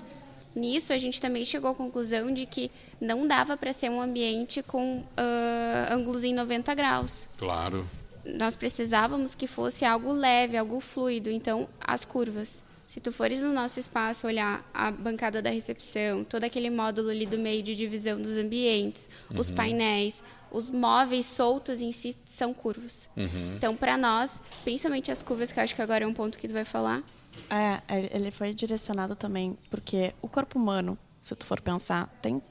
Nisso 0.55 0.93
a 0.93 0.97
gente 0.97 1.19
também 1.19 1.43
chegou 1.43 1.71
à 1.71 1.75
conclusão 1.75 2.34
de 2.34 2.45
que 2.45 2.71
não 2.99 3.27
dava 3.27 3.58
para 3.58 3.73
ser 3.73 3.89
um 3.89 4.01
ambiente 4.01 4.63
com 4.63 4.99
uh, 4.99 5.93
ângulos 5.93 6.23
em 6.23 6.34
90 6.34 6.73
graus. 6.73 7.27
Claro. 7.38 7.86
Nós 8.25 8.55
precisávamos 8.55 9.36
que 9.36 9.47
fosse 9.47 9.86
algo 9.86 10.12
leve, 10.12 10.58
algo 10.58 10.79
fluido, 10.79 11.29
então 11.29 11.67
as 11.79 12.05
curvas. 12.05 12.64
Se 12.95 13.01
tu 13.01 13.12
fores 13.12 13.41
no 13.41 13.51
nosso 13.51 13.77
espaço 13.77 14.25
olhar 14.25 14.63
a 14.73 14.89
bancada 14.89 15.41
da 15.41 15.49
recepção, 15.49 16.23
todo 16.23 16.45
aquele 16.45 16.69
módulo 16.69 17.10
ali 17.10 17.25
do 17.25 17.38
meio 17.38 17.62
de 17.62 17.75
divisão 17.75 18.21
dos 18.21 18.38
ambientes, 18.38 19.10
uhum. 19.29 19.38
os 19.38 19.51
painéis, 19.51 20.23
os 20.49 20.69
móveis 20.69 21.25
soltos 21.25 21.81
em 21.81 21.91
si 21.91 22.15
são 22.23 22.53
curvos. 22.53 23.10
Uhum. 23.17 23.55
Então, 23.58 23.75
para 23.75 23.97
nós, 23.97 24.41
principalmente 24.63 25.12
as 25.12 25.21
curvas, 25.21 25.51
que 25.51 25.60
eu 25.60 25.63
acho 25.65 25.75
que 25.75 25.81
agora 25.81 26.05
é 26.05 26.08
um 26.08 26.13
ponto 26.13 26.38
que 26.38 26.47
tu 26.47 26.53
vai 26.53 26.63
falar. 26.63 27.03
É, 27.49 27.81
ele 28.15 28.31
foi 28.31 28.53
direcionado 28.53 29.13
também 29.13 29.58
porque 29.69 30.13
o 30.21 30.29
corpo 30.29 30.58
humano, 30.58 30.97
se 31.21 31.36
tu 31.36 31.45
for 31.45 31.60
pensar, 31.60 32.08
tem 32.21 32.38
uh, 32.38 32.41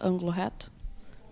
ângulo 0.00 0.30
reto? 0.30 0.70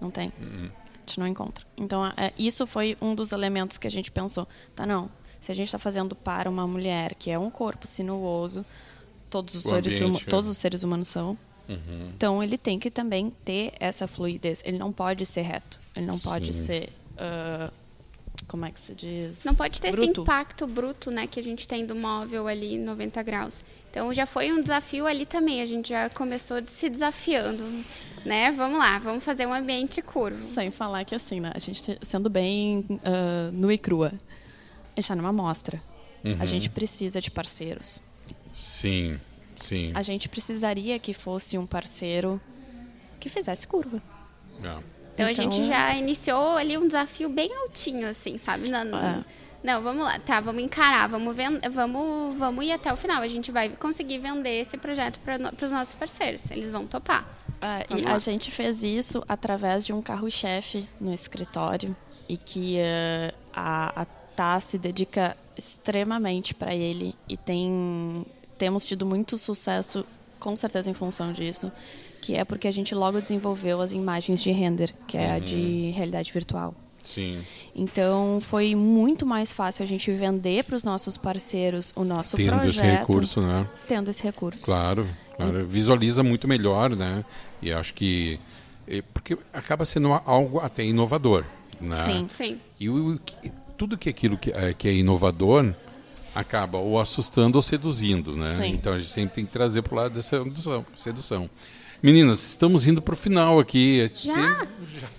Não 0.01 0.11
tem. 0.11 0.33
Uhum. 0.41 0.71
A 0.93 0.99
gente 1.07 1.21
não 1.21 1.29
encontra. 1.29 1.65
Então, 1.77 2.05
é, 2.05 2.33
isso 2.37 2.67
foi 2.67 2.97
um 3.01 3.15
dos 3.15 3.31
elementos 3.31 3.79
que 3.79 3.87
a 3.87 3.91
gente 3.91 4.11
pensou. 4.11 4.49
Tá, 4.75 4.85
não 4.85 5.09
se 5.45 5.53
a 5.53 5.55
gente 5.55 5.67
está 5.67 5.79
fazendo 5.79 6.17
para 6.17 6.49
uma 6.49 6.67
mulher 6.67 7.15
que 7.15 7.31
é 7.31 7.39
um 7.39 7.51
corpo 7.51 7.87
sinuoso, 7.87 8.65
todos 9.29 9.55
os, 9.55 9.63
seres, 9.63 10.01
ambiente, 10.01 10.25
é. 10.25 10.27
todos 10.27 10.49
os 10.49 10.57
seres 10.57 10.83
humanos 10.83 11.09
são. 11.09 11.37
Uhum. 11.69 12.09
Então 12.17 12.43
ele 12.43 12.57
tem 12.57 12.79
que 12.79 12.91
também 12.91 13.31
ter 13.45 13.75
essa 13.79 14.09
fluidez. 14.09 14.63
Ele 14.65 14.79
não 14.79 14.91
pode 14.91 15.27
ser 15.27 15.43
reto. 15.43 15.79
Ele 15.95 16.07
não 16.07 16.15
Sim. 16.15 16.29
pode 16.31 16.55
ser. 16.55 16.89
Uh, 17.13 17.71
como 18.49 18.65
é 18.65 18.71
que 18.71 18.81
se 18.81 18.95
diz? 18.95 19.45
Não 19.45 19.55
pode 19.55 19.79
ter 19.83 19.93
bruto. 19.93 20.11
esse 20.11 20.21
impacto 20.21 20.67
bruto 20.67 21.11
né, 21.11 21.27
que 21.27 21.39
a 21.39 21.43
gente 21.43 21.69
tem 21.69 21.85
do 21.85 21.95
móvel 21.95 22.49
ali 22.49 22.79
90 22.79 23.23
graus. 23.23 23.63
Então 23.91 24.15
já 24.15 24.25
foi 24.25 24.51
um 24.51 24.61
desafio 24.63 25.07
ali 25.07 25.27
também. 25.27 25.61
A 25.61 25.67
gente 25.67 25.91
já 25.91 26.09
começou 26.09 26.65
se 26.65 26.89
desafiando. 26.89 27.63
Né? 28.25 28.51
Vamos 28.53 28.79
lá, 28.79 28.99
vamos 28.99 29.23
fazer 29.23 29.45
um 29.45 29.53
ambiente 29.53 30.01
curvo. 30.01 30.55
Sem 30.55 30.71
falar 30.71 31.05
que 31.05 31.15
assim, 31.15 31.39
né? 31.39 31.53
A 31.55 31.59
gente 31.59 31.99
sendo 32.01 32.31
bem 32.31 32.87
uh, 32.89 33.53
nua 33.53 33.75
e 33.75 33.79
crua 33.79 34.11
está 34.97 35.15
numa 35.15 35.31
amostra. 35.31 35.83
Uhum. 36.25 36.37
A 36.41 36.45
gente 36.45 36.71
precisa 36.71 37.21
de 37.21 37.31
parceiros. 37.31 38.03
Sim, 38.57 39.21
sim. 39.57 39.93
A 39.95 40.03
gente 40.03 40.29
precisaria 40.29 40.99
que 40.99 41.13
fosse 41.13 41.59
um 41.59 41.67
parceiro 41.67 42.41
que 43.21 43.29
fizesse 43.29 43.67
curva. 43.67 44.03
É. 44.57 44.59
Então, 44.59 44.83
então, 45.15 45.27
a 45.27 45.33
gente 45.33 45.65
já 45.67 45.95
iniciou 45.95 46.57
ali 46.57 46.77
um 46.77 46.87
desafio 46.87 47.29
bem 47.29 47.55
altinho, 47.55 48.09
assim, 48.09 48.37
sabe? 48.39 48.69
Na, 48.69 48.83
é. 48.83 49.25
Não, 49.63 49.81
vamos 49.81 50.05
lá, 50.05 50.19
tá, 50.19 50.41
vamos 50.41 50.63
encarar, 50.63 51.09
vamos, 51.09 51.35
vend... 51.35 51.59
vamos, 51.71 52.35
vamos 52.35 52.65
ir 52.67 52.73
até 52.73 52.93
o 52.93 52.97
final. 52.97 53.23
A 53.23 53.29
gente 53.29 53.51
vai 53.51 53.71
conseguir 53.71 54.19
vender 54.19 54.61
esse 54.61 54.77
projeto 54.77 55.19
para 55.21 55.39
no... 55.39 55.51
os 55.51 55.71
nossos 55.71 55.95
parceiros, 55.95 56.51
eles 56.51 56.69
vão 56.69 56.87
topar. 56.87 57.27
Ah, 57.63 57.83
e 57.89 58.05
a 58.05 58.19
gente 58.19 58.51
fez 58.51 58.83
isso 58.83 59.25
através 59.27 59.87
de 59.87 59.93
um 59.93 60.03
carro-chefe 60.03 60.85
no 61.01 61.15
escritório 61.15 61.97
e 62.29 62.37
que 62.37 62.77
uh, 62.77 63.35
a, 63.55 64.03
a 64.03 64.07
Tá 64.37 64.59
se 64.61 64.79
dedica 64.79 65.37
extremamente 65.57 66.55
para 66.55 66.75
ele 66.75 67.15
e 67.29 67.37
tem 67.37 68.25
temos 68.59 68.87
tido 68.87 69.05
muito 69.05 69.37
sucesso 69.39 70.05
com 70.39 70.55
certeza 70.57 70.91
em 70.91 70.95
função 70.95 71.33
disso, 71.33 71.73
que 72.21 72.35
é 72.35 72.45
porque 72.45 72.69
a 72.69 72.71
gente 72.71 72.95
logo 72.95 73.21
desenvolveu 73.21 73.81
as 73.81 73.93
imagens 73.93 74.43
de 74.43 74.51
render, 74.51 74.95
que 75.07 75.17
é 75.17 75.29
uhum. 75.29 75.35
a 75.35 75.39
de 75.39 75.57
uhum. 75.57 75.93
realidade 75.95 76.33
virtual. 76.33 76.75
Sim. 77.03 77.43
Então 77.75 78.39
foi 78.41 78.75
muito 78.75 79.27
mais 79.27 79.53
fácil 79.53 79.83
a 79.83 79.87
gente 79.87 80.11
vender 80.13 80.65
para 80.65 80.77
os 80.77 80.83
nossos 80.83 81.17
parceiros 81.17 81.93
o 81.95 82.05
nosso 82.05 82.37
tendo 82.37 82.49
projeto. 82.49 82.83
Tendo 82.83 82.91
esse 82.91 82.99
recurso, 82.99 83.41
né? 83.43 83.69
Tendo 83.87 84.11
esse 84.11 84.23
recurso. 84.23 84.65
Claro, 84.65 85.07
claro. 85.37 85.67
visualiza 85.67 86.23
muito 86.23 86.49
melhor, 86.49 86.97
né? 86.97 87.25
E 87.61 87.73
acho 87.73 87.95
que 87.95 88.41
porque 89.13 89.37
acaba 89.53 89.85
sendo 89.85 90.13
algo 90.13 90.61
até 90.61 90.85
inovador, 90.85 91.45
né? 91.81 91.97
Sim, 91.97 92.27
sim. 92.29 92.61
E 92.79 92.89
o 92.89 93.19
tudo 93.77 93.97
que 93.97 94.09
aquilo 94.09 94.37
que 94.37 94.51
é, 94.51 94.73
que 94.73 94.89
é 94.89 94.93
inovador 94.93 95.75
acaba 96.35 96.79
ou 96.79 97.01
assustando 97.01 97.57
ou 97.57 97.63
seduzindo, 97.63 98.37
né? 98.37 98.55
Sim. 98.57 98.73
Então 98.75 98.95
a 98.95 98.99
gente 98.99 99.11
sempre 99.11 99.37
tem 99.37 99.47
que 99.47 99.53
trazer 99.53 99.83
para 99.83 99.93
o 99.93 99.97
lado 99.97 100.15
dessa 100.15 100.43
sedução. 100.43 100.87
sedução. 100.95 101.51
Meninas, 102.03 102.51
estamos 102.51 102.87
indo 102.87 103.01
para 103.01 103.15
o 103.15 103.17
final 103.17 103.59
aqui. 103.59 104.11
Já? 104.13 104.67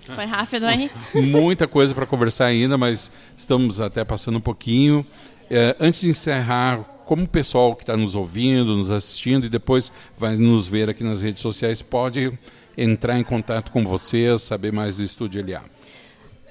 Tem... 0.06 0.14
Foi 0.14 0.24
rápido 0.24 0.66
aí. 0.66 0.90
Muita 1.14 1.66
coisa 1.66 1.94
para 1.94 2.06
conversar 2.06 2.46
ainda, 2.46 2.78
mas 2.78 3.10
estamos 3.36 3.80
até 3.80 4.04
passando 4.04 4.36
um 4.38 4.40
pouquinho. 4.40 5.04
É, 5.50 5.74
antes 5.80 6.02
de 6.02 6.08
encerrar, 6.08 6.84
como 7.04 7.24
o 7.24 7.28
pessoal 7.28 7.74
que 7.74 7.82
está 7.82 7.96
nos 7.96 8.14
ouvindo, 8.14 8.76
nos 8.76 8.90
assistindo 8.90 9.46
e 9.46 9.48
depois 9.48 9.90
vai 10.16 10.36
nos 10.36 10.68
ver 10.68 10.90
aqui 10.90 11.02
nas 11.02 11.22
redes 11.22 11.40
sociais 11.40 11.82
pode 11.82 12.36
entrar 12.76 13.18
em 13.18 13.24
contato 13.24 13.72
com 13.72 13.84
vocês, 13.84 14.42
saber 14.42 14.72
mais 14.72 14.94
do 14.94 15.02
Estúdio 15.02 15.44
LA? 15.44 15.62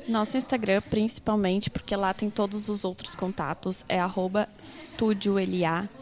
Nosso 0.08 0.38
Instagram, 0.38 0.82
principalmente, 0.90 1.70
porque 1.70 1.96
lá 1.96 2.14
tem 2.14 2.30
todos 2.30 2.70
os 2.70 2.86
outros 2.86 3.16
contatos, 3.16 3.84
é 3.90 4.00
arroba 4.00 4.48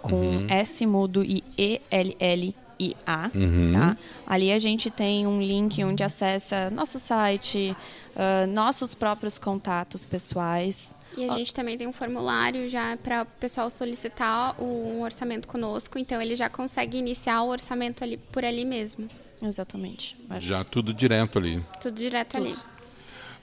com 0.02 0.14
uhum. 0.14 0.48
S 0.50 0.86
mudo 0.86 1.24
e 1.24 1.44
E-L-L-I-A. 1.58 3.32
Uhum. 3.34 3.72
Tá? 3.74 3.98
Ali 4.28 4.52
a 4.52 4.60
gente 4.60 4.92
tem 4.92 5.26
um 5.26 5.42
link 5.42 5.82
onde 5.84 6.04
acessa 6.04 6.70
nosso 6.70 7.00
site, 7.00 7.76
uh, 8.16 8.48
nossos 8.48 8.94
próprios 8.94 9.40
contatos 9.40 10.04
pessoais. 10.04 10.96
E 11.16 11.30
a 11.30 11.38
gente 11.38 11.54
também 11.54 11.78
tem 11.78 11.88
um 11.88 11.94
formulário 11.94 12.68
já 12.68 12.98
para 12.98 13.22
o 13.22 13.26
pessoal 13.40 13.70
solicitar 13.70 14.60
um 14.62 15.02
orçamento 15.02 15.48
conosco, 15.48 15.98
então 15.98 16.22
ele 16.22 16.36
já 16.36 16.50
consegue 16.50 16.98
iniciar 16.98 17.44
o 17.44 17.50
orçamento 17.50 18.04
ali 18.04 18.18
por 18.18 18.44
ali 18.44 18.66
mesmo. 18.66 19.08
Exatamente. 19.42 20.16
Já 20.40 20.64
tudo 20.64 20.94
direto 20.94 21.38
ali. 21.38 21.64
Tudo 21.80 21.96
direto 22.00 22.38
tudo. 22.38 22.48
ali. 22.48 22.73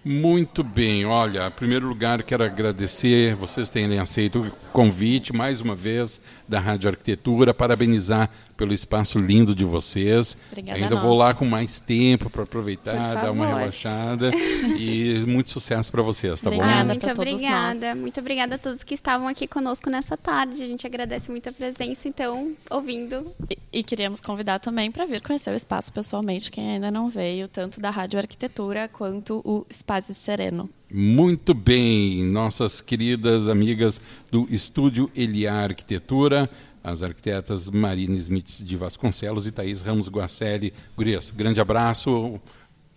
Muito 0.02 0.64
bem, 0.64 1.04
olha, 1.04 1.48
em 1.48 1.50
primeiro 1.50 1.86
lugar 1.86 2.22
quero 2.22 2.42
agradecer 2.42 3.34
vocês 3.34 3.68
terem 3.68 3.98
aceito 3.98 4.40
o 4.40 4.50
convite 4.72 5.30
mais 5.30 5.60
uma 5.60 5.76
vez 5.76 6.22
da 6.48 6.58
Rádio 6.58 6.88
Arquitetura, 6.88 7.52
parabenizar 7.52 8.30
pelo 8.60 8.74
espaço 8.74 9.18
lindo 9.18 9.54
de 9.54 9.64
vocês. 9.64 10.36
Obrigada 10.52 10.78
Ainda 10.78 10.94
vou 10.96 11.14
lá 11.14 11.32
com 11.32 11.46
mais 11.46 11.78
tempo 11.78 12.28
para 12.28 12.42
aproveitar, 12.42 13.14
dar 13.14 13.32
uma 13.32 13.46
relaxada 13.46 14.30
e 14.78 15.20
muito 15.26 15.48
sucesso 15.48 15.90
para 15.90 16.02
vocês, 16.02 16.42
tá 16.42 16.48
obrigada 16.48 16.82
bom? 16.82 16.88
Muito 16.90 17.10
obrigada, 17.10 17.94
muito 17.94 18.20
obrigada 18.20 18.54
a 18.56 18.58
todos 18.58 18.84
que 18.84 18.92
estavam 18.92 19.26
aqui 19.26 19.48
conosco 19.48 19.88
nessa 19.88 20.14
tarde. 20.14 20.62
A 20.62 20.66
gente 20.66 20.86
agradece 20.86 21.30
muito 21.30 21.48
a 21.48 21.52
presença, 21.52 22.06
então, 22.06 22.52
ouvindo. 22.70 23.32
E, 23.48 23.56
e 23.78 23.82
queríamos 23.82 24.20
convidar 24.20 24.58
também 24.58 24.90
para 24.90 25.06
vir 25.06 25.22
conhecer 25.22 25.50
o 25.50 25.56
espaço 25.56 25.90
pessoalmente, 25.90 26.50
quem 26.50 26.72
ainda 26.72 26.90
não 26.90 27.08
veio, 27.08 27.48
tanto 27.48 27.80
da 27.80 27.88
Rádio 27.88 28.18
Arquitetura 28.18 28.88
quanto 28.88 29.40
o 29.42 29.64
Espaço 29.70 30.12
Sereno. 30.12 30.68
Muito 30.92 31.54
bem, 31.54 32.24
nossas 32.24 32.80
queridas 32.80 33.46
amigas 33.46 34.02
do 34.30 34.46
Estúdio 34.50 35.08
Eliar 35.14 35.70
Arquitetura 35.70 36.50
as 36.82 37.02
arquitetas 37.02 37.68
Marina 37.70 38.16
Smith 38.16 38.62
de 38.62 38.76
Vasconcelos 38.76 39.46
e 39.46 39.52
Thaís 39.52 39.82
Ramos 39.82 40.08
Guacelli. 40.08 40.72
Gurias, 40.96 41.30
grande 41.30 41.60
abraço. 41.60 42.40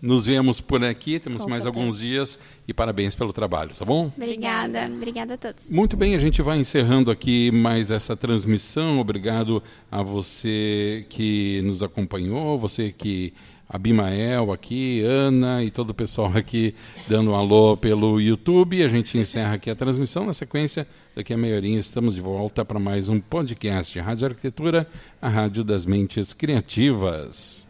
Nos 0.01 0.25
vemos 0.25 0.59
por 0.59 0.83
aqui, 0.83 1.17
temos 1.17 1.43
Com 1.43 1.49
mais 1.49 1.63
certeza. 1.63 1.79
alguns 1.79 1.99
dias 1.99 2.37
e 2.67 2.73
parabéns 2.73 3.15
pelo 3.15 3.31
trabalho, 3.31 3.73
tá 3.73 3.85
bom? 3.85 4.11
Obrigada, 4.17 4.91
obrigada 4.93 5.35
a 5.35 5.37
todos. 5.37 5.69
Muito 5.69 5.95
bem, 5.95 6.13
a 6.13 6.19
gente 6.19 6.41
vai 6.41 6.57
encerrando 6.59 7.09
aqui 7.09 7.49
mais 7.51 7.89
essa 7.89 8.13
transmissão. 8.13 8.99
Obrigado 8.99 9.63
a 9.89 10.03
você 10.03 11.05
que 11.07 11.61
nos 11.63 11.81
acompanhou, 11.81 12.59
você 12.59 12.91
que 12.91 13.33
Abimael 13.67 14.51
aqui, 14.51 15.01
Ana 15.01 15.63
e 15.63 15.71
todo 15.71 15.89
o 15.89 15.93
pessoal 15.93 16.31
aqui 16.35 16.75
dando 17.07 17.31
um 17.31 17.35
alô 17.35 17.75
pelo 17.75 18.21
YouTube. 18.21 18.83
A 18.83 18.87
gente 18.87 19.17
encerra 19.17 19.55
aqui 19.55 19.69
a 19.69 19.75
transmissão. 19.75 20.25
Na 20.25 20.33
sequência, 20.33 20.87
daqui 21.15 21.33
a 21.33 21.37
meia 21.37 21.55
horinha, 21.55 21.79
estamos 21.79 22.15
de 22.15 22.21
volta 22.21 22.63
para 22.63 22.79
mais 22.79 23.09
um 23.09 23.19
podcast. 23.19 23.99
Rádio 23.99 24.27
Arquitetura, 24.27 24.87
a 25.21 25.29
rádio 25.29 25.63
das 25.63 25.85
mentes 25.85 26.33
criativas. 26.33 27.65